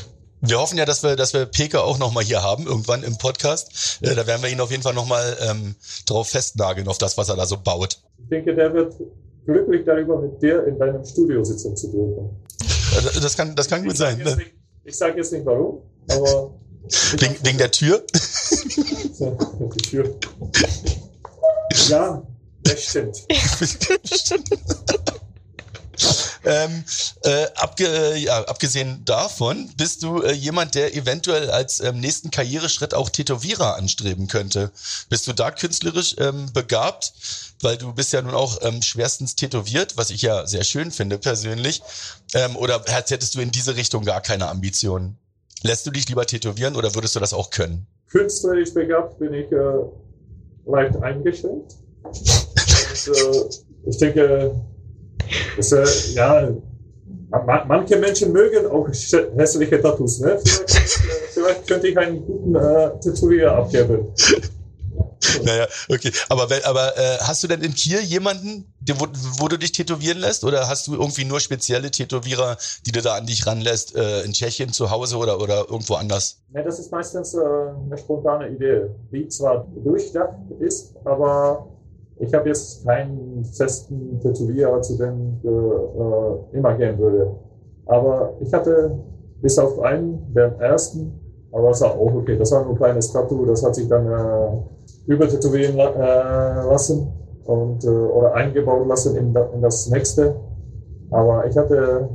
Wir 0.42 0.60
hoffen 0.60 0.78
ja, 0.78 0.86
dass 0.86 1.02
wir, 1.02 1.16
dass 1.16 1.34
wir 1.34 1.48
Peke 1.48 1.82
auch 1.82 1.98
nochmal 1.98 2.24
hier 2.24 2.44
haben, 2.44 2.68
irgendwann 2.68 3.02
im 3.02 3.18
Podcast. 3.18 3.98
Äh, 4.04 4.14
da 4.14 4.28
werden 4.28 4.44
wir 4.44 4.50
ihn 4.52 4.62
auf 4.62 4.70
jeden 4.70 4.84
Fall 4.84 4.94
nochmal 4.94 5.36
ähm, 5.50 5.74
drauf 6.06 6.28
festnageln, 6.28 6.88
auf 6.88 7.00
das, 7.00 7.18
was 7.18 7.30
er 7.30 7.36
da 7.36 7.48
so 7.48 7.58
baut. 7.58 8.00
Ich 8.20 8.30
denke, 8.30 8.54
der 8.54 8.72
wird 8.72 8.94
glücklich 9.48 9.86
darüber, 9.88 10.22
mit 10.22 10.40
dir 10.40 10.68
in 10.68 10.78
deinem 10.78 11.04
Studio 11.04 11.44
sitzen 11.44 11.76
zu 11.76 11.88
dürfen. 11.88 12.30
Äh, 12.62 13.20
das 13.22 13.36
kann, 13.36 13.56
das 13.56 13.68
kann 13.68 13.84
gut 13.84 13.98
sein. 13.98 14.20
Ne? 14.20 14.36
Nicht, 14.36 14.54
ich 14.84 14.96
sage 14.96 15.18
jetzt 15.18 15.34
nicht 15.34 15.48
warum, 15.48 15.82
aber. 16.12 16.54
Wegen, 17.18 17.38
wegen 17.44 17.58
der 17.58 17.72
Tür? 17.72 18.06
die 19.20 19.82
Tür. 19.82 20.16
Ja, 21.90 22.22
das 22.64 22.84
stimmt. 22.84 23.18
Ähm, 26.46 26.84
äh, 27.24 27.48
abge, 27.56 28.16
ja, 28.18 28.44
abgesehen 28.44 29.04
davon 29.04 29.72
bist 29.78 30.04
du 30.04 30.22
äh, 30.22 30.32
jemand, 30.34 30.76
der 30.76 30.96
eventuell 30.96 31.50
als 31.50 31.80
ähm, 31.80 32.00
nächsten 32.00 32.30
Karriereschritt 32.30 32.94
auch 32.94 33.10
Tätowierer 33.10 33.76
anstreben 33.76 34.28
könnte. 34.28 34.72
Bist 35.10 35.28
du 35.28 35.34
da 35.34 35.52
künstlerisch 35.52 36.16
ähm, 36.20 36.52
begabt? 36.54 37.14
Weil 37.62 37.78
du 37.78 37.94
bist 37.94 38.14
ja 38.14 38.22
nun 38.22 38.36
auch 38.36 38.60
ähm, 38.62 38.82
schwerstens 38.82 39.36
tätowiert, 39.36 39.98
was 39.98 40.12
ich 40.12 40.22
ja 40.22 40.46
sehr 40.46 40.64
schön 40.64 40.92
finde 40.92 41.18
persönlich. 41.18 41.82
Ähm, 42.34 42.56
oder 42.56 42.84
hättest 42.86 43.34
du 43.34 43.40
in 43.40 43.52
diese 43.52 43.76
Richtung 43.76 44.06
gar 44.06 44.22
keine 44.22 44.50
Ambitionen? 44.50 45.18
Lässt 45.64 45.86
du 45.86 45.92
dich 45.92 46.08
lieber 46.08 46.26
tätowieren 46.26 46.76
oder 46.76 46.94
würdest 46.96 47.16
du 47.16 47.20
das 47.20 47.34
auch 47.34 47.50
können? 47.50 47.88
Künstlerisch 48.10 48.74
begabt 48.74 49.18
bin 49.20 49.34
ich 49.34 49.52
äh, 49.52 49.58
leicht 50.66 50.96
eingeschränkt. 51.02 51.76
Und, 52.04 53.08
äh, 53.08 53.90
ich 53.90 53.98
denke, 53.98 54.56
das, 55.58 55.72
äh, 55.72 56.14
ja, 56.14 56.50
manche 57.68 57.98
Menschen 57.98 58.32
mögen 58.32 58.66
auch 58.68 58.88
hässliche 58.88 59.82
Tattoos. 59.82 60.20
Ne? 60.20 60.40
Vielleicht, 60.44 60.70
äh, 60.70 61.28
vielleicht 61.34 61.68
könnte 61.68 61.88
ich 61.88 61.98
einen 61.98 62.26
guten 62.26 62.56
äh, 62.56 63.00
Tätowierer 63.00 63.58
abgeben. 63.58 64.08
Naja, 65.44 65.68
okay. 65.90 66.12
Aber, 66.30 66.48
aber 66.64 66.98
äh, 66.98 67.18
hast 67.22 67.44
du 67.44 67.48
denn 67.48 67.62
in 67.62 67.74
Kiel 67.74 68.00
jemanden, 68.02 68.74
wo, 68.98 69.08
wo 69.40 69.48
du 69.48 69.58
dich 69.58 69.72
tätowieren 69.72 70.20
lässt? 70.20 70.44
Oder 70.44 70.68
hast 70.68 70.88
du 70.88 70.94
irgendwie 70.94 71.26
nur 71.26 71.40
spezielle 71.40 71.92
Tätowierer, 71.92 72.58
die 72.86 72.92
du 72.92 73.02
da 73.02 73.16
an 73.16 73.26
dich 73.26 73.46
ranlässt, 73.46 73.96
äh, 73.96 74.22
in 74.22 74.34
Tschechien 74.34 74.72
zu 74.72 74.90
Hause 74.92 75.18
oder, 75.18 75.40
oder 75.40 75.66
irgendwo 75.70 75.96
anders? 75.96 76.42
Ne, 76.50 76.64
das 76.64 76.80
ist 76.80 76.92
meistens 76.92 77.34
äh, 77.34 77.40
eine 77.40 77.98
spontane 77.98 78.50
Idee, 78.50 78.90
die 79.12 79.28
zwar 79.28 79.68
durchdacht 79.84 80.36
ist, 80.60 80.96
aber 81.04 81.68
ich 82.18 82.34
habe 82.34 82.48
jetzt 82.48 82.86
keinen 82.86 83.44
festen 83.44 84.20
Tätowierer, 84.22 84.82
zu 84.82 84.98
dem 84.98 85.40
ich 85.42 85.50
äh, 85.50 86.58
immer 86.58 86.74
gehen 86.76 86.98
würde. 86.98 87.36
Aber 87.86 88.34
ich 88.40 88.54
hatte 88.54 88.98
bis 89.42 89.60
auf 89.60 89.80
einen, 89.80 90.34
den 90.34 90.60
ersten, 90.60 91.20
aber 91.52 91.70
das 91.70 91.82
war 91.82 91.92
auch 91.92 92.14
okay. 92.14 92.38
Das 92.38 92.52
war 92.52 92.64
nur 92.64 92.74
ein 92.74 92.78
kleines 92.78 93.12
Tattoo, 93.12 93.46
das 93.46 93.64
hat 93.64 93.76
sich 93.76 93.88
dann 93.88 94.08
äh, 94.08 94.58
übertätowieren 95.08 95.78
äh, 95.78 96.68
lassen 96.68 97.12
und 97.46 97.84
äh, 97.84 97.88
oder 97.88 98.34
eingebaut 98.34 98.88
lassen 98.88 99.16
in, 99.16 99.36
in 99.54 99.62
das 99.62 99.90
nächste. 99.90 100.36
Aber 101.12 101.46
ich 101.48 101.56
hatte 101.56 102.10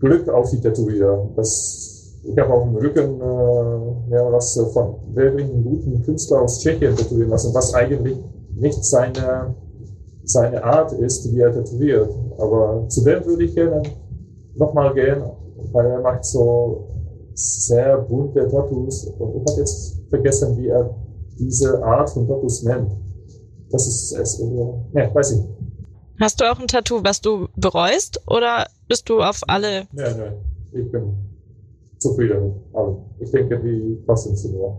Glück 0.00 0.28
auf 0.28 0.50
die 0.50 0.60
Tätowierer. 0.60 1.28
Das, 1.36 2.18
ich 2.24 2.38
habe 2.38 2.52
auf 2.52 2.64
dem 2.64 2.76
Rücken 2.76 3.20
äh, 3.20 4.14
ja, 4.14 4.32
was 4.32 4.58
von 4.72 4.96
wirklich 5.14 5.50
einem 5.50 5.64
guten 5.64 6.02
Künstler 6.02 6.42
aus 6.42 6.60
Tschechien 6.60 6.96
tätowieren 6.96 7.30
lassen, 7.30 7.54
was 7.54 7.74
eigentlich 7.74 8.16
nicht 8.56 8.84
seine, 8.84 9.54
seine 10.24 10.64
Art 10.64 10.92
ist, 10.92 11.30
wie 11.32 11.40
er 11.40 11.52
tätowiert. 11.52 12.10
Aber 12.38 12.86
zu 12.88 13.04
dem 13.04 13.24
würde 13.26 13.44
ich 13.44 13.54
gerne 13.54 13.82
nochmal 14.56 14.94
gehen, 14.94 15.22
weil 15.72 15.86
er 15.86 16.00
macht 16.00 16.24
so 16.24 16.88
sehr 17.34 17.98
bunte 17.98 18.48
Tattoos. 18.48 19.06
Und 19.18 19.36
ich 19.36 19.52
habe 19.52 19.60
jetzt 19.60 20.00
vergessen, 20.08 20.56
wie 20.56 20.68
er 20.68 20.90
diese 21.40 21.82
Art 21.82 22.10
von 22.10 22.28
Tattoos 22.28 22.62
nennt. 22.62 22.92
Das 23.70 23.86
ist 23.86 24.12
es. 24.12 24.38
Ne, 24.38 25.10
weiß 25.12 25.32
ich. 25.32 25.40
Hast 26.20 26.40
du 26.40 26.50
auch 26.50 26.58
ein 26.58 26.68
Tattoo, 26.68 27.02
was 27.02 27.20
du 27.20 27.48
bereust 27.56 28.20
oder 28.26 28.68
bist 28.88 29.08
du 29.08 29.22
auf 29.22 29.40
alle? 29.48 29.86
Nein, 29.92 30.18
nein. 30.18 30.32
Ich 30.72 30.92
bin 30.92 31.16
zufrieden 31.98 32.44
mit 32.44 32.74
allem. 32.74 32.98
Ich 33.20 33.30
denke, 33.30 33.58
die 33.58 34.02
passen 34.06 34.36
zu 34.36 34.48
mir. 34.50 34.78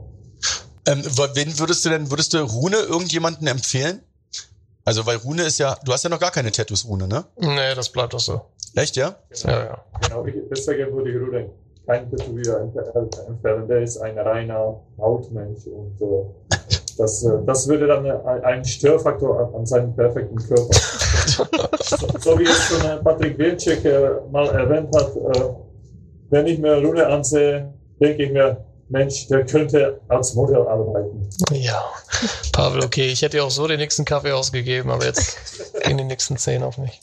Ähm, 0.86 1.04
wen 1.04 1.60
würdest 1.60 1.86
du 1.86 1.90
denn, 1.90 2.10
würdest 2.12 2.34
du 2.34 2.40
Rune 2.40 2.78
irgendjemanden 2.78 3.48
empfehlen? 3.48 4.02
Also, 4.84 5.06
weil 5.06 5.18
Rune 5.18 5.44
ist 5.44 5.60
ja, 5.60 5.78
du 5.84 5.94
hast 5.94 6.04
ja 6.04 6.10
noch 6.10 6.20
gar 6.20 6.32
keine 6.32 6.52
Tattoos, 6.52 6.88
Rune, 6.88 7.08
ne? 7.08 7.24
Nee, 7.38 7.76
das 7.76 7.90
bleibt 7.90 8.14
doch 8.14 8.20
so. 8.20 8.42
Echt, 8.76 8.96
ja? 8.96 9.16
Genau, 9.30 9.54
ja, 9.54 9.66
ja. 9.66 9.86
Genau, 10.02 10.26
ich, 10.26 10.36
deswegen 10.50 10.92
würde 10.94 11.12
ich 11.12 11.18
Rune 11.18 11.50
kein 11.86 12.10
Tätowierer 12.10 12.62
entfernen. 13.28 13.68
Der 13.68 13.82
ist 13.82 13.98
ein 13.98 14.18
reiner 14.18 14.80
Hautmensch 14.98 15.68
und 15.68 16.02
äh, 16.02 16.26
das, 16.96 17.24
äh, 17.24 17.30
das 17.46 17.68
würde 17.68 17.88
dann 17.88 18.06
ein 18.44 18.64
Störfaktor 18.66 19.54
an 19.56 19.66
seinem 19.66 19.96
perfekten 19.96 20.38
Körper. 20.38 20.74
so, 21.84 22.08
so, 22.20 22.40
wie 22.40 22.44
es 22.44 22.68
schon 22.68 22.82
äh, 22.82 22.98
Patrick 22.98 23.38
Wilczek 23.38 23.86
äh, 23.86 24.10
mal 24.32 24.48
erwähnt 24.48 24.96
hat, 24.96 25.16
äh, 25.16 25.50
wenn 26.30 26.48
ich 26.48 26.60
mir 26.60 26.76
Rune 26.78 27.06
ansehe, 27.06 27.74
denke 28.00 28.24
ich 28.24 28.32
mir, 28.32 28.66
Mensch, 28.90 29.28
der 29.28 29.46
könnte 29.46 30.02
als 30.10 30.34
Modell 30.34 30.68
arbeiten. 30.68 31.30
Ja, 31.52 31.82
Pavel, 32.52 32.84
okay, 32.84 33.08
ich 33.08 33.22
hätte 33.22 33.38
ja 33.38 33.44
auch 33.44 33.52
so 33.52 33.68
den 33.68 33.80
nächsten 33.80 34.04
Kaffee 34.04 34.34
ausgegeben, 34.34 34.92
aber 34.92 35.06
jetzt 35.06 35.38
gehen 35.84 35.98
die 35.98 36.04
nächsten 36.04 36.38
zehn 36.38 36.64
auf 36.64 36.78
mich. 36.78 37.00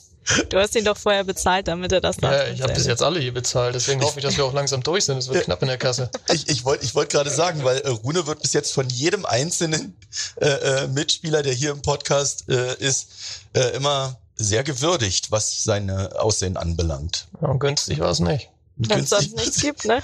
Du 0.49 0.59
hast 0.59 0.75
ihn 0.75 0.85
doch 0.85 0.97
vorher 0.97 1.23
bezahlt, 1.23 1.67
damit 1.67 1.91
er 1.91 2.01
das 2.01 2.21
macht. 2.21 2.33
Ja, 2.33 2.47
ich 2.47 2.61
habe 2.61 2.73
bis 2.73 2.85
jetzt 2.85 3.01
alle 3.01 3.19
hier 3.19 3.33
bezahlt, 3.33 3.73
deswegen 3.73 4.01
hoffe 4.03 4.19
ich, 4.19 4.25
dass 4.25 4.37
wir 4.37 4.45
auch 4.45 4.53
langsam 4.53 4.83
durch 4.83 5.05
sind. 5.05 5.17
Es 5.17 5.29
wird 5.29 5.45
knapp 5.45 5.61
in 5.61 5.67
der 5.67 5.77
Kasse. 5.77 6.09
Ich, 6.31 6.47
ich 6.49 6.65
wollte 6.65 6.85
ich 6.85 6.93
wollt 6.93 7.09
gerade 7.09 7.29
sagen, 7.29 7.63
weil 7.63 7.79
äh, 7.79 7.89
Rune 7.89 8.27
wird 8.27 8.41
bis 8.41 8.53
jetzt 8.53 8.73
von 8.73 8.87
jedem 8.89 9.25
einzelnen 9.25 9.95
äh, 10.39 10.47
äh, 10.47 10.87
Mitspieler, 10.87 11.41
der 11.41 11.53
hier 11.53 11.71
im 11.71 11.81
Podcast 11.81 12.45
äh, 12.49 12.75
ist, 12.75 13.07
äh, 13.53 13.75
immer 13.75 14.17
sehr 14.35 14.63
gewürdigt, 14.63 15.31
was 15.31 15.63
seine 15.63 16.19
Aussehen 16.19 16.57
anbelangt. 16.57 17.27
Ja, 17.41 17.47
und 17.49 17.59
günstig 17.59 17.99
war 17.99 18.11
es 18.11 18.19
nicht. 18.19 18.49
Wenn 18.77 19.01
es 19.01 19.09
sonst 19.09 19.35
nichts 19.35 19.61
gibt, 19.61 19.85
ne? 19.85 20.01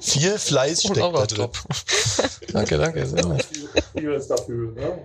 Viel 0.00 0.38
Fleiß 0.38 0.82
steckt 0.82 0.98
da 0.98 1.26
drin. 1.26 1.48
Danke, 2.52 2.78
danke. 2.78 3.06
Sehr 3.06 3.26
nett. 3.26 3.44
Viel, 3.44 3.68
vieles 3.92 4.28
dafür, 4.28 4.72
ne? 4.72 4.98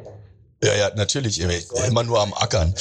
Ja, 0.61 0.75
ja, 0.75 0.95
natürlich. 0.95 1.39
Immer 1.39 2.03
nur 2.03 2.19
am 2.19 2.33
Ackern. 2.33 2.75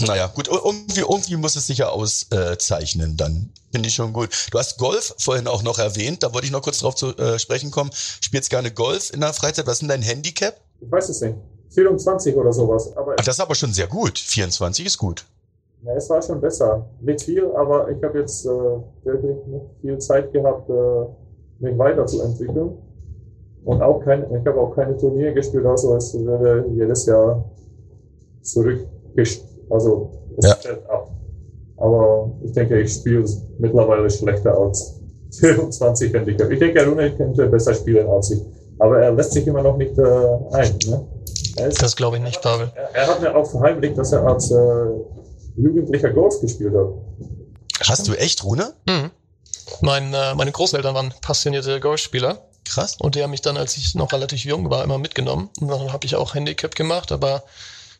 Naja, 0.00 0.26
gut, 0.28 0.48
irgendwie, 0.48 1.00
irgendwie 1.00 1.36
muss 1.36 1.56
es 1.56 1.66
sich 1.66 1.78
ja 1.78 1.88
auszeichnen, 1.88 3.16
dann 3.16 3.50
finde 3.72 3.88
ich 3.88 3.94
schon 3.94 4.12
gut. 4.12 4.30
Du 4.50 4.58
hast 4.58 4.78
Golf 4.78 5.14
vorhin 5.18 5.46
auch 5.46 5.62
noch 5.62 5.78
erwähnt, 5.78 6.22
da 6.22 6.32
wollte 6.32 6.46
ich 6.46 6.52
noch 6.52 6.62
kurz 6.62 6.78
drauf 6.78 6.94
zu 6.94 7.16
äh, 7.16 7.38
sprechen 7.38 7.70
kommen. 7.70 7.90
Spielst 8.20 8.50
gerne 8.50 8.70
Golf 8.70 9.12
in 9.12 9.20
der 9.20 9.32
Freizeit, 9.32 9.66
was 9.66 9.74
ist 9.74 9.80
denn 9.80 9.88
dein 9.88 10.02
Handicap? 10.02 10.60
Ich 10.80 10.90
weiß 10.90 11.08
es 11.08 11.20
nicht. 11.20 11.34
24 11.70 12.36
oder 12.36 12.52
sowas. 12.52 12.96
Aber 12.96 13.16
Ach, 13.18 13.24
das 13.24 13.36
ist 13.36 13.40
aber 13.40 13.54
schon 13.54 13.72
sehr 13.72 13.86
gut. 13.88 14.18
24 14.18 14.86
ist 14.86 14.98
gut. 14.98 15.24
ja, 15.82 15.94
es 15.94 16.08
war 16.08 16.22
schon 16.22 16.40
besser. 16.40 16.86
Nicht 17.00 17.22
viel, 17.22 17.46
aber 17.54 17.90
ich 17.90 18.02
habe 18.02 18.20
jetzt 18.20 18.46
äh, 18.46 18.48
wirklich 18.48 19.36
nicht 19.46 19.64
viel 19.80 19.98
Zeit 19.98 20.32
gehabt, 20.32 20.68
äh, 20.70 21.06
mich 21.58 21.76
weiterzuentwickeln. 21.76 22.78
Und 23.64 23.82
auch 23.82 24.00
kein, 24.00 24.22
ich 24.22 24.46
habe 24.46 24.60
auch 24.60 24.74
keine 24.74 24.96
Turniere 24.96 25.32
gespielt, 25.32 25.64
also 25.64 25.96
es 25.96 26.12
würde 26.14 26.66
jedes 26.74 27.06
Jahr 27.06 27.44
zurückgespielt. 28.42 29.53
Also 29.70 30.10
es 30.38 30.46
Ja. 30.48 30.54
fällt 30.56 30.88
ab. 30.90 31.10
Aber 31.76 32.30
ich 32.44 32.52
denke, 32.52 32.80
ich 32.80 32.92
spiele 32.92 33.24
mittlerweile 33.58 34.08
schlechter 34.10 34.56
als 34.56 35.00
24 35.40 36.12
Handicap. 36.14 36.50
Ich 36.50 36.58
denke, 36.60 36.86
Rune 36.86 37.16
könnte 37.16 37.46
besser 37.46 37.74
spielen 37.74 38.08
als 38.08 38.30
ich. 38.30 38.40
Aber 38.78 39.00
er 39.00 39.12
lässt 39.12 39.32
sich 39.32 39.46
immer 39.46 39.62
noch 39.62 39.76
nicht 39.76 39.96
äh, 39.98 40.02
ein. 40.52 40.78
Ne? 40.86 41.06
Er, 41.56 41.68
ist, 41.68 41.82
Das 41.82 41.94
glaube 41.96 42.16
ich 42.16 42.22
nicht, 42.22 42.40
Pavel. 42.42 42.70
er, 42.74 42.94
er 42.94 43.06
hat 43.08 43.20
mir 43.20 43.34
auch 43.34 43.48
verheimlicht, 43.50 43.96
dass 43.98 44.12
er 44.12 44.26
als 44.26 44.50
äh, 44.50 44.56
Jugendlicher 45.56 46.10
Golf 46.10 46.40
gespielt 46.40 46.74
hat. 46.74 46.88
Hast 47.88 48.06
du 48.08 48.12
echt, 48.14 48.44
Rune? 48.44 48.72
Mhm. 48.88 49.10
Mein, 49.80 50.12
äh, 50.14 50.34
meine 50.34 50.52
Großeltern 50.52 50.94
waren 50.94 51.12
passionierte 51.22 51.80
Golfspieler 51.80 52.38
Krass. 52.64 52.96
und 53.00 53.14
die 53.14 53.22
haben 53.22 53.30
mich 53.30 53.40
dann, 53.42 53.56
als 53.56 53.76
ich 53.76 53.94
noch 53.94 54.12
relativ 54.12 54.44
jung 54.44 54.70
war, 54.70 54.84
immer 54.84 54.98
mitgenommen. 54.98 55.48
Und 55.60 55.68
dann 55.68 55.92
habe 55.92 56.04
ich 56.06 56.16
auch 56.16 56.34
Handicap 56.34 56.74
gemacht, 56.74 57.12
aber 57.12 57.42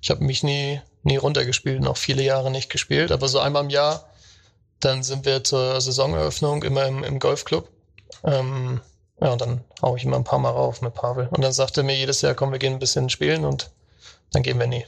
ich 0.03 0.11
habe 0.11 0.25
mich 0.25 0.43
nie, 0.43 0.81
nie 1.05 1.17
runtergespielt 1.17 1.81
und 1.81 1.89
auch 1.89 1.97
viele 1.97 2.23
Jahre 2.23 2.51
nicht 2.51 2.71
gespielt. 2.71 3.13
Aber 3.13 3.29
so 3.29 3.39
einmal 3.39 3.65
im 3.65 3.71
Jahr, 3.71 4.09
dann 4.81 5.03
sind 5.03 5.25
wir 5.25 5.45
zur 5.45 5.81
Saisoneröffnung 5.81 6.63
immer 6.63 6.87
im, 6.87 7.05
im 7.05 7.19
Golfclub. 7.19 7.69
Ähm, 8.25 8.81
ja, 9.21 9.33
und 9.33 9.41
dann 9.41 9.65
hau 9.81 9.97
ich 9.97 10.05
immer 10.05 10.17
ein 10.17 10.25
paar 10.25 10.39
Mal 10.39 10.51
rauf 10.51 10.83
mit 10.83 10.95
Pavel. 10.95 11.29
Und 11.31 11.43
dann 11.43 11.53
sagte 11.53 11.81
er 11.81 11.85
mir 11.85 11.97
jedes 11.97 12.21
Jahr, 12.21 12.35
komm, 12.35 12.53
wir 12.53 12.59
gehen 12.59 12.75
ein 12.75 12.79
bisschen 12.79 13.09
spielen 13.11 13.45
und 13.45 13.71
dann 14.33 14.43
gehen 14.43 14.59
wir 14.59 14.67
nie. 14.67 14.85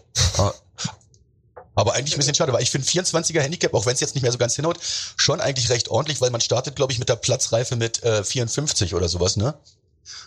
Aber 1.74 1.92
eigentlich 1.92 2.14
ein 2.14 2.18
bisschen 2.18 2.34
schade, 2.34 2.52
weil 2.54 2.62
ich 2.62 2.70
finde 2.70 2.86
24er 2.86 3.40
Handicap, 3.40 3.74
auch 3.74 3.84
wenn 3.84 3.92
es 3.92 4.00
jetzt 4.00 4.14
nicht 4.14 4.22
mehr 4.22 4.32
so 4.32 4.38
ganz 4.38 4.56
hinhaut, 4.56 4.78
schon 4.80 5.40
eigentlich 5.42 5.68
recht 5.68 5.90
ordentlich, 5.90 6.22
weil 6.22 6.30
man 6.30 6.40
startet, 6.40 6.74
glaube 6.74 6.92
ich, 6.92 6.98
mit 6.98 7.10
der 7.10 7.16
Platzreife 7.16 7.76
mit 7.76 8.02
äh, 8.02 8.24
54 8.24 8.94
oder 8.94 9.08
sowas, 9.08 9.36
ne? 9.36 9.54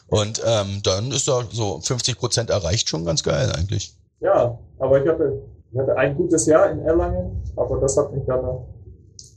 Und 0.08 0.42
ähm, 0.46 0.82
dann 0.84 1.12
ist 1.12 1.28
da 1.28 1.48
so 1.52 1.82
50 1.82 2.18
Prozent 2.18 2.50
erreicht 2.50 2.90
schon 2.90 3.06
ganz 3.06 3.24
geil 3.24 3.52
eigentlich. 3.52 3.94
Ja, 4.20 4.58
aber 4.78 5.02
ich 5.02 5.10
hatte, 5.10 5.42
ich 5.72 5.80
hatte 5.80 5.96
ein 5.98 6.16
gutes 6.16 6.46
Jahr 6.46 6.70
in 6.72 6.80
Erlangen, 6.80 7.44
aber 7.56 7.80
das 7.80 7.98
hat 7.98 8.12
mich 8.14 8.24
dann 8.26 8.66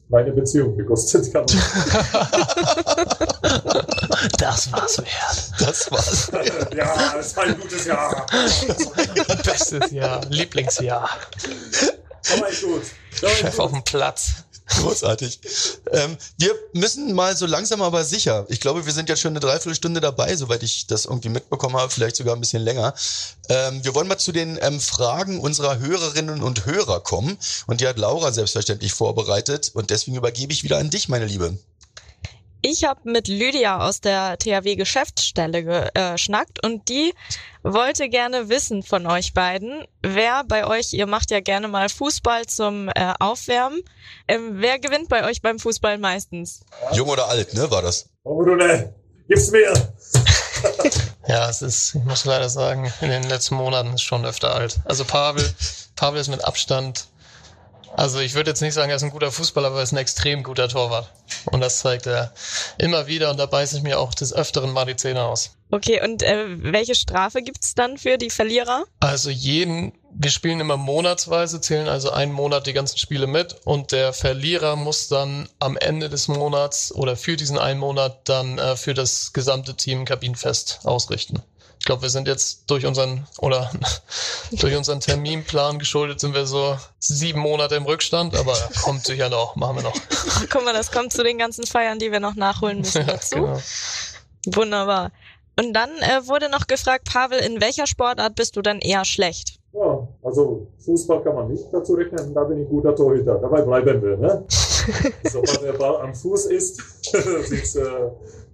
meine 0.08 0.32
Beziehung 0.32 0.76
gekostet. 0.76 1.32
Das 4.38 4.70
war's 4.72 4.98
wert. 4.98 5.52
Das 5.58 5.90
war's. 5.90 6.30
ja, 6.76 7.14
es 7.18 7.36
war 7.36 7.44
ein 7.44 7.58
gutes 7.58 7.86
Jahr. 7.86 8.26
Bestes 9.44 9.90
Jahr, 9.90 10.20
Lieblingsjahr. 10.28 11.08
Aber 12.36 12.48
ist 12.48 12.62
gut. 12.62 12.82
Aber 13.20 13.30
Chef 13.30 13.50
gut. 13.56 13.60
auf 13.60 13.72
dem 13.72 13.82
Platz. 13.82 14.44
Großartig. 14.80 15.40
Ähm, 15.90 16.16
wir 16.38 16.54
müssen 16.72 17.14
mal 17.14 17.36
so 17.36 17.46
langsam 17.46 17.82
aber 17.82 18.04
sicher. 18.04 18.46
Ich 18.48 18.60
glaube, 18.60 18.86
wir 18.86 18.92
sind 18.92 19.08
jetzt 19.08 19.20
schon 19.20 19.32
eine 19.32 19.40
Dreiviertelstunde 19.40 20.00
dabei, 20.00 20.34
soweit 20.36 20.62
ich 20.62 20.86
das 20.86 21.04
irgendwie 21.04 21.30
mitbekommen 21.30 21.76
habe, 21.76 21.90
vielleicht 21.90 22.16
sogar 22.16 22.34
ein 22.34 22.40
bisschen 22.40 22.62
länger. 22.62 22.94
Ähm, 23.48 23.84
wir 23.84 23.94
wollen 23.94 24.08
mal 24.08 24.18
zu 24.18 24.32
den 24.32 24.58
ähm, 24.62 24.80
Fragen 24.80 25.40
unserer 25.40 25.78
Hörerinnen 25.78 26.42
und 26.42 26.64
Hörer 26.64 27.00
kommen. 27.00 27.38
Und 27.66 27.80
die 27.80 27.88
hat 27.88 27.98
Laura 27.98 28.32
selbstverständlich 28.32 28.92
vorbereitet. 28.92 29.70
Und 29.74 29.90
deswegen 29.90 30.16
übergebe 30.16 30.52
ich 30.52 30.62
wieder 30.62 30.78
an 30.78 30.90
dich, 30.90 31.08
meine 31.08 31.26
Liebe. 31.26 31.58
Ich 32.64 32.84
habe 32.84 33.00
mit 33.10 33.26
Lydia 33.26 33.84
aus 33.86 34.00
der 34.00 34.38
THW 34.38 34.76
Geschäftsstelle 34.76 35.90
geschnackt 35.92 36.64
und 36.64 36.88
die 36.88 37.12
wollte 37.64 38.08
gerne 38.08 38.48
wissen 38.48 38.84
von 38.84 39.04
euch 39.06 39.34
beiden, 39.34 39.84
wer 40.00 40.44
bei 40.44 40.64
euch, 40.64 40.92
ihr 40.92 41.06
macht 41.06 41.32
ja 41.32 41.40
gerne 41.40 41.66
mal 41.66 41.88
Fußball 41.88 42.46
zum 42.46 42.88
äh, 42.88 43.14
Aufwärmen, 43.18 43.82
ähm, 44.28 44.52
wer 44.54 44.78
gewinnt 44.78 45.08
bei 45.08 45.28
euch 45.28 45.42
beim 45.42 45.58
Fußball 45.58 45.98
meistens? 45.98 46.64
Jung 46.92 47.08
oder 47.08 47.28
alt, 47.28 47.52
ne, 47.54 47.68
war 47.72 47.82
das? 47.82 48.08
Oh, 48.22 48.40
Rune, 48.40 48.94
gib's 49.28 49.50
mir. 49.50 49.72
Ja, 51.28 51.48
es 51.48 51.62
ist, 51.62 51.94
ich 51.94 52.04
muss 52.04 52.24
leider 52.24 52.48
sagen, 52.48 52.92
in 53.00 53.08
den 53.08 53.22
letzten 53.22 53.54
Monaten 53.54 53.94
ist 53.94 54.02
schon 54.02 54.24
öfter 54.24 54.54
alt. 54.54 54.80
Also 54.84 55.04
Pavel, 55.04 55.48
Pavel 55.94 56.20
ist 56.20 56.28
mit 56.28 56.44
Abstand, 56.44 57.06
also 57.96 58.20
ich 58.20 58.34
würde 58.34 58.50
jetzt 58.50 58.62
nicht 58.62 58.74
sagen, 58.74 58.90
er 58.90 58.96
ist 58.96 59.02
ein 59.02 59.10
guter 59.10 59.30
Fußballer, 59.30 59.68
aber 59.68 59.78
er 59.78 59.82
ist 59.82 59.92
ein 59.92 59.98
extrem 59.98 60.42
guter 60.42 60.68
Torwart. 60.68 61.10
Und 61.46 61.60
das 61.60 61.78
zeigt 61.78 62.06
er 62.06 62.32
immer 62.78 63.06
wieder 63.06 63.30
und 63.30 63.38
da 63.38 63.46
beiße 63.46 63.76
ich 63.76 63.82
mir 63.82 63.98
auch 63.98 64.14
des 64.14 64.32
Öfteren 64.32 64.72
mal 64.72 64.84
die 64.84 64.96
Zähne 64.96 65.24
aus. 65.24 65.50
Okay, 65.70 66.02
und 66.04 66.22
äh, 66.22 66.44
welche 66.48 66.94
Strafe 66.94 67.40
gibt's 67.40 67.74
dann 67.74 67.96
für 67.96 68.18
die 68.18 68.28
Verlierer? 68.28 68.84
Also 69.00 69.30
jeden, 69.30 69.92
wir 70.12 70.30
spielen 70.30 70.60
immer 70.60 70.76
monatsweise, 70.76 71.60
zählen 71.62 71.88
also 71.88 72.10
einen 72.10 72.32
Monat 72.32 72.66
die 72.66 72.74
ganzen 72.74 72.98
Spiele 72.98 73.26
mit 73.26 73.56
und 73.64 73.92
der 73.92 74.12
Verlierer 74.12 74.76
muss 74.76 75.08
dann 75.08 75.48
am 75.58 75.78
Ende 75.78 76.10
des 76.10 76.28
Monats 76.28 76.94
oder 76.94 77.16
für 77.16 77.36
diesen 77.36 77.58
einen 77.58 77.80
Monat 77.80 78.28
dann 78.28 78.58
äh, 78.58 78.76
für 78.76 78.92
das 78.92 79.32
gesamte 79.32 79.74
Team 79.74 80.04
Kabinenfest 80.04 80.80
ausrichten. 80.84 81.42
Ich 81.82 81.86
glaube, 81.86 82.02
wir 82.02 82.10
sind 82.10 82.28
jetzt 82.28 82.70
durch 82.70 82.86
unseren 82.86 83.26
oder 83.40 83.68
durch 84.52 84.76
unseren 84.76 85.00
Terminplan 85.00 85.80
geschuldet, 85.80 86.20
sind 86.20 86.32
wir 86.32 86.46
so 86.46 86.76
sieben 87.00 87.40
Monate 87.40 87.74
im 87.74 87.82
Rückstand, 87.86 88.36
aber 88.36 88.56
kommt 88.84 89.04
sicher 89.04 89.28
noch, 89.28 89.56
machen 89.56 89.78
wir 89.78 89.82
noch. 89.82 89.96
Ach, 90.30 90.46
guck 90.48 90.64
mal, 90.64 90.72
das 90.72 90.92
kommt 90.92 91.12
zu 91.12 91.24
den 91.24 91.38
ganzen 91.38 91.66
Feiern, 91.66 91.98
die 91.98 92.12
wir 92.12 92.20
noch 92.20 92.36
nachholen 92.36 92.78
müssen 92.82 93.04
Ja, 93.04 93.14
dazu. 93.14 93.34
genau. 93.34 93.58
Wunderbar. 94.46 95.10
Und 95.58 95.72
dann 95.72 95.90
äh, 96.02 96.24
wurde 96.28 96.48
noch 96.50 96.68
gefragt, 96.68 97.12
Pavel, 97.12 97.40
in 97.40 97.60
welcher 97.60 97.88
Sportart 97.88 98.36
bist 98.36 98.54
du 98.54 98.62
dann 98.62 98.78
eher 98.78 99.04
schlecht? 99.04 99.58
Ja, 99.72 100.06
also 100.22 100.68
Fußball 100.84 101.24
kann 101.24 101.34
man 101.34 101.48
nicht 101.48 101.64
dazu 101.72 101.94
rechnen, 101.94 102.32
da 102.32 102.44
bin 102.44 102.62
ich 102.62 102.68
guter 102.68 102.94
Torhüter. 102.94 103.40
Dabei 103.40 103.62
bleiben 103.62 104.00
wir, 104.00 104.16
ne? 104.18 104.44
Sobald 105.24 105.62
der 105.64 105.72
Ball 105.72 106.00
am 106.00 106.14
Fuß 106.14 106.46
ist, 106.46 106.80
sieht's 107.48 107.74
äh, 107.74 108.08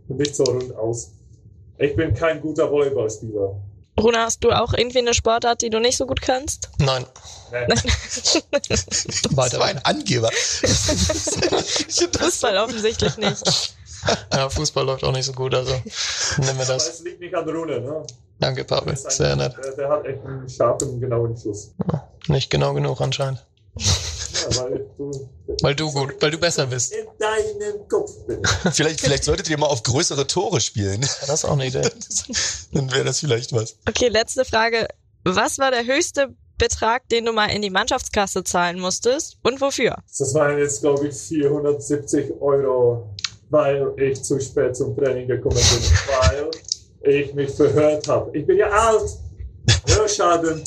nicht 0.09 0.35
so 0.35 0.45
rund 0.45 0.75
aus. 0.79 1.11
Ich 1.79 1.95
bin 1.97 2.15
kein 2.15 2.41
guter 2.41 2.71
Volleyballspieler. 2.71 3.55
Runa, 4.01 4.25
hast 4.25 4.45
du 4.45 4.51
auch 4.53 4.75
irgendwie 4.75 4.99
eine 4.99 5.13
Sportart, 5.15 5.61
die 5.63 5.71
du 5.71 5.81
nicht 5.81 5.97
so 5.97 6.07
gut 6.07 6.21
kannst? 6.23 6.71
Nein, 6.79 7.05
Nee. 7.51 7.67
Weiter. 9.37 9.59
war 9.59 9.67
ein 9.67 9.79
Angeber. 9.85 10.31
Fußball 12.19 12.57
offensichtlich 12.59 13.17
nicht. 13.17 13.75
Ja, 14.33 14.49
Fußball 14.49 14.85
läuft 14.85 15.03
auch 15.05 15.13
nicht 15.13 15.25
so 15.25 15.33
gut, 15.33 15.55
also 15.55 15.73
nehmen 15.73 16.59
wir 16.59 16.65
Aber 16.65 16.75
das. 16.75 16.89
es 16.89 17.01
liegt 17.01 17.21
nicht 17.21 17.35
an 17.35 17.49
Rune, 17.49 17.81
ne? 17.81 18.05
Danke, 18.39 18.65
Pavel. 18.65 18.95
Sehr 18.97 19.35
nett. 19.35 19.57
Der, 19.65 19.73
der 19.73 19.89
hat 19.89 20.05
echt 20.07 20.25
einen 20.25 20.49
scharfen, 20.49 21.01
genauen 21.01 21.37
Schuss. 21.37 21.73
Nicht 22.29 22.51
genau 22.51 22.73
genug 22.75 23.01
anscheinend. 23.01 23.45
Ja, 24.51 24.63
weil 24.63 24.87
du 24.97 25.29
Weil 25.63 25.75
du 25.75 25.93
gut, 25.93 26.15
weil 26.21 26.31
du 26.31 26.39
besser 26.39 26.67
bist. 26.67 26.93
in 26.93 27.07
deinem 27.19 27.89
Kopf 27.89 28.11
bist. 28.27 28.41
Vielleicht, 28.77 29.01
vielleicht 29.01 29.25
solltet 29.25 29.49
ihr 29.49 29.59
mal 29.59 29.67
auf 29.67 29.83
größere 29.83 30.27
Tore 30.27 30.61
spielen. 30.61 31.01
Das 31.01 31.29
ist 31.29 31.45
auch 31.45 31.53
eine 31.53 31.67
Idee. 31.67 31.83
Dann 32.73 32.91
wäre 32.93 33.05
das 33.05 33.21
vielleicht 33.21 33.53
was. 33.53 33.77
Okay, 33.89 34.09
letzte 34.09 34.45
Frage. 34.45 34.89
Was 35.25 35.59
war 35.59 35.71
der 35.71 35.85
höchste 35.85 36.35
Betrag, 36.59 37.09
den 37.09 37.25
du 37.25 37.33
mal 37.33 37.47
in 37.47 37.63
die 37.63 37.71
Mannschaftskasse 37.71 38.45
zahlen 38.45 38.79
musstest 38.81 39.37
und 39.43 39.61
wofür? 39.61 39.97
Das 40.19 40.35
waren 40.35 40.59
jetzt, 40.59 40.81
glaube 40.81 41.09
ich, 41.09 41.15
470 41.15 42.41
Euro, 42.41 43.15
weil 43.51 43.93
ich 43.97 44.23
zu 44.23 44.41
spät 44.41 44.77
zum 44.77 44.97
Training 44.97 45.29
gekommen 45.29 45.57
bin, 45.57 45.91
weil 47.03 47.13
ich 47.13 47.33
mich 47.35 47.51
verhört 47.51 48.09
habe. 48.09 48.37
Ich 48.37 48.47
bin 48.47 48.59
ja 48.59 48.69
alt. 48.69 49.09
Hörschaden. 49.87 50.63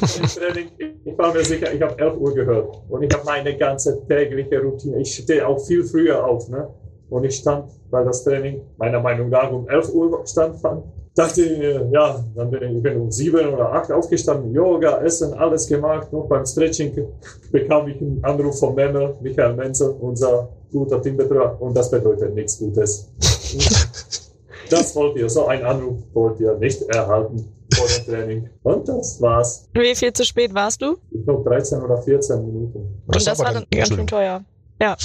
Training, 0.00 0.68
ich 1.04 1.18
war 1.18 1.32
mir 1.32 1.44
sicher, 1.44 1.72
ich 1.72 1.82
habe 1.82 1.98
11 1.98 2.16
Uhr 2.16 2.34
gehört. 2.34 2.82
Und 2.88 3.02
ich 3.02 3.12
habe 3.12 3.24
meine 3.24 3.56
ganze 3.56 4.06
tägliche 4.06 4.60
Routine. 4.60 5.00
Ich 5.00 5.14
stehe 5.14 5.46
auch 5.46 5.58
viel 5.58 5.84
früher 5.84 6.24
auf. 6.24 6.48
Ne? 6.48 6.68
Und 7.10 7.24
ich 7.24 7.36
stand, 7.36 7.70
weil 7.90 8.04
das 8.04 8.24
Training 8.24 8.62
meiner 8.76 9.00
Meinung 9.00 9.28
nach 9.30 9.50
um 9.50 9.68
11 9.68 9.92
Uhr 9.94 10.26
stattfand. 10.26 10.84
Dachte 11.14 11.42
ich, 11.42 11.58
mir, 11.58 11.88
ja, 11.92 12.24
dann 12.36 12.50
bin 12.50 12.62
ich, 12.62 12.76
ich 12.76 12.82
bin 12.82 13.00
um 13.00 13.10
7 13.10 13.52
oder 13.52 13.72
8 13.72 13.90
aufgestanden, 13.90 14.54
Yoga, 14.54 15.02
Essen, 15.02 15.34
alles 15.34 15.66
gemacht. 15.66 16.12
Noch 16.12 16.28
beim 16.28 16.46
Stretching 16.46 17.08
bekam 17.50 17.88
ich 17.88 18.00
einen 18.00 18.22
Anruf 18.22 18.60
vom 18.60 18.74
Männer, 18.76 19.16
Michael 19.20 19.54
Menzel, 19.54 19.96
unser 20.00 20.48
guter 20.70 21.02
Teambetreuer. 21.02 21.56
Und 21.60 21.76
das 21.76 21.90
bedeutet 21.90 22.34
nichts 22.34 22.58
Gutes. 22.58 23.10
Das 24.70 24.94
wollt 24.94 25.16
ihr, 25.16 25.30
so 25.30 25.46
einen 25.46 25.64
Anruf 25.64 25.96
wollt 26.12 26.40
ihr 26.40 26.54
nicht 26.56 26.82
erhalten. 26.82 27.57
Vor 27.78 27.88
dem 27.88 28.04
Training. 28.06 28.50
Und 28.62 28.88
das 28.88 29.20
war's. 29.20 29.68
Wie 29.72 29.94
viel 29.94 30.12
zu 30.12 30.24
spät 30.24 30.54
warst 30.54 30.82
du? 30.82 30.98
Ich 31.10 31.24
glaube 31.24 31.48
13 31.48 31.80
oder 31.82 32.02
14 32.02 32.44
Minuten. 32.44 33.02
Und 33.06 33.26
das, 33.26 33.38
war 33.38 33.52
dann 33.52 33.66
ganz 33.70 33.88
schön 33.88 34.06
teuer. 34.06 34.44
Ja. 34.80 34.96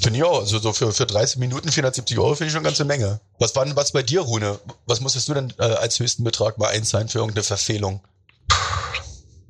Finde 0.00 0.18
ich 0.18 0.24
auch. 0.24 0.40
Also 0.40 0.58
so 0.58 0.72
für, 0.72 0.92
für 0.92 1.06
30 1.06 1.38
Minuten 1.38 1.70
470 1.70 2.18
Euro 2.18 2.34
finde 2.34 2.46
ich 2.46 2.52
schon 2.52 2.60
eine 2.60 2.68
ganze 2.68 2.84
Menge. 2.84 3.20
Was 3.38 3.56
war 3.56 3.64
denn 3.64 3.76
was 3.76 3.92
bei 3.92 4.02
dir, 4.02 4.20
Rune? 4.20 4.58
Was 4.86 5.00
musstest 5.00 5.28
du 5.28 5.34
denn 5.34 5.52
äh, 5.58 5.62
als 5.62 5.98
höchsten 5.98 6.24
Betrag 6.24 6.58
mal 6.58 6.68
einzahlen 6.68 7.08
für 7.08 7.18
irgendeine 7.18 7.44
Verfehlung? 7.44 8.00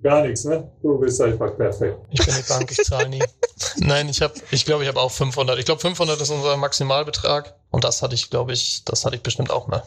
Gar 0.03 0.23
nichts, 0.23 0.45
ne? 0.45 0.69
Du 0.83 0.99
bist 0.99 1.21
einfach 1.21 1.57
perfekt. 1.57 1.97
Ich 2.11 2.25
bin 2.25 2.35
die 2.35 2.49
Bank, 2.49 2.71
ich 2.71 2.79
zahle 2.79 3.09
nie. 3.09 3.23
Nein, 3.77 4.09
ich 4.09 4.21
habe, 4.21 4.35
ich 4.51 4.65
glaube, 4.65 4.83
ich 4.83 4.89
habe 4.89 5.01
auch 5.01 5.13
500. 5.13 5.59
Ich 5.59 5.65
glaube, 5.65 5.81
500 5.81 6.21
ist 6.21 6.31
unser 6.31 6.57
Maximalbetrag. 6.57 7.55
Und 7.71 7.85
das 7.85 8.03
hatte 8.03 8.15
ich, 8.15 8.29
glaube 8.29 8.53
ich, 8.53 8.85
das 8.85 9.05
hatte 9.05 9.17
ich 9.17 9.23
bestimmt 9.23 9.51
auch 9.51 9.69
mal. 9.69 9.85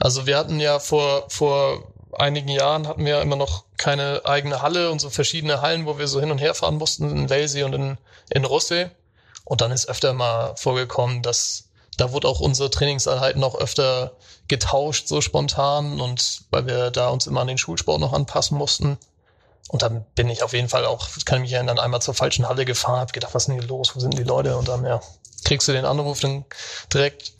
Also 0.00 0.26
wir 0.26 0.36
hatten 0.36 0.58
ja 0.58 0.78
vor, 0.78 1.24
vor 1.28 1.84
einigen 2.12 2.48
Jahren 2.48 2.86
hatten 2.86 3.04
wir 3.04 3.20
immer 3.20 3.36
noch 3.36 3.64
keine 3.76 4.22
eigene 4.24 4.62
Halle 4.62 4.90
und 4.90 5.00
so 5.00 5.10
verschiedene 5.10 5.60
Hallen, 5.60 5.86
wo 5.86 5.98
wir 5.98 6.08
so 6.08 6.20
hin 6.20 6.30
und 6.30 6.38
her 6.38 6.54
fahren 6.54 6.76
mussten, 6.76 7.10
in 7.10 7.30
Welsey 7.30 7.62
und 7.62 7.74
in, 7.74 7.98
in 8.30 8.44
Russe. 8.44 8.90
Und 9.44 9.60
dann 9.60 9.72
ist 9.72 9.88
öfter 9.88 10.12
mal 10.12 10.54
vorgekommen, 10.56 11.22
dass 11.22 11.68
da 11.96 12.12
wurde 12.12 12.28
auch 12.28 12.40
unsere 12.40 12.70
Trainingseinheiten 12.70 13.42
auch 13.42 13.56
öfter 13.56 14.12
getauscht, 14.46 15.08
so 15.08 15.20
spontan 15.20 16.00
und 16.00 16.42
weil 16.50 16.66
wir 16.66 16.90
da 16.90 17.08
uns 17.08 17.26
immer 17.26 17.40
an 17.40 17.48
den 17.48 17.58
Schulsport 17.58 18.00
noch 18.00 18.12
anpassen 18.12 18.56
mussten. 18.56 18.98
Und 19.68 19.82
dann 19.82 20.06
bin 20.14 20.30
ich 20.30 20.42
auf 20.42 20.54
jeden 20.54 20.68
Fall 20.68 20.86
auch, 20.86 21.08
kann 21.26 21.38
ich 21.38 21.42
mich 21.42 21.52
erinnern, 21.52 21.78
einmal 21.78 22.00
zur 22.00 22.14
falschen 22.14 22.48
Halle 22.48 22.64
gefahren, 22.64 23.00
hab 23.00 23.12
gedacht, 23.12 23.34
was 23.34 23.42
ist 23.42 23.46
denn 23.48 23.58
hier 23.58 23.68
los, 23.68 23.94
wo 23.94 24.00
sind 24.00 24.16
die 24.16 24.22
Leute? 24.22 24.56
Und 24.56 24.68
dann, 24.68 24.84
ja, 24.86 25.00
kriegst 25.44 25.68
du 25.68 25.72
den 25.72 25.84
Anruf 25.84 26.20
dann 26.20 26.44
direkt, 26.92 27.32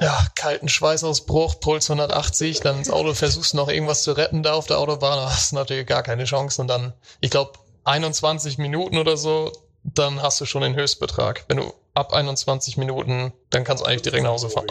ja, 0.00 0.26
kalten 0.34 0.68
Schweißausbruch, 0.68 1.60
Puls 1.60 1.90
180, 1.90 2.60
dann 2.60 2.78
ins 2.78 2.90
Auto 2.90 3.14
versuchst 3.14 3.54
noch 3.54 3.68
irgendwas 3.68 4.02
zu 4.02 4.12
retten 4.12 4.42
da 4.42 4.54
auf 4.54 4.66
der 4.66 4.78
Autobahn, 4.78 5.18
hast 5.30 5.52
natürlich 5.52 5.86
gar 5.86 6.02
keine 6.02 6.24
Chance. 6.24 6.60
Und 6.60 6.68
dann, 6.68 6.92
ich 7.20 7.30
glaube, 7.30 7.52
21 7.84 8.58
Minuten 8.58 8.98
oder 8.98 9.16
so, 9.16 9.52
dann 9.82 10.22
hast 10.22 10.40
du 10.40 10.44
schon 10.44 10.62
den 10.62 10.74
Höchstbetrag. 10.74 11.44
Wenn 11.48 11.58
du 11.58 11.72
ab 11.94 12.12
21 12.12 12.76
Minuten, 12.76 13.32
dann 13.50 13.64
kannst 13.64 13.82
du 13.82 13.86
eigentlich 13.86 14.02
direkt 14.02 14.24
nach 14.24 14.32
Hause 14.32 14.50
fahren. 14.50 14.66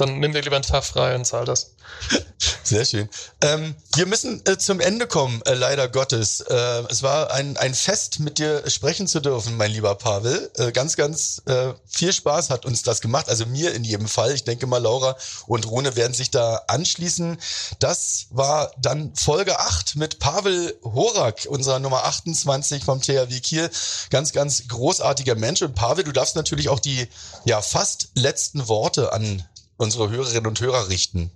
Dann 0.00 0.18
nimm 0.18 0.32
dir 0.32 0.40
lieber 0.40 0.56
einen 0.56 0.64
Tag 0.64 0.82
frei 0.82 1.14
und 1.14 1.26
zahl 1.26 1.44
das. 1.44 1.72
Sehr 2.64 2.86
schön. 2.86 3.10
Ähm, 3.42 3.74
wir 3.96 4.06
müssen 4.06 4.40
äh, 4.46 4.56
zum 4.56 4.80
Ende 4.80 5.06
kommen, 5.06 5.42
äh, 5.44 5.52
leider 5.52 5.88
Gottes. 5.88 6.40
Äh, 6.40 6.84
es 6.88 7.02
war 7.02 7.32
ein, 7.32 7.58
ein 7.58 7.74
Fest, 7.74 8.20
mit 8.20 8.38
dir 8.38 8.62
sprechen 8.70 9.06
zu 9.06 9.20
dürfen, 9.20 9.58
mein 9.58 9.70
lieber 9.70 9.94
Pavel. 9.96 10.50
Äh, 10.56 10.72
ganz, 10.72 10.96
ganz 10.96 11.42
äh, 11.44 11.74
viel 11.86 12.14
Spaß 12.14 12.48
hat 12.48 12.64
uns 12.64 12.82
das 12.82 13.02
gemacht. 13.02 13.28
Also 13.28 13.44
mir 13.44 13.74
in 13.74 13.84
jedem 13.84 14.08
Fall. 14.08 14.32
Ich 14.32 14.44
denke 14.44 14.66
mal, 14.66 14.78
Laura 14.78 15.16
und 15.46 15.66
Rune 15.66 15.96
werden 15.96 16.14
sich 16.14 16.30
da 16.30 16.62
anschließen. 16.68 17.38
Das 17.78 18.26
war 18.30 18.72
dann 18.80 19.14
Folge 19.14 19.60
8 19.60 19.96
mit 19.96 20.18
Pavel 20.18 20.78
Horak, 20.82 21.46
unserer 21.46 21.78
Nummer 21.78 22.04
28 22.04 22.84
vom 22.84 23.02
THW 23.02 23.40
Kiel. 23.40 23.68
Ganz, 24.08 24.32
ganz 24.32 24.66
großartiger 24.66 25.34
Mensch. 25.34 25.60
Und 25.60 25.74
Pavel, 25.74 26.04
du 26.04 26.12
darfst 26.12 26.36
natürlich 26.36 26.70
auch 26.70 26.80
die 26.80 27.06
ja 27.44 27.60
fast 27.60 28.08
letzten 28.14 28.66
Worte 28.68 29.12
an 29.12 29.44
unsere 29.80 30.10
Hörerinnen 30.10 30.46
und 30.46 30.60
Hörer 30.60 30.88
richten. 30.88 31.30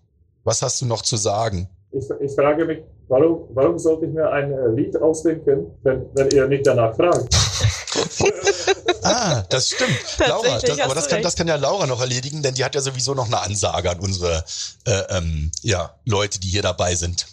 Was 0.44 0.60
hast 0.62 0.80
du 0.82 0.86
noch 0.86 1.02
zu 1.02 1.16
sagen? 1.16 1.68
Ich, 1.92 2.04
ich 2.20 2.32
frage 2.34 2.66
mich, 2.66 2.80
warum, 3.08 3.48
warum 3.54 3.78
sollte 3.78 4.06
ich 4.06 4.12
mir 4.12 4.30
ein 4.30 4.52
äh, 4.52 4.68
Lied 4.68 4.96
ausdenken, 5.00 5.66
wenn, 5.82 6.04
wenn 6.14 6.30
ihr 6.30 6.46
nicht 6.46 6.66
danach 6.66 6.94
fragt? 6.94 7.34
ah, 9.02 9.42
das 9.48 9.70
stimmt. 9.70 9.98
Laura, 10.18 10.58
das, 10.58 10.80
aber 10.80 10.94
das 10.94 11.08
kann, 11.08 11.22
das 11.22 11.36
kann 11.36 11.48
ja 11.48 11.56
Laura 11.56 11.86
noch 11.86 12.00
erledigen, 12.00 12.42
denn 12.42 12.54
die 12.54 12.64
hat 12.64 12.74
ja 12.74 12.82
sowieso 12.82 13.14
noch 13.14 13.26
eine 13.26 13.40
Ansage 13.40 13.90
an 13.90 14.00
unsere 14.00 14.44
äh, 14.86 15.02
ähm, 15.16 15.50
ja, 15.62 15.94
Leute, 16.04 16.38
die 16.38 16.48
hier 16.48 16.62
dabei 16.62 16.94
sind. 16.96 17.26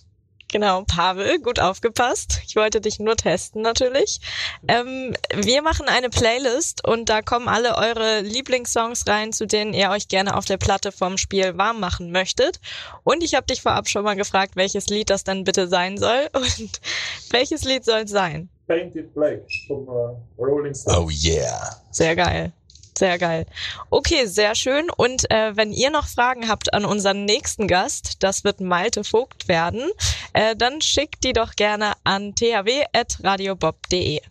Genau, 0.52 0.84
Pavel, 0.84 1.40
gut 1.40 1.62
aufgepasst. 1.62 2.42
Ich 2.46 2.58
wollte 2.58 2.82
dich 2.82 3.00
nur 3.00 3.16
testen 3.16 3.62
natürlich. 3.62 4.20
Ähm, 4.68 5.16
wir 5.34 5.62
machen 5.62 5.88
eine 5.88 6.10
Playlist 6.10 6.86
und 6.86 7.08
da 7.08 7.22
kommen 7.22 7.48
alle 7.48 7.78
eure 7.78 8.20
Lieblingssongs 8.20 9.08
rein, 9.08 9.32
zu 9.32 9.48
denen 9.48 9.74
ihr 9.74 9.90
euch 9.92 10.10
gerne 10.10 10.36
auf 10.36 10.44
der 10.44 10.58
Platte 10.58 10.92
vom 10.92 11.18
Spiel 11.18 11.58
warm 11.58 11.80
machen 11.80 12.12
möchtet. 12.12 12.60
Und 13.06 13.24
ich 13.24 13.34
habe 13.34 13.48
dich 13.48 13.62
vorab 13.62 13.88
schon 13.88 14.04
mal 14.04 14.18
gefragt, 14.18 14.58
welches 14.58 14.88
Lied 14.88 15.10
das 15.10 15.24
dann 15.24 15.46
bitte 15.46 15.70
sein 15.70 15.98
soll. 15.98 16.28
Und 16.34 16.82
welches 17.30 17.64
Lied 17.64 17.86
soll 17.86 18.02
es 18.02 18.12
sein? 18.12 18.50
Painted 18.68 19.14
Black 19.14 19.44
vom 19.68 19.88
uh, 19.88 20.18
Rolling 20.38 20.76
Stones. 20.76 20.98
Oh 20.98 21.10
yeah. 21.10 21.78
Sehr 21.92 22.16
geil. 22.18 22.52
Sehr 23.02 23.18
geil. 23.18 23.48
Okay, 23.90 24.28
sehr 24.28 24.54
schön. 24.54 24.92
Und 24.92 25.32
äh, 25.32 25.58
wenn 25.58 25.74
ihr 25.74 25.90
noch 25.90 26.08
Fragen 26.08 26.48
habt 26.48 26.72
an 26.72 26.86
unseren 26.86 27.26
nächsten 27.26 27.68
Gast, 27.68 28.18
das 28.20 28.44
wird 28.44 28.62
Malte 28.62 29.04
Vogt 29.04 29.48
werden, 29.48 29.90
äh, 30.34 30.56
dann 30.56 30.82
schickt 30.82 31.24
die 31.24 31.34
doch 31.34 31.56
gerne 31.56 31.94
an 32.04 32.36
thw.radiobob.de. 32.36 34.22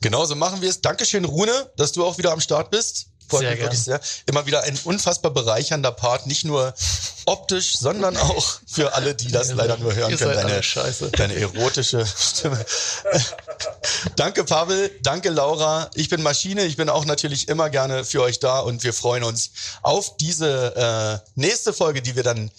Genauso 0.00 0.34
machen 0.34 0.62
wir 0.62 0.70
es. 0.70 0.80
Dankeschön, 0.80 1.26
Rune, 1.26 1.70
dass 1.76 1.92
du 1.92 2.02
auch 2.02 2.16
wieder 2.16 2.32
am 2.32 2.40
Start 2.40 2.70
bist. 2.70 3.09
Sehr 3.38 3.58
wirklich 3.58 3.80
sehr. 3.80 4.00
Immer 4.26 4.46
wieder 4.46 4.62
ein 4.64 4.78
unfassbar 4.84 5.30
bereichernder 5.32 5.92
Part, 5.92 6.26
nicht 6.26 6.44
nur 6.44 6.74
optisch, 7.26 7.76
sondern 7.78 8.16
auch 8.16 8.60
für 8.66 8.94
alle, 8.94 9.14
die 9.14 9.30
das 9.30 9.52
leider 9.52 9.76
nur 9.78 9.94
hören 9.94 10.16
können, 10.16 10.34
deine, 10.34 11.10
deine 11.12 11.34
erotische 11.36 12.04
Stimme. 12.06 12.64
danke, 14.16 14.44
Pavel. 14.44 14.90
Danke, 15.02 15.30
Laura. 15.30 15.90
Ich 15.94 16.08
bin 16.08 16.22
Maschine. 16.22 16.64
Ich 16.64 16.76
bin 16.76 16.88
auch 16.88 17.04
natürlich 17.04 17.48
immer 17.48 17.70
gerne 17.70 18.04
für 18.04 18.22
euch 18.22 18.40
da 18.40 18.60
und 18.60 18.82
wir 18.82 18.92
freuen 18.92 19.24
uns 19.24 19.50
auf 19.82 20.16
diese 20.16 21.22
äh, 21.24 21.30
nächste 21.34 21.72
Folge, 21.72 22.02
die 22.02 22.16
wir 22.16 22.22
dann 22.22 22.50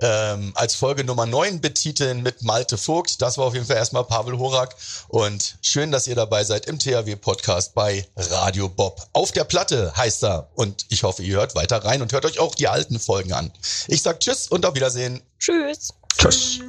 ähm, 0.00 0.52
als 0.54 0.74
Folge 0.74 1.04
Nummer 1.04 1.26
9 1.26 1.60
betiteln 1.60 2.22
mit 2.22 2.42
Malte 2.42 2.76
Vogt. 2.78 3.20
Das 3.22 3.38
war 3.38 3.46
auf 3.46 3.54
jeden 3.54 3.66
Fall 3.66 3.76
erstmal 3.76 4.04
Pavel 4.04 4.38
Horak. 4.38 4.74
Und 5.08 5.56
schön, 5.62 5.90
dass 5.90 6.06
ihr 6.06 6.14
dabei 6.14 6.44
seid 6.44 6.66
im 6.66 6.78
THW-Podcast 6.78 7.74
bei 7.74 8.06
Radio 8.16 8.68
Bob. 8.68 9.00
Auf 9.12 9.32
der 9.32 9.44
Platte 9.44 9.92
heißt 9.96 10.24
er. 10.24 10.48
Und 10.54 10.86
ich 10.88 11.02
hoffe, 11.02 11.22
ihr 11.22 11.36
hört 11.36 11.54
weiter 11.54 11.84
rein 11.84 12.02
und 12.02 12.12
hört 12.12 12.24
euch 12.24 12.38
auch 12.38 12.54
die 12.54 12.68
alten 12.68 12.98
Folgen 12.98 13.32
an. 13.32 13.50
Ich 13.88 14.02
sag 14.02 14.20
Tschüss 14.20 14.48
und 14.48 14.64
auf 14.66 14.74
Wiedersehen. 14.74 15.22
Tschüss. 15.38 15.94
Tschüss. 16.18 16.60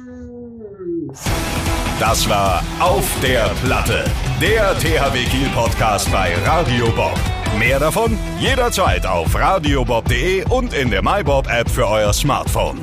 Das 1.98 2.28
war 2.28 2.64
Auf 2.80 3.04
der 3.22 3.50
Platte, 3.64 4.04
der 4.40 4.76
THW 4.78 5.24
Kiel 5.26 5.48
Podcast 5.54 6.10
bei 6.10 6.34
Radio 6.44 6.90
Bob. 6.90 7.18
Mehr 7.58 7.78
davon 7.78 8.18
jederzeit 8.40 9.06
auf 9.06 9.34
radiobob.de 9.34 10.44
und 10.46 10.72
in 10.72 10.90
der 10.90 11.02
MyBob 11.02 11.46
App 11.48 11.70
für 11.70 11.86
euer 11.86 12.12
Smartphone. 12.12 12.82